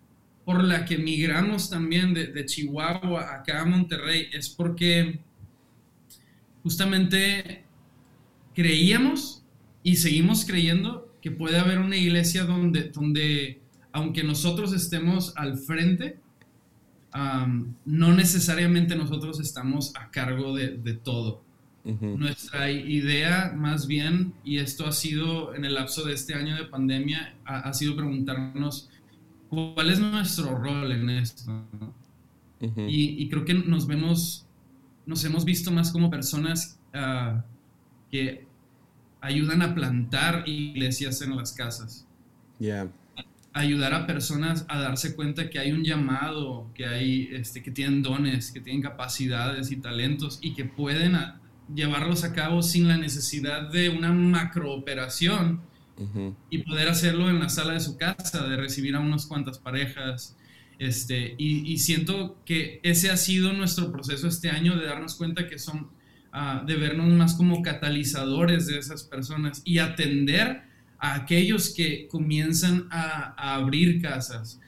por 0.44 0.62
la 0.62 0.84
que 0.84 0.98
migramos 0.98 1.70
también 1.70 2.12
de, 2.12 2.44
Chihuahua 2.44 3.34
acá 3.34 3.62
a 3.62 3.64
Monterrey 3.64 4.28
es 4.32 4.50
porque 4.50 5.20
justamente 6.62 7.64
creíamos 8.54 9.42
y 9.82 9.96
seguimos 9.96 10.44
creyendo 10.44 11.12
que 11.22 11.30
puede 11.30 11.58
haber 11.58 11.78
una 11.78 11.96
iglesia 11.96 12.44
donde, 12.44 12.90
donde 12.90 13.60
aunque 13.92 14.22
nosotros 14.22 14.74
estemos 14.74 15.32
al 15.36 15.56
frente, 15.56 16.18
no 17.14 18.12
necesariamente 18.12 18.96
nosotros 18.96 19.40
estamos 19.40 19.92
a 19.96 20.10
cargo 20.10 20.54
de, 20.54 20.94
todo. 20.94 21.42
Nuestra 21.84 22.70
idea 22.70 23.52
más 23.54 23.86
bien, 23.86 24.34
y 24.42 24.58
esto 24.58 24.86
ha 24.86 24.92
sido 24.92 25.54
en 25.54 25.64
el 25.64 25.74
lapso 25.74 26.04
de 26.04 26.14
este 26.14 26.34
año 26.34 26.56
de 26.56 26.64
pandemia, 26.64 27.36
ha 27.44 27.72
sido 27.74 27.94
preguntarnos, 27.94 28.90
¿Cuál 29.74 29.90
es 29.90 30.00
nuestro 30.00 30.56
rol 30.56 30.90
en 30.92 31.10
esto? 31.10 31.64
y, 32.88 33.28
creo 33.28 33.44
que 33.44 33.54
nos 33.54 33.86
vemos, 33.86 34.46
nos 35.06 35.24
hemos 35.24 35.44
visto 35.44 35.70
más 35.70 35.92
como 35.92 36.10
personas 36.10 36.78
ah, 36.94 37.44
que 38.10 38.46
ayudan 39.20 39.60
a 39.62 39.74
plantar 39.74 40.48
iglesias 40.48 41.20
en 41.20 41.36
las 41.36 41.52
casas. 41.52 42.06
Ayudar 43.54 43.94
a 43.94 44.06
personas 44.06 44.66
a 44.68 44.78
darse 44.78 45.14
cuenta 45.14 45.48
que 45.48 45.58
hay 45.58 45.72
un 45.72 45.84
llamado, 45.84 46.70
que 46.74 46.86
hay, 46.86 47.30
este, 47.32 47.62
que 47.62 47.70
tienen 47.70 48.02
dones, 48.02 48.50
que 48.52 48.60
tienen 48.60 48.82
capacidades 48.82 49.70
y 49.70 49.76
talentos 49.76 50.38
y 50.42 50.54
que 50.54 50.64
pueden 50.64 51.16
llevarlos 51.72 52.24
a 52.24 52.32
cabo 52.32 52.62
sin 52.62 52.88
la 52.88 52.96
necesidad 52.96 53.70
de 53.70 53.88
una 53.88 54.12
macrooperación 54.12 55.60
y 56.50 56.58
poder 56.58 56.88
hacerlo 56.88 57.30
en 57.30 57.38
la 57.38 57.48
sala 57.48 57.74
de 57.74 57.80
su 57.80 57.96
casa, 57.96 58.46
de 58.48 58.56
recibir 58.56 58.96
a 58.96 59.00
unas 59.00 59.26
cuantas 59.26 59.58
parejas. 59.58 60.36
Este, 60.78 61.36
y, 61.38 61.78
siento 61.78 62.42
que 62.44 62.80
ese 62.82 63.10
ha 63.10 63.16
sido 63.16 63.52
nuestro 63.52 63.92
proceso 63.92 64.26
este 64.26 64.50
año 64.50 64.76
de 64.76 64.86
darnos 64.86 65.14
cuenta 65.14 65.46
que 65.48 65.58
son, 65.58 65.90
uh, 66.32 66.66
de 66.66 66.76
vernos 66.76 67.08
más 67.10 67.34
como 67.34 67.62
catalizadores 67.62 68.66
de 68.66 68.78
esas 68.78 69.04
personas 69.04 69.62
y 69.64 69.78
atender 69.78 70.64
a 71.04 71.16
aquellos 71.16 71.74
que 71.74 72.08
comienzan 72.08 72.88
a, 72.90 73.34
abrir 73.56 74.00
casas. 74.00 74.58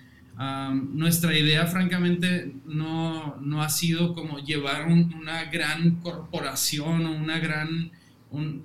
nuestra 0.92 1.36
idea, 1.36 1.66
francamente, 1.66 2.54
no, 2.66 3.36
no, 3.40 3.62
ha 3.62 3.70
sido 3.70 4.12
como 4.12 4.38
llevar 4.38 4.86
una 4.86 5.44
gran 5.46 5.96
corporación 6.02 7.06
o 7.06 7.12
una 7.12 7.38
gran 7.38 7.90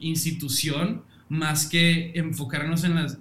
institución 0.02 1.04
más 1.30 1.66
que 1.66 2.12
enfocarnos 2.16 2.84
en 2.84 2.96
las, 2.96 3.20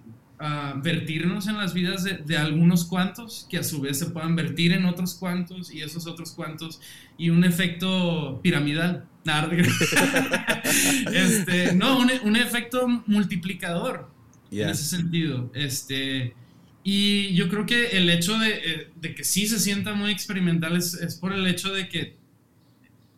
vertirnos 0.83 1.47
en 1.47 1.57
las 1.57 1.73
vidas 1.73 2.03
de, 2.03 2.37
algunos 2.37 2.85
cuantos 2.85 3.47
que 3.49 3.59
a 3.59 3.63
su 3.63 3.81
vez 3.81 4.01
se 4.01 4.07
puedan 4.07 4.35
vertir 4.35 4.73
en 4.73 4.85
otros 4.85 5.15
cuantos 5.15 5.73
y 5.73 5.83
esos 5.83 6.09
otros 6.09 6.33
cuantos 6.33 6.81
y 7.17 7.31
un 7.31 7.45
efecto 7.45 8.41
piramidal. 8.43 9.07
este, 11.15 11.73
no, 11.75 12.01
un, 12.01 12.37
efecto 12.37 12.89
multiplicador 13.07 14.11
en 14.51 14.69
ese 14.69 14.85
sentido. 14.85 15.51
Este, 15.55 16.35
y 16.83 17.35
yo 17.35 17.49
creo 17.49 17.67
que 17.67 17.99
el 17.99 18.09
hecho 18.11 18.39
de, 18.39 18.51
eh, 18.51 18.91
de 19.01 19.15
que 19.15 19.25
sí 19.25 19.47
se 19.47 19.59
sienta 19.59 19.95
muy 19.95 20.11
experimental 20.11 20.77
es, 20.77 20.95
es 20.95 21.17
por 21.17 21.33
el 21.33 21.47
hecho 21.47 21.73
de 21.73 21.89
que 21.89 22.17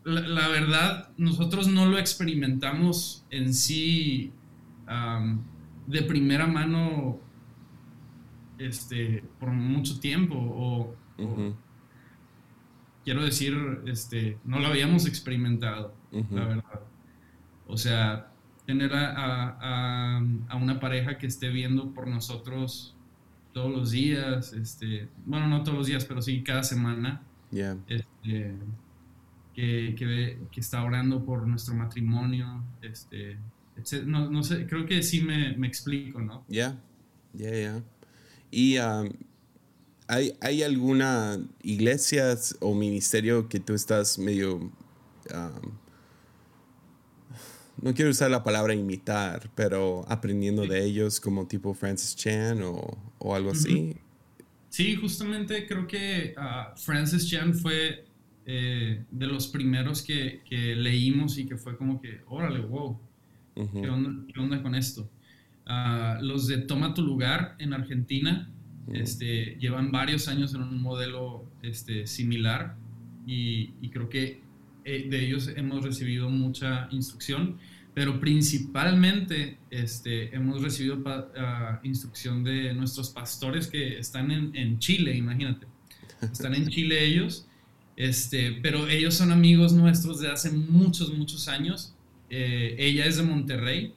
la, 0.04 0.20
la, 0.22 0.48
verdad 0.48 1.10
nosotros 1.16 1.68
no 1.68 1.86
lo 1.86 1.98
experimentamos 1.98 3.24
en 3.30 3.54
sí 3.54 4.32
de 5.86 6.02
primera 6.02 6.46
mano 6.46 7.20
este, 8.58 9.24
por 9.38 9.50
mucho 9.50 9.98
tiempo 10.00 10.34
o, 10.36 10.94
quiero 13.04 13.24
decir, 13.24 13.54
este, 13.86 14.38
no 14.44 14.60
lo 14.60 14.68
habíamos 14.68 15.06
experimentado, 15.06 15.94
la 16.30 16.44
verdad. 16.44 16.80
O 17.66 17.76
sea, 17.76 18.31
tener 18.66 18.92
a, 18.94 20.22
una 20.54 20.78
pareja 20.80 21.18
que 21.18 21.26
esté 21.26 21.48
viendo 21.48 21.92
por 21.92 22.06
nosotros 22.06 22.94
todos 23.52 23.70
los 23.70 23.90
días, 23.90 24.52
este, 24.52 25.08
bueno, 25.26 25.48
no 25.48 25.62
todos 25.62 25.78
los 25.78 25.86
días, 25.86 26.04
pero 26.04 26.22
sí 26.22 26.42
cada 26.42 26.62
semana. 26.62 27.22
Este, 27.86 28.54
que, 29.54 29.94
que, 29.94 30.60
está 30.60 30.82
orando 30.82 31.22
por 31.24 31.46
nuestro 31.46 31.74
matrimonio, 31.74 32.64
este, 32.80 33.36
no, 34.06 34.30
no 34.30 34.42
sé, 34.42 34.66
creo 34.66 34.86
que 34.86 35.02
sí 35.02 35.20
me, 35.20 35.54
me 35.56 35.66
explico, 35.66 36.20
¿no? 36.20 36.44
Ya, 36.48 36.78
ya, 37.34 37.50
ya. 37.50 37.82
¿Y 38.50 38.78
um, 38.78 39.10
¿hay, 40.08 40.32
hay 40.40 40.62
alguna 40.62 41.38
iglesia 41.62 42.36
o 42.60 42.74
ministerio 42.74 43.48
que 43.48 43.60
tú 43.60 43.74
estás 43.74 44.18
medio... 44.18 44.56
Um, 44.56 45.81
no 47.80 47.94
quiero 47.94 48.10
usar 48.10 48.30
la 48.30 48.42
palabra 48.42 48.74
imitar, 48.74 49.50
pero 49.54 50.04
aprendiendo 50.08 50.66
de 50.66 50.84
ellos 50.84 51.20
como 51.20 51.46
tipo 51.46 51.74
Francis 51.74 52.14
Chan 52.16 52.62
o, 52.62 52.98
o 53.18 53.34
algo 53.34 53.52
así? 53.52 53.96
Sí, 54.68 54.96
justamente 54.96 55.66
creo 55.66 55.86
que 55.86 56.34
uh, 56.38 56.78
Francis 56.78 57.28
Chan 57.28 57.54
fue 57.54 58.04
eh, 58.46 59.04
de 59.10 59.26
los 59.26 59.48
primeros 59.48 60.02
que, 60.02 60.42
que, 60.48 60.74
leímos 60.74 61.38
y 61.38 61.46
que 61.46 61.56
fue 61.56 61.76
como 61.76 62.00
que, 62.00 62.20
órale, 62.28 62.60
wow, 62.60 62.98
¿Qué, 63.54 63.88
onda, 64.40 64.62
con 64.62 64.74
esto? 64.74 65.08
Ah, 65.66 66.18
los 66.20 66.46
de 66.46 66.58
Toma 66.58 66.94
tu 66.94 67.02
lugar 67.02 67.54
en 67.58 67.72
Argentina 67.72 68.50
este, 68.92 69.56
llevan 69.60 69.92
varios 69.92 70.26
años 70.26 70.54
en 70.54 70.62
un 70.62 70.82
modelo 70.82 71.44
este, 71.62 72.06
similar 72.06 72.76
y, 73.26 73.68
creo 73.90 74.08
que 74.08 74.41
eh, 74.84 75.06
de 75.08 75.24
ellos 75.24 75.50
hemos 75.56 75.84
recibido 75.84 76.28
mucha 76.28 76.88
instrucción. 76.90 77.58
pero 77.94 78.18
principalmente 78.20 79.58
este, 79.70 80.34
hemos 80.34 80.62
recibido 80.62 81.02
ah, 81.06 81.78
instrucción 81.82 82.42
de 82.42 82.72
nuestros 82.72 83.10
pastores 83.10 83.66
que 83.66 83.98
están 83.98 84.30
en, 84.30 84.78
Chile, 84.78 85.14
imagínate. 85.14 85.66
Están 86.22 86.54
en 86.54 86.68
Chile 86.68 87.04
ellos, 87.04 87.46
este, 87.96 88.52
pero 88.62 88.88
ellos 88.88 89.14
son 89.14 89.30
amigos 89.30 89.74
nuestros 89.74 90.20
de 90.20 90.28
hace 90.30 90.50
muchos, 90.50 91.12
muchos 91.12 91.48
años. 91.48 91.94
Eh, 92.30 92.76
ella 92.78 93.04
es 93.04 93.18
de 93.18 93.24
Monterrey 93.24 93.92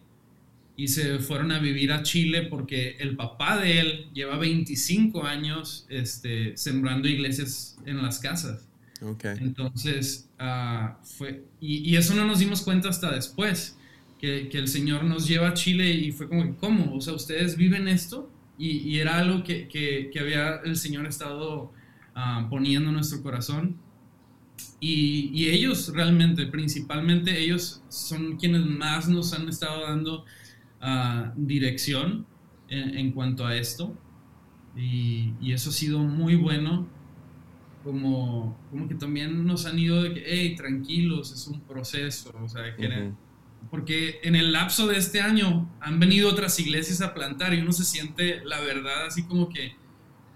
y 0.77 0.89
se 0.89 1.19
fueron 1.19 1.51
a 1.51 1.59
vivir 1.59 1.91
a 1.91 2.03
Chile 2.03 2.43
porque 2.43 2.97
el 2.99 3.15
papá 3.15 3.57
de 3.57 3.79
él 3.79 4.09
lleva 4.13 4.37
25 4.37 5.23
años 5.23 5.85
este, 5.89 6.57
sembrando 6.57 7.07
iglesias 7.07 7.77
en 7.85 8.01
las 8.01 8.19
casas. 8.19 8.67
Okay. 9.01 9.35
Entonces, 9.41 10.29
uh, 10.39 10.95
fue, 11.03 11.43
y, 11.59 11.89
y, 11.89 11.97
eso 11.97 12.15
no 12.15 12.25
nos 12.25 12.39
dimos 12.39 12.61
cuenta 12.61 12.89
hasta 12.89 13.11
después, 13.11 13.77
que, 14.19 14.47
que, 14.47 14.57
el 14.57 14.67
Señor 14.67 15.03
nos 15.03 15.27
lleva 15.27 15.49
a 15.49 15.53
Chile 15.53 15.91
y 15.91 16.11
fue 16.11 16.29
como, 16.29 16.55
¿cómo? 16.55 16.95
O 16.95 17.01
sea, 17.01 17.13
¿ustedes 17.13 17.57
viven 17.57 17.87
esto? 17.87 18.31
Y, 18.57 18.77
y 18.77 18.99
era 18.99 19.19
algo 19.19 19.43
que, 19.43 19.67
que, 19.67 20.09
que, 20.11 20.19
había 20.19 20.61
el 20.63 20.77
Señor 20.77 21.05
estado 21.07 21.73
uh, 22.15 22.49
poniendo 22.49 22.89
en 22.89 22.95
nuestro 22.95 23.21
corazón. 23.21 23.77
Y, 24.79 25.29
y, 25.33 25.49
ellos 25.49 25.91
realmente, 25.93 26.47
principalmente 26.47 27.37
ellos 27.37 27.83
son 27.89 28.37
quienes 28.37 28.65
más 28.65 29.09
nos 29.09 29.33
han 29.33 29.49
estado 29.49 29.81
dando 29.81 30.25
dirección 31.35 32.27
en, 32.69 33.11
cuanto 33.11 33.45
a 33.45 33.55
esto. 33.55 33.97
Y, 34.75 35.33
eso 35.51 35.69
ha 35.69 35.73
sido 35.73 35.99
muy 35.99 36.35
bueno. 36.35 36.87
Como, 37.85 38.57
como 38.71 38.87
que 38.87 38.95
también 38.95 39.45
nos 39.45 39.67
han 39.67 39.77
ido 39.77 40.01
de 40.01 40.15
que, 40.15 40.23
hey, 40.25 40.55
tranquilos, 40.55 41.31
es 41.31 41.45
un 41.45 41.61
proceso. 41.61 42.33
O 42.43 42.49
sea, 42.49 42.63
porque 43.69 44.19
en 44.23 44.35
el 44.35 44.51
lapso 44.53 44.87
de 44.87 44.97
este 44.97 45.21
año 45.21 45.69
han 45.79 45.99
venido 45.99 46.29
otras 46.29 46.59
iglesias 46.59 47.01
a 47.01 47.13
plantar 47.13 47.53
y 47.53 47.61
uno 47.61 47.71
se 47.71 47.83
siente, 47.83 48.41
la 48.43 48.59
verdad, 48.59 49.05
así 49.05 49.23
como 49.23 49.49
que 49.49 49.75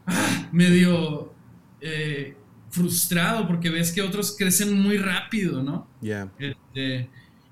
ah, 0.05 0.49
medio 0.51 1.33
eh, 1.81 2.35
frustrado 2.69 3.47
porque 3.47 3.71
ves 3.71 3.91
que 3.91 4.03
otros 4.03 4.35
crecen 4.37 4.79
muy 4.79 4.99
rápido, 4.99 5.63
¿no? 5.63 5.87
Ya. 6.01 6.31
Este, 6.37 7.09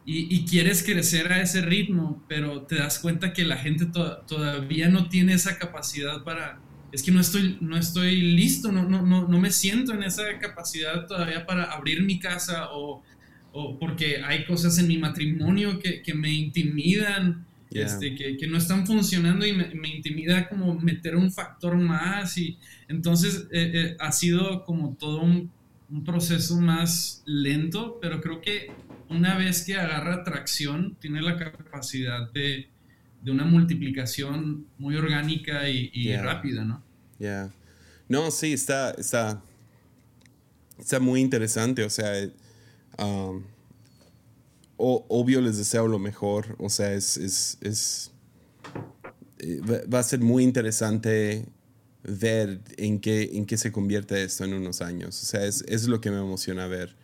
y, 0.09 0.45
quieres 0.45 0.83
crecer 0.83 1.33
a 1.33 1.41
ese 1.41 1.61
ritmo, 1.61 2.23
pero 2.29 2.61
te 2.61 2.75
das 2.75 2.99
cuenta 2.99 3.33
que 3.33 3.43
la 3.43 3.57
gente 3.57 3.87
todavía 3.87 4.87
no 4.87 5.09
tiene 5.09 5.33
esa 5.33 5.57
capacidad 5.57 6.23
para... 6.23 6.61
Es 6.91 7.03
que 7.03 7.11
no 7.11 7.19
estoy, 7.19 7.57
no 7.59 7.77
estoy 7.77 8.21
listo, 8.21 8.71
no, 8.71 8.87
no, 8.87 9.05
no, 9.05 9.27
no 9.27 9.39
me 9.39 9.51
siento 9.51 9.93
en 9.93 10.03
esa 10.03 10.39
capacidad 10.39 11.05
todavía 11.05 11.45
para 11.45 11.65
abrir 11.65 12.03
mi 12.03 12.19
casa 12.19 12.71
o, 12.71 13.03
o 13.51 13.77
porque 13.77 14.23
hay 14.23 14.45
cosas 14.45 14.77
en 14.79 14.87
mi 14.87 14.97
matrimonio 14.97 15.79
que, 15.79 16.01
que 16.01 16.13
me 16.13 16.31
intimidan, 16.31 17.45
este, 17.71 18.15
que, 18.15 18.37
que, 18.37 18.47
no 18.47 18.57
están 18.57 18.87
funcionando 18.87 19.45
y 19.45 19.51
me, 19.51 19.65
me, 19.75 19.89
intimida 19.89 20.47
como 20.47 20.79
meter 20.79 21.15
un 21.15 21.31
factor 21.31 21.75
más. 21.75 22.37
Y 22.37 22.57
entonces 22.87 23.47
eh, 23.51 23.71
eh, 23.73 23.97
ha 23.99 24.11
sido 24.13 24.63
como 24.63 24.95
todo 24.95 25.21
un, 25.21 25.51
un 25.89 26.03
proceso 26.03 26.59
más 26.59 27.23
lento, 27.25 27.99
pero 28.01 28.21
creo 28.21 28.41
que 28.41 28.71
una 29.09 29.37
vez 29.37 29.65
que 29.65 29.75
agarra 29.75 30.23
tracción, 30.23 30.97
tiene 30.99 31.21
la 31.21 31.37
capacidad 31.37 32.31
de, 32.31 32.69
de 33.21 33.31
una 33.31 33.45
multiplicación 33.45 34.67
muy 34.77 34.95
orgánica 34.95 35.69
y, 35.69 36.15
rápida, 36.17 36.63
¿no? 36.63 36.83
Ya. 37.19 37.51
No, 38.07 38.31
sí, 38.31 38.53
está, 38.53 38.91
está, 38.91 39.41
está 40.79 40.99
muy 40.99 41.19
interesante, 41.19 41.83
o 41.83 41.89
sea, 41.89 42.29
um, 42.99 43.43
obvio 44.77 45.41
les 45.41 45.57
deseo 45.57 45.87
lo 45.87 45.99
mejor, 45.99 46.55
o 46.59 46.69
sea, 46.69 46.93
es, 46.93 47.17
es, 47.17 47.57
es 47.61 48.11
eh, 49.39 49.61
va 49.61 49.99
a 49.99 50.03
ser 50.03 50.19
muy 50.19 50.43
interesante 50.43 51.45
ver 52.03 52.61
en 52.77 52.99
qué, 52.99 53.29
en 53.33 53.45
qué 53.45 53.57
se 53.57 53.71
convierte 53.71 54.23
esto 54.23 54.45
en 54.45 54.53
unos 54.53 54.81
años. 54.81 55.21
O 55.21 55.25
sea, 55.25 55.45
es, 55.45 55.63
es 55.67 55.87
lo 55.87 56.01
que 56.01 56.09
me 56.09 56.17
emociona 56.17 56.67
ver. 56.67 56.95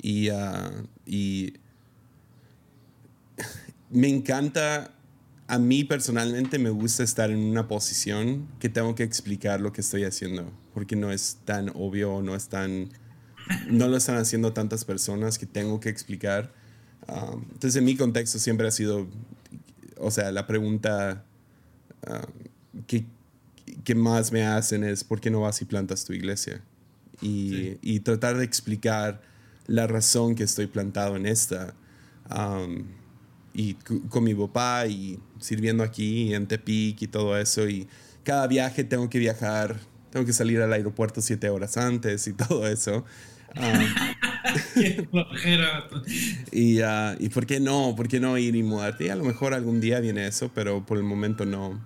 Y, 0.00 0.28
ah, 0.28 0.70
y 1.06 1.54
me 3.90 4.08
encanta, 4.08 4.94
a 5.48 5.58
mí 5.58 5.82
personalmente 5.82 6.58
me 6.58 6.68
gusta 6.68 7.02
estar 7.02 7.30
en 7.30 7.38
una 7.38 7.68
posición 7.68 8.46
que 8.60 8.68
tengo 8.68 8.94
que 8.94 9.02
explicar 9.02 9.62
lo 9.62 9.72
que 9.72 9.80
estoy 9.80 10.04
haciendo, 10.04 10.52
porque 10.74 10.94
no 10.94 11.10
es 11.10 11.38
tan 11.46 11.70
obvio, 11.70 12.20
no 12.20 12.34
es 12.34 12.48
tan, 12.48 12.90
no 13.70 13.88
lo 13.88 13.96
están 13.96 14.18
haciendo 14.18 14.52
tantas 14.52 14.84
personas 14.84 15.38
que 15.38 15.46
tengo 15.46 15.80
que 15.80 15.88
explicar. 15.88 16.52
Ah, 17.08 17.32
entonces 17.34 17.76
en 17.76 17.86
mi 17.86 17.96
contexto 17.96 18.38
siempre 18.38 18.68
ha 18.68 18.70
sido, 18.70 19.08
o 19.96 20.10
sea, 20.10 20.30
la 20.32 20.46
pregunta 20.46 21.24
uh, 22.06 22.82
que, 22.86 23.06
que, 23.84 23.94
más 23.94 24.30
me 24.30 24.44
hacen 24.44 24.84
es, 24.84 25.02
¿por 25.02 25.18
qué 25.18 25.30
no 25.30 25.40
vas 25.40 25.62
y 25.62 25.64
plantas 25.64 26.04
tu 26.04 26.12
iglesia? 26.12 26.60
Y, 27.22 27.78
y 27.80 28.00
tratar 28.00 28.36
de 28.36 28.44
explicar 28.44 29.22
la 29.66 29.86
razón 29.86 30.34
que 30.34 30.42
estoy 30.42 30.66
plantado 30.66 31.16
en 31.16 31.24
esta. 31.24 31.72
y 33.54 33.74
con 34.10 34.24
mi 34.24 34.34
papá 34.34 34.86
y 34.86 35.18
sirviendo 35.40 35.82
aquí 35.82 36.34
en 36.34 36.46
Tepic 36.46 37.02
y 37.02 37.08
todo 37.08 37.36
eso. 37.38 37.68
Y 37.68 37.88
cada 38.24 38.46
viaje 38.46 38.84
tengo 38.84 39.08
que 39.10 39.18
viajar, 39.18 39.76
tengo 40.10 40.26
que 40.26 40.32
salir 40.32 40.60
al 40.60 40.72
aeropuerto 40.72 41.20
siete 41.20 41.50
horas 41.50 41.76
antes 41.76 42.26
y 42.26 42.32
todo 42.34 42.66
eso. 42.66 43.04
y, 46.52 46.82
uh, 46.82 47.16
y 47.18 47.28
por 47.30 47.46
qué 47.46 47.60
no, 47.60 47.94
por 47.96 48.08
qué 48.08 48.20
no 48.20 48.36
ir 48.38 48.56
y 48.56 48.62
mudarte. 48.62 49.06
Y 49.06 49.08
a 49.08 49.16
lo 49.16 49.24
mejor 49.24 49.54
algún 49.54 49.80
día 49.80 50.00
viene 50.00 50.26
eso, 50.26 50.50
pero 50.54 50.84
por 50.84 50.98
el 50.98 51.04
momento 51.04 51.44
no. 51.44 51.80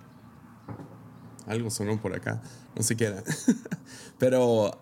Algo 1.47 1.69
sonó 1.69 2.01
por 2.01 2.15
acá, 2.15 2.41
no 2.75 2.83
se 2.83 2.95
queda. 2.95 3.23
pero 4.19 4.79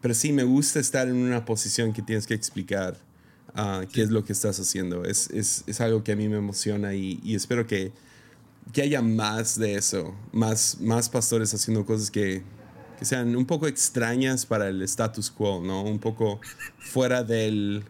pero 0.00 0.14
sí, 0.14 0.32
me 0.32 0.42
gusta 0.42 0.80
estar 0.80 1.06
en 1.06 1.14
una 1.14 1.44
posición 1.44 1.92
que 1.92 2.02
tienes 2.02 2.26
que 2.26 2.34
explicar 2.34 2.96
uh, 3.56 3.86
qué 3.92 4.02
es 4.02 4.10
lo 4.10 4.24
que 4.24 4.32
estás 4.32 4.58
haciendo. 4.58 5.04
Es, 5.04 5.30
es, 5.30 5.64
es, 5.66 5.80
algo 5.80 6.02
que 6.04 6.12
a 6.12 6.16
mí 6.16 6.28
me 6.28 6.38
emociona 6.38 6.94
y, 6.94 7.20
y 7.22 7.34
espero 7.34 7.66
que, 7.66 7.92
que, 8.72 8.82
haya 8.82 9.02
más 9.02 9.58
de 9.58 9.74
eso, 9.74 10.14
más, 10.32 10.78
más 10.80 11.08
pastores 11.08 11.52
haciendo 11.54 11.84
cosas 11.84 12.10
que, 12.10 12.42
que, 12.98 13.04
sean 13.04 13.36
un 13.36 13.46
poco 13.46 13.66
extrañas 13.66 14.46
para 14.46 14.68
el 14.68 14.82
status 14.82 15.30
quo, 15.30 15.62
¿no? 15.62 15.82
Un 15.82 15.98
poco 15.98 16.40
fuera 16.78 17.22
del, 17.22 17.84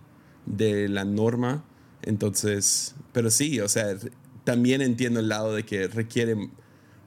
de 0.47 0.89
la 0.89 1.05
norma. 1.05 1.65
Entonces, 2.03 2.95
pero 3.13 3.31
sí, 3.31 3.61
o 3.61 3.69
sea, 3.69 3.97
también 4.45 4.83
entiendo 4.83 5.21
el 5.21 5.29
lado 5.29 5.55
de 5.55 5.65
que 5.65 5.87
requiere 5.87 6.37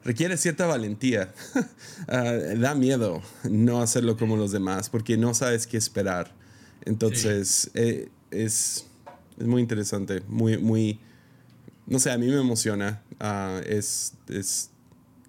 requiere 0.06 0.36
cierta 0.36 0.66
valentía. 0.66 1.32
Ah, 2.08 2.34
da 2.56 2.76
miedo 2.76 3.20
no 3.50 3.82
hacerlo 3.82 4.16
como 4.16 4.36
los 4.36 4.52
demás 4.52 4.90
porque 4.90 5.16
no 5.16 5.34
sabes 5.34 5.66
qué 5.66 5.76
esperar. 5.76 6.32
Entonces, 6.84 7.70
eh, 7.74 8.10
es, 8.44 8.88
es, 9.38 9.46
muy 9.46 9.62
interesante, 9.62 10.22
muy, 10.28 10.58
muy, 10.58 11.00
no 11.86 11.98
sé, 11.98 12.10
a 12.10 12.18
mí 12.18 12.26
me 12.26 12.40
emociona. 12.40 13.02
Ah, 13.20 13.60
es, 13.66 14.14
es, 14.28 14.70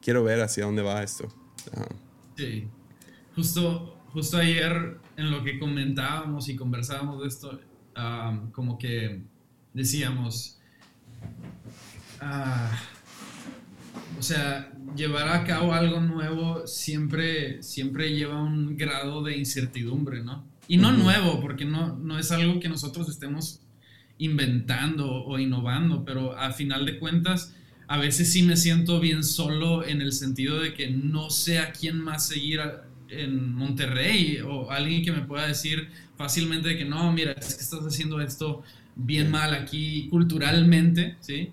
quiero 0.01 0.23
ver 0.23 0.41
hacia 0.41 0.65
dónde 0.65 0.81
va 0.81 1.03
esto. 1.03 1.27
Ah. 1.75 1.87
Sí, 2.35 2.67
justo, 3.35 3.97
justo 4.13 4.37
ayer 4.37 4.97
en 5.17 5.31
lo 5.31 5.43
que 5.43 5.59
comentábamos 5.59 6.49
y 6.49 6.55
conversábamos 6.55 7.21
de 7.21 7.27
esto, 7.27 7.59
como 8.51 8.77
que 8.77 9.21
decíamos, 9.73 10.59
o 14.17 14.21
sea, 14.21 14.71
llevar 14.95 15.29
a 15.29 15.43
cabo 15.43 15.73
algo 15.73 15.99
nuevo 15.99 16.65
siempre, 16.67 17.61
siempre 17.61 18.13
lleva 18.13 18.41
un 18.41 18.77
grado 18.77 19.23
de 19.23 19.37
incertidumbre, 19.37 20.23
¿no? 20.23 20.45
Y 20.67 20.77
no 20.77 20.91
nuevo, 20.91 21.39
porque 21.39 21.65
no, 21.65 21.95
no 21.95 22.19
es 22.19 22.31
algo 22.31 22.59
que 22.59 22.69
nosotros 22.69 23.09
estemos 23.09 23.61
inventando 24.17 25.23
o 25.23 25.39
innovando, 25.39 26.03
pero 26.03 26.37
a 26.37 26.51
final 26.51 26.85
de 26.85 26.99
cuentas, 26.99 27.53
a 27.87 27.97
veces 27.97 28.31
sí 28.31 28.43
me 28.43 28.57
siento 28.57 28.99
bien 28.99 29.23
solo 29.23 29.85
en 29.85 30.01
el 30.01 30.11
sentido 30.11 30.59
de 30.59 30.73
que 30.73 30.89
no 30.89 31.29
sé 31.29 31.59
a 31.59 31.71
quién 31.71 31.99
más 31.99 32.27
seguir 32.27 32.59
en 33.09 33.53
Monterrey 33.53 34.39
o 34.45 34.69
alguien 34.71 35.03
que 35.03 35.11
me 35.11 35.21
pueda 35.21 35.47
decir 35.47 35.89
fácilmente 36.17 36.77
que 36.77 36.83
no, 36.83 37.11
mira, 37.13 37.31
es 37.31 37.55
que 37.55 37.63
estás 37.63 37.81
haciendo 37.85 38.19
esto 38.19 38.63
bien 38.95 39.29
mal 39.29 39.53
aquí 39.53 40.07
culturalmente, 40.09 41.15
¿sí? 41.21 41.51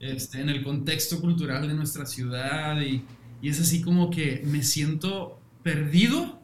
este, 0.00 0.40
en 0.40 0.48
el 0.48 0.64
contexto 0.64 1.20
cultural 1.20 1.68
de 1.68 1.74
nuestra 1.74 2.06
ciudad 2.06 2.80
y, 2.80 3.02
y, 3.42 3.48
es 3.48 3.60
así 3.60 3.82
como 3.82 4.10
que 4.10 4.42
me 4.46 4.62
siento 4.62 5.37
perdido, 5.62 6.42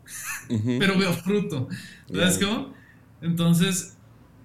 pero 0.78 0.98
veo 0.98 1.12
fruto. 1.12 1.68
¿Sabes 2.12 2.38
cómo? 2.38 2.74
Entonces, 3.22 3.96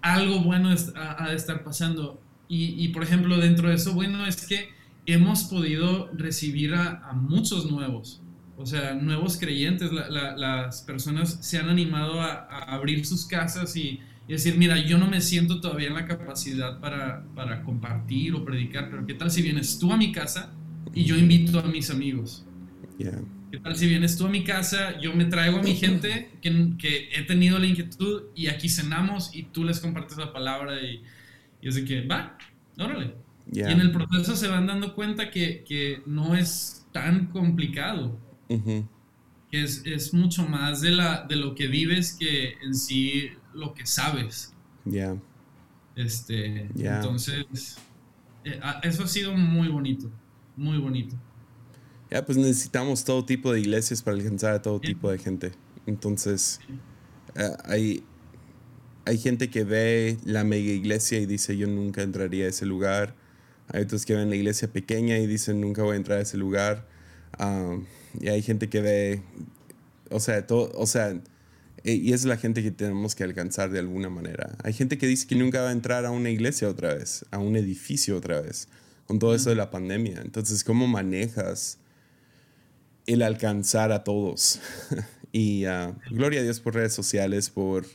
algo 0.02 0.40
bueno 0.42 0.70
ha, 0.96 1.30
de 1.30 1.36
estar 1.36 1.64
pasando. 1.64 2.22
Y, 2.48 2.84
y, 2.84 2.90
por 2.90 3.04
ejemplo, 3.04 3.38
dentro 3.38 3.70
de 3.70 3.76
eso 3.76 3.94
bueno 3.94 4.26
es 4.26 4.46
que 4.46 4.70
hemos 5.06 5.44
podido 5.44 6.10
recibir 6.14 6.74
a, 6.74 7.10
a 7.10 7.14
muchos 7.14 7.70
nuevos. 7.70 8.22
O 8.58 8.66
sea, 8.66 8.94
nuevos 8.94 9.38
creyentes, 9.38 9.90
las 9.92 10.82
personas 10.82 11.38
se 11.42 11.58
han 11.58 11.70
animado 11.70 12.22
a, 12.22 12.48
a 12.50 12.76
abrir 12.76 13.06
sus 13.06 13.26
casas 13.26 13.76
y, 13.78 14.02
y 14.30 14.34
decir, 14.34 14.58
mira, 14.58 14.78
yo 14.78 15.00
no 15.00 15.08
me 15.08 15.22
siento 15.22 15.60
todavía 15.60 15.88
en 15.88 15.96
la 15.96 16.06
capacidad 16.06 16.80
para, 16.80 17.24
para 17.34 17.64
compartir 17.64 18.36
o 18.36 18.46
predicar, 18.46 18.92
pero 18.92 19.08
¿qué 19.08 19.16
tal 19.16 19.32
si 19.32 19.42
vienes 19.42 19.80
tú 19.80 19.92
a 19.92 19.98
mi 19.98 20.12
casa 20.12 20.54
y 20.94 21.04
yo 21.04 21.18
invito 21.18 21.60
a 21.60 21.64
mis 21.64 21.90
amigos? 21.90 22.46
¿Qué 23.52 23.58
tal 23.58 23.76
si 23.76 23.88
vienes 23.88 24.16
tú 24.18 24.28
a 24.28 24.30
mi 24.30 24.44
casa, 24.44 25.00
yo 25.00 25.14
me 25.14 25.26
traigo 25.26 25.58
a 25.58 25.64
mi 25.64 25.76
gente 25.76 26.32
que, 26.42 26.74
que 26.78 27.10
he 27.14 27.24
tenido 27.24 27.58
la 27.58 27.66
inquietud 27.66 28.24
y 28.36 28.48
aquí 28.48 28.70
cenamos 28.70 29.36
y 29.36 29.44
tú 29.44 29.64
les 29.64 29.80
compartes 29.80 30.18
la 30.18 30.32
palabra 30.32 30.80
y, 30.82 31.04
y 31.62 31.68
es 31.68 31.80
que, 31.80 32.06
va, 32.06 32.38
órale. 32.78 33.16
Y 33.52 33.62
en 33.62 33.82
el 33.82 33.92
proceso 33.92 34.36
se 34.36 34.48
van 34.48 34.68
dando 34.68 34.94
cuenta 34.94 35.32
que, 35.32 35.64
que 35.64 36.04
no 36.06 36.36
es 36.36 36.86
tan 36.92 37.28
complicado. 37.28 38.20
Que 38.48 39.64
es, 39.64 39.84
es, 39.86 40.14
mucho 40.14 40.48
más 40.48 40.82
de, 40.82 40.92
la, 40.92 41.26
de 41.28 41.36
lo 41.36 41.56
que 41.56 41.68
vives 41.68 42.16
que 42.20 42.54
en 42.64 42.76
sí 42.76 43.32
lo 43.54 43.74
que 43.74 43.88
sabes. 43.88 44.54
Ya. 44.86 45.16
Este, 45.96 46.68
Entonces, 46.76 47.78
eh, 48.44 48.60
ah, 48.62 48.80
eso 48.84 49.04
ha 49.04 49.08
sido 49.08 49.36
muy 49.36 49.68
bonito, 49.68 50.12
muy 50.56 50.78
bonito. 50.78 51.16
Ya, 52.12 52.26
pues 52.26 52.38
necesitamos 52.38 53.04
todo 53.04 53.24
tipo 53.24 53.54
de 53.54 53.60
iglesias 53.60 54.02
para 54.02 54.18
alcanzar 54.18 54.56
a 54.56 54.62
todo 54.62 54.80
tipo 54.80 55.12
de 55.12 55.20
gente. 55.20 55.52
Entonces, 55.86 56.60
hay, 57.66 58.04
hay 59.06 59.18
gente 59.18 59.50
que 59.50 59.64
ve 59.64 60.18
la 60.26 60.44
mega 60.44 60.72
iglesia 60.72 61.20
y 61.20 61.26
dice, 61.26 61.56
yo 61.56 61.68
nunca 61.68 62.02
entraría 62.02 62.46
a 62.46 62.50
ese 62.50 62.66
lugar. 62.66 63.16
Hay 63.68 63.84
otros 63.84 64.06
que 64.06 64.16
ven 64.16 64.30
la 64.30 64.36
iglesia 64.36 64.72
pequeña 64.72 65.18
y 65.20 65.28
dicen, 65.28 65.62
nunca 65.62 65.84
voy 65.84 65.94
a 65.94 65.98
entrar 65.98 66.18
a 66.20 66.22
ese 66.22 66.38
lugar. 66.38 66.88
Y 68.20 68.28
hay 68.28 68.42
gente 68.42 68.70
que 68.70 68.82
ve, 68.82 69.22
o 70.10 70.20
sea, 70.20 70.46
todo, 70.48 70.72
o 70.74 70.88
sea, 70.88 71.20
e, 71.84 71.94
y 71.94 72.14
es 72.14 72.26
la 72.26 72.38
gente 72.38 72.64
que 72.64 72.72
tenemos 72.72 73.16
que 73.16 73.24
alcanzar 73.24 73.70
de 73.70 73.80
alguna 73.80 74.10
manera. 74.10 74.56
Hay 74.64 74.74
gente 74.74 74.98
que 74.98 75.08
dice 75.08 75.28
que 75.28 75.36
nunca 75.36 75.62
va 75.62 75.70
a 75.70 75.72
entrar 75.72 76.06
a 76.06 76.12
una 76.12 76.30
iglesia 76.30 76.68
otra 76.70 76.94
vez, 76.94 77.26
a 77.32 77.38
un 77.38 77.56
edificio 77.56 78.18
otra 78.18 78.42
vez, 78.42 78.68
con 79.06 79.20
todo 79.20 79.36
eso 79.36 79.50
de 79.50 79.56
la 79.56 79.70
pandemia. 79.72 80.22
Entonces, 80.24 80.64
¿cómo 80.64 80.88
manejas 80.88 81.79
el 83.14 83.24
alcanzar 83.24 83.92
a 83.92 84.04
todos. 84.04 84.60
y 85.32 85.66
uh, 85.66 85.96
gloria 86.12 86.42
a 86.42 86.44
Dios 86.44 86.60
por 86.60 86.76
redes 86.76 86.94
sociales, 86.94 87.50
por, 87.50 87.86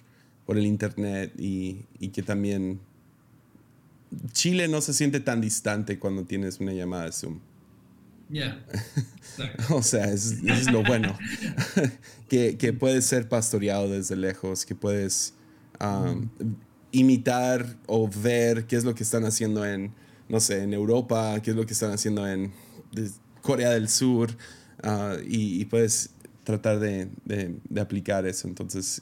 por 0.44 0.58
el 0.58 0.66
internet 0.66 1.32
y, 1.38 1.86
y, 1.98 2.08
que 2.08 2.22
también 2.22 2.80
Chile 4.32 4.66
no 4.66 4.80
se 4.80 4.92
siente 4.92 5.20
tan 5.20 5.40
distante 5.40 5.98
cuando 5.98 6.24
tienes 6.24 6.58
una 6.58 6.72
llamada 6.72 7.04
de 7.04 7.12
Zoom. 7.12 7.38
Yeah. 8.28 8.64
o 9.70 9.82
sea, 9.82 10.06
es, 10.10 10.42
es, 10.44 10.72
lo 10.72 10.82
bueno. 10.82 11.16
que, 12.28 12.56
que, 12.56 12.72
puedes 12.72 13.04
ser 13.04 13.28
pastoreado 13.28 13.88
desde 13.88 14.16
lejos, 14.16 14.66
que 14.66 14.74
puedes 14.74 15.34
um, 15.80 16.28
imitar 16.90 17.76
o 17.86 18.08
ver 18.08 18.66
qué 18.66 18.76
es 18.76 18.84
lo 18.84 18.94
que 18.96 19.04
están 19.04 19.24
haciendo 19.24 19.64
en, 19.64 19.92
no 20.28 20.40
sé, 20.40 20.62
en 20.62 20.72
Europa, 20.72 21.40
qué 21.40 21.50
es 21.50 21.56
lo 21.56 21.66
que 21.66 21.74
están 21.74 21.92
haciendo 21.92 22.26
en 22.26 22.52
Corea 23.42 23.70
del 23.70 23.88
Sur. 23.88 24.36
Ah, 24.86 25.16
y, 25.26 25.64
puedes 25.64 26.10
tratar 26.44 26.78
de, 26.78 27.08
de, 27.24 27.80
aplicar 27.80 28.26
eso. 28.26 28.46
Entonces, 28.46 29.00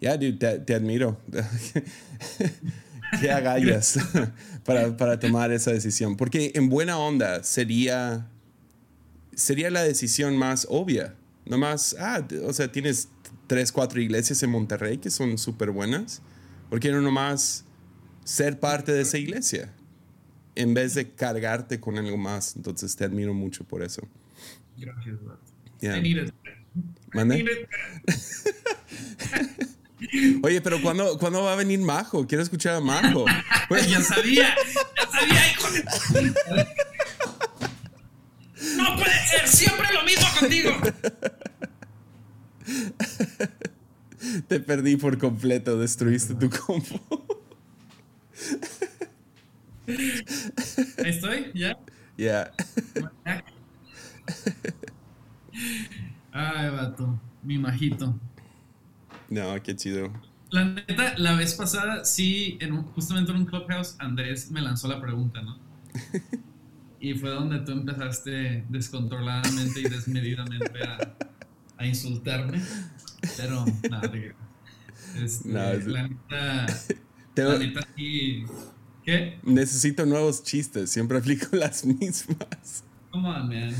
ya, 0.00 0.18
te, 0.18 0.74
admiro. 0.74 1.20
Qué 3.20 3.30
agallas 3.30 3.98
para, 4.64 4.96
para, 4.96 5.20
tomar 5.20 5.52
esa 5.52 5.70
decisión. 5.72 6.16
Porque 6.16 6.50
en 6.54 6.68
buena 6.68 6.98
onda 6.98 7.44
sería, 7.44 8.28
sería 9.32 9.70
la 9.70 9.84
decisión 9.84 10.36
más 10.36 10.66
obvia. 10.68 11.14
Nomás, 11.46 11.94
ah, 11.98 12.26
o 12.44 12.52
sea, 12.52 12.72
tienes 12.72 13.08
tres, 13.46 13.70
cuatro 13.70 14.00
iglesias 14.00 14.42
en 14.42 14.50
Monterrey 14.50 14.98
que 14.98 15.10
son 15.10 15.38
súper 15.38 15.70
buenas. 15.70 16.22
¿Por 16.68 16.80
qué 16.80 16.90
no 16.90 17.00
nomás 17.00 17.64
ser 18.24 18.58
parte 18.58 18.92
de 18.92 19.02
esa 19.02 19.18
iglesia? 19.18 19.72
En 20.56 20.74
vez 20.74 20.94
de 20.94 21.10
cargarte 21.10 21.78
con 21.78 21.98
algo 21.98 22.16
más. 22.16 22.56
Entonces 22.56 22.96
te 22.96 23.04
admiro 23.04 23.32
mucho 23.32 23.62
por 23.62 23.84
eso. 23.84 24.02
Gracias, 24.80 25.16
Oye, 30.42 30.62
pero 30.62 30.80
¿cuándo, 30.80 31.18
¿cuándo, 31.18 31.42
va 31.42 31.52
a 31.52 31.56
venir 31.56 31.78
Majo? 31.80 32.26
Quiero 32.26 32.42
escuchar 32.42 32.76
a 32.76 32.80
Majo. 32.80 33.26
ya 33.88 34.00
sabía, 34.00 34.54
ya 34.96 35.06
sabía, 35.10 35.52
hijo 35.52 35.70
de... 35.70 35.84
No 38.76 38.96
puede 38.96 39.26
ser 39.26 39.46
siempre 39.48 39.88
lo 39.92 40.02
mismo 40.04 40.26
contigo. 40.38 40.70
Te 44.48 44.60
perdí 44.60 44.96
por 44.96 45.18
completo, 45.18 45.78
destruiste 45.78 46.34
tu 46.34 46.48
combo. 46.50 47.26
Ahí 49.86 51.10
estoy, 51.10 51.50
¿ya? 51.54 51.78
Ya. 52.16 52.52
Ay, 56.32 56.70
vato, 56.70 57.20
mi 57.42 57.58
majito. 57.58 58.18
No, 59.28 59.62
qué 59.62 59.76
chido. 59.76 60.12
La 60.50 60.64
neta, 60.64 61.16
la 61.18 61.34
vez 61.34 61.54
pasada, 61.54 62.04
sí, 62.04 62.58
en 62.60 62.82
justamente 62.82 63.30
en 63.30 63.38
un 63.38 63.44
clubhouse, 63.46 63.94
Andrés 63.98 64.50
me 64.50 64.60
lanzó 64.60 64.88
la 64.88 65.00
pregunta, 65.00 65.40
¿no? 65.42 65.58
y 67.00 67.14
fue 67.14 67.30
donde 67.30 67.60
tú 67.60 67.72
empezaste 67.72 68.64
descontroladamente 68.68 69.80
y 69.80 69.84
desmedidamente 69.84 70.82
a, 70.82 71.14
a 71.76 71.86
insultarme. 71.86 72.60
Pero, 73.36 73.64
nada, 73.88 74.10
este, 75.16 75.48
no, 75.48 75.72
la 75.92 76.08
neta, 76.08 76.66
la 77.36 77.58
neta 77.58 77.88
sí. 77.96 78.44
¿Qué? 79.04 79.38
Necesito 79.42 80.04
nuevos 80.04 80.42
chistes, 80.42 80.90
siempre 80.90 81.18
aplico 81.18 81.46
las 81.52 81.84
mismas. 81.84 82.84
Come 83.10 83.28
on, 83.28 83.48
man. 83.48 83.74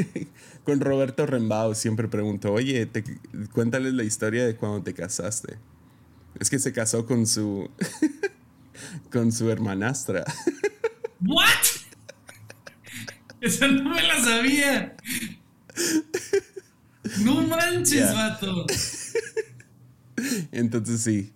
Con 0.64 0.80
Roberto 0.80 1.26
Rembao 1.26 1.74
siempre 1.74 2.08
pregunto, 2.08 2.52
oye, 2.52 2.86
te, 2.86 3.04
cuéntales 3.52 3.92
la 3.92 4.04
historia 4.04 4.46
de 4.46 4.56
cuando 4.56 4.82
te 4.82 4.94
casaste. 4.94 5.58
Es 6.38 6.48
que 6.48 6.58
se 6.58 6.72
casó 6.72 7.04
con 7.04 7.26
su. 7.26 7.70
con 9.12 9.30
su 9.32 9.50
hermanastra. 9.50 10.24
¿What? 11.20 11.44
Esa 13.42 13.68
no 13.68 13.90
me 13.90 14.02
la 14.02 14.24
sabía. 14.24 14.96
No 17.20 17.42
manches, 17.42 18.14
vato. 18.14 18.66
Entonces 20.52 21.02
sí. 21.02 21.32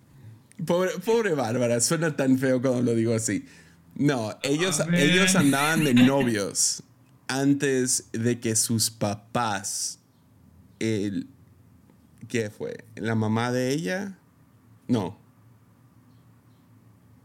Pobre, 0.65 0.93
pobre 1.05 1.35
Bárbara, 1.35 1.81
suena 1.81 2.17
tan 2.17 2.39
feo 2.39 2.63
cuando 2.63 2.83
lo 2.83 2.95
digo 2.95 3.15
así. 3.15 3.45
No, 3.97 4.39
ellos, 4.43 4.83
ellos 4.93 5.35
andaban 5.35 5.85
de 5.85 5.93
novios 5.95 6.83
antes 7.29 8.09
de 8.13 8.41
que 8.41 8.57
sus 8.57 8.91
papás, 8.91 9.99
el, 10.79 11.29
¿qué 12.29 12.51
fue? 12.51 12.85
¿La 12.95 13.15
mamá 13.15 13.53
de 13.53 13.71
ella? 13.73 14.19
No. 14.89 15.19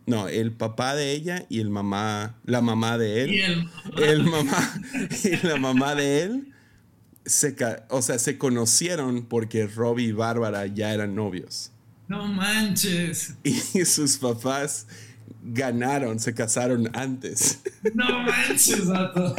No, 0.05 0.27
el 0.27 0.51
papá 0.51 0.95
de 0.95 1.11
ella 1.11 1.45
y 1.47 1.59
el 1.59 1.69
mamá, 1.69 2.35
la 2.43 2.61
mamá 2.61 2.97
de 2.97 3.23
él. 3.23 3.31
Y 3.31 3.41
el, 3.41 4.23
mamá 4.23 4.81
y 5.23 5.47
la 5.47 5.57
mamá 5.57 5.95
de 5.95 6.23
él 6.23 6.53
se, 7.25 7.55
o 7.89 8.01
sea, 8.01 8.19
se 8.19 8.37
conocieron 8.37 9.25
porque 9.25 9.67
Robbie 9.67 10.07
y 10.07 10.11
Bárbara 10.11 10.65
ya 10.65 10.93
eran 10.93 11.15
novios. 11.15 11.71
No 12.07 12.27
manches. 12.27 13.35
Y 13.43 13.85
sus 13.85 14.17
papás 14.17 14.87
ganaron, 15.43 16.19
se 16.19 16.33
casaron 16.33 16.89
antes. 16.93 17.61
No 17.95 18.21
manches, 18.21 18.87
vato. 18.87 19.35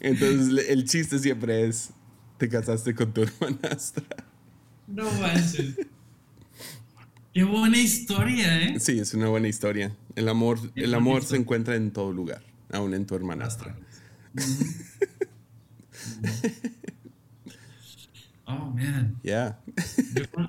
Entonces 0.00 0.68
el 0.68 0.84
chiste 0.86 1.18
siempre 1.18 1.66
es, 1.68 1.90
te 2.38 2.48
casaste 2.48 2.94
con 2.94 3.12
tu 3.12 3.22
hermanastra. 3.40 4.04
No 4.86 5.10
manches. 5.12 5.76
Qué 7.34 7.44
buena 7.44 7.76
historia, 7.76 8.62
¿eh? 8.62 8.80
Sí, 8.80 8.98
es 8.98 9.12
una 9.12 9.28
buena 9.28 9.48
historia. 9.48 9.94
El 10.16 10.28
amor, 10.28 10.58
el 10.74 10.94
amor 10.94 11.22
se 11.22 11.36
encuentra 11.36 11.76
en 11.76 11.92
todo 11.92 12.10
lugar, 12.10 12.42
aún 12.72 12.94
en 12.94 13.06
tu 13.06 13.14
hermanastra. 13.14 13.76
oh, 18.46 18.70
man. 18.70 19.16
Yeah. 19.22 19.60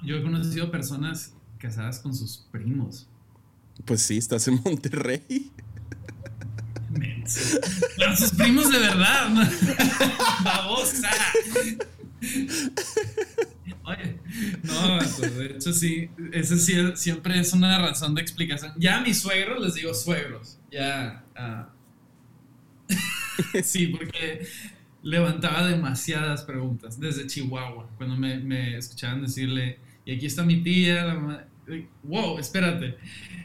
yo 0.05 0.15
he 0.15 0.23
conocido 0.23 0.71
personas 0.71 1.33
casadas 1.57 1.99
con 1.99 2.15
sus 2.15 2.47
primos. 2.49 3.08
Pues 3.89 4.03
sí, 4.03 4.19
estás 4.19 4.47
en 4.47 4.61
Monterrey. 4.63 5.51
Con 7.97 8.15
sus 8.15 8.29
primos 8.37 8.71
de 8.71 8.77
verdad. 8.77 9.31
Babosa. 10.43 11.09
Oye, 13.83 14.19
no, 14.61 14.99
de 14.99 15.45
hecho 15.55 15.73
sí, 15.73 16.07
sí 16.31 16.91
siempre 16.97 17.39
es 17.39 17.51
una 17.53 17.79
razón 17.79 18.13
de 18.13 18.21
explicación. 18.21 18.73
Ya 18.77 18.99
a 18.99 19.01
mis 19.01 19.19
suegros 19.19 19.59
les 19.59 19.73
digo 19.73 19.91
suegros. 19.95 20.59
Ya. 20.69 21.25
Ah. 21.35 21.69
sí, 23.63 23.87
porque 23.87 24.45
levantaba 25.01 25.65
demasiadas 25.65 26.43
preguntas 26.43 26.99
desde 26.99 27.25
Chihuahua. 27.25 27.89
Cuando 27.97 28.15
me, 28.15 28.37
me 28.37 28.77
escuchaban 28.77 29.23
decirle, 29.23 29.79
y 30.05 30.13
aquí 30.13 30.27
está 30.27 30.43
mi 30.43 30.61
tía, 30.61 31.48
wow, 32.03 32.37
espérate. 32.39 32.97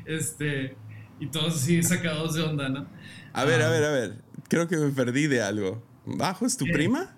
Este, 0.04 0.76
y 1.20 1.26
todos 1.26 1.56
así 1.56 1.82
sacados 1.82 2.34
de 2.34 2.42
onda, 2.42 2.68
¿no? 2.68 2.86
A 3.32 3.44
ver, 3.44 3.62
a 3.62 3.68
ah. 3.68 3.70
ver, 3.70 3.84
a 3.84 3.90
ver. 3.90 4.22
Creo 4.48 4.68
que 4.68 4.76
me 4.76 4.90
perdí 4.90 5.26
de 5.26 5.42
algo. 5.42 5.82
¿Bajo 6.06 6.46
es 6.46 6.56
tu 6.56 6.66
prima? 6.66 7.16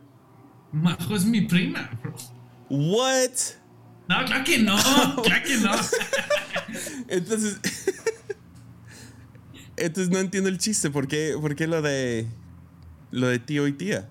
Majo 0.73 1.17
es 1.17 1.25
mi 1.25 1.43
prima, 1.43 1.91
What? 2.69 3.31
No, 4.09 4.25
claro 4.25 4.45
que 4.45 4.59
no, 4.59 4.77
claro 5.23 5.45
que 5.45 5.57
no. 5.59 5.73
Entonces. 7.09 7.59
Entonces 9.77 10.11
no 10.11 10.19
entiendo 10.19 10.49
el 10.49 10.59
chiste. 10.59 10.91
¿Por 10.91 11.07
qué, 11.07 11.37
por 11.41 11.55
qué 11.55 11.67
lo 11.67 11.83
de. 11.83 12.27
lo 13.11 13.29
de 13.29 13.39
tío 13.39 13.67
y 13.67 13.73
tía? 13.73 14.09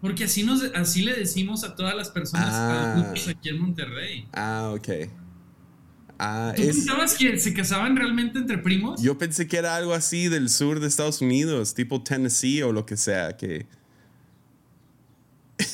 Porque 0.00 0.24
así, 0.24 0.42
nos, 0.42 0.62
así 0.74 1.02
le 1.02 1.14
decimos 1.14 1.64
a 1.64 1.76
todas 1.76 1.94
las 1.94 2.10
personas 2.10 2.48
ah. 2.50 3.12
aquí 3.30 3.48
en 3.48 3.60
Monterrey. 3.60 4.28
Ah, 4.32 4.72
ok. 4.74 4.88
Ah, 6.24 6.52
¿Tú 6.54 6.62
pensabas 6.62 7.14
que 7.14 7.36
se 7.36 7.52
casaban 7.52 7.96
realmente 7.96 8.38
entre 8.38 8.56
primos? 8.56 9.02
Yo 9.02 9.18
pensé 9.18 9.48
que 9.48 9.56
era 9.56 9.74
algo 9.74 9.92
así 9.92 10.28
del 10.28 10.50
sur 10.50 10.78
de 10.78 10.86
Estados 10.86 11.20
Unidos, 11.20 11.74
tipo 11.74 12.00
Tennessee 12.00 12.62
o 12.62 12.70
lo 12.70 12.86
que 12.86 12.96
sea, 12.96 13.36
que... 13.36 13.66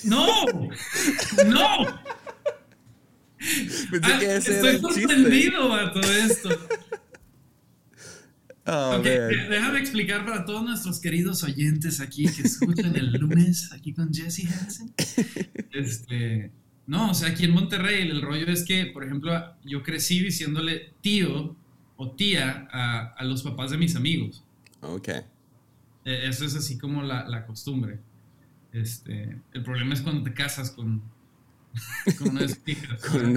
¡No! 0.04 0.46
¡No! 1.46 2.00
Pensé 3.90 4.18
que 4.18 4.36
ese 4.36 4.76
estoy 4.76 4.80
sorprendido 4.80 5.74
a 5.74 5.92
todo 5.92 6.12
esto. 6.14 6.48
Oh, 8.64 8.98
déjame 9.02 9.80
explicar 9.80 10.24
para 10.24 10.46
todos 10.46 10.64
nuestros 10.64 10.98
queridos 10.98 11.44
oyentes 11.44 12.00
aquí 12.00 12.26
que 12.26 12.42
escuchan 12.42 12.96
el 12.96 13.12
lunes 13.12 13.70
aquí 13.72 13.92
con 13.92 14.14
Jesse 14.14 14.46
Hansen. 14.46 14.94
Este, 15.72 16.52
no, 16.88 17.10
o 17.10 17.14
sea, 17.14 17.28
aquí 17.28 17.44
en 17.44 17.50
Monterrey 17.50 18.08
el 18.08 18.22
rollo 18.22 18.46
es 18.46 18.64
que, 18.64 18.86
por 18.86 19.04
ejemplo, 19.04 19.30
yo 19.62 19.82
crecí 19.82 20.20
diciéndole 20.20 20.94
tío 21.02 21.54
o 21.96 22.10
tía 22.12 22.66
a, 22.72 23.22
los 23.24 23.42
papás 23.42 23.70
de 23.70 23.76
mis 23.76 23.94
amigos. 23.94 24.42
Ok. 24.80 25.08
E, 25.08 25.24
eso 26.04 26.46
es 26.46 26.54
así 26.54 26.78
como 26.78 27.02
la, 27.02 27.44
costumbre. 27.44 27.98
Este, 28.72 29.38
el 29.52 29.62
problema 29.62 29.92
es 29.92 30.00
cuando 30.00 30.22
te 30.22 30.32
casas 30.32 30.70
con, 30.70 31.02
con 32.18 32.30
una 32.30 32.46
de 32.46 32.54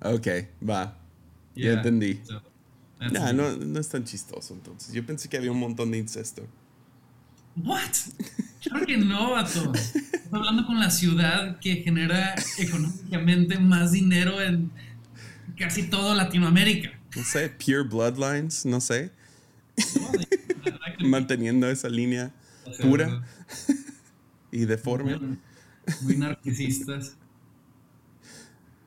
ok, 0.00 0.26
va. 0.66 0.98
ya 1.54 1.72
entendí. 1.74 2.20
No, 3.12 3.32
no, 3.34 3.80
es 3.80 3.88
tan 3.90 4.04
chistoso 4.04 4.54
entonces. 4.54 4.94
Yo 4.94 5.04
pensé 5.04 5.28
que 5.28 5.36
había 5.36 5.52
un 5.52 5.60
montón 5.60 5.90
de 5.90 5.98
incesto. 5.98 6.46
¿What? 7.56 7.90
Claro 8.62 8.86
que 8.86 8.96
no, 8.96 9.32
vato. 9.32 9.72
Estoy 9.74 10.20
hablando 10.32 10.66
con 10.66 10.78
la 10.78 10.90
ciudad 10.90 11.58
que 11.60 11.76
genera 11.76 12.34
económicamente 12.58 13.58
más 13.58 13.92
dinero 13.92 14.40
en 14.40 14.70
casi 15.56 15.84
todo 15.84 16.14
Latinoamérica. 16.14 16.90
No 17.16 17.24
sé, 17.24 17.50
Pure 17.50 17.82
Bloodlines, 17.82 18.64
no 18.66 18.80
sé. 18.80 19.12
Manteniendo 21.00 21.68
esa 21.70 21.88
línea 21.88 22.32
pura 22.80 23.24
y 24.52 24.66
deforme. 24.66 25.18
Muy, 26.02 26.16
narcisistas. 26.16 27.16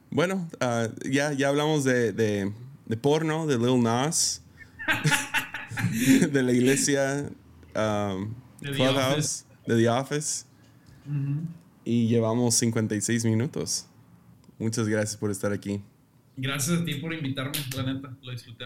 Bueno, 0.09 0.47
ah, 0.59 0.89
ya, 1.09 1.33
ya 1.33 1.49
hablamos 1.49 1.83
de 1.83 2.53
de 2.85 2.97
porno, 2.97 3.47
de 3.47 3.57
Lil 3.57 3.81
Nas, 3.81 4.41
de 6.31 6.43
la 6.43 6.51
iglesia 6.51 7.29
um, 7.75 8.33
Clubhouse, 8.71 9.45
de 9.67 9.75
The 9.77 9.89
Office. 9.89 10.45
Y 11.85 12.07
llevamos 12.07 12.55
56 12.55 13.25
minutos. 13.25 13.87
Muchas 14.57 14.87
gracias 14.87 15.17
por 15.17 15.31
estar 15.31 15.51
aquí. 15.51 15.81
Gracias 16.37 16.81
a 16.81 16.85
ti 16.85 16.95
por 16.95 17.13
invitarme, 17.13 17.53
la 17.75 17.93
neta. 17.93 18.15
Lo 18.21 18.31
disfruté, 18.31 18.65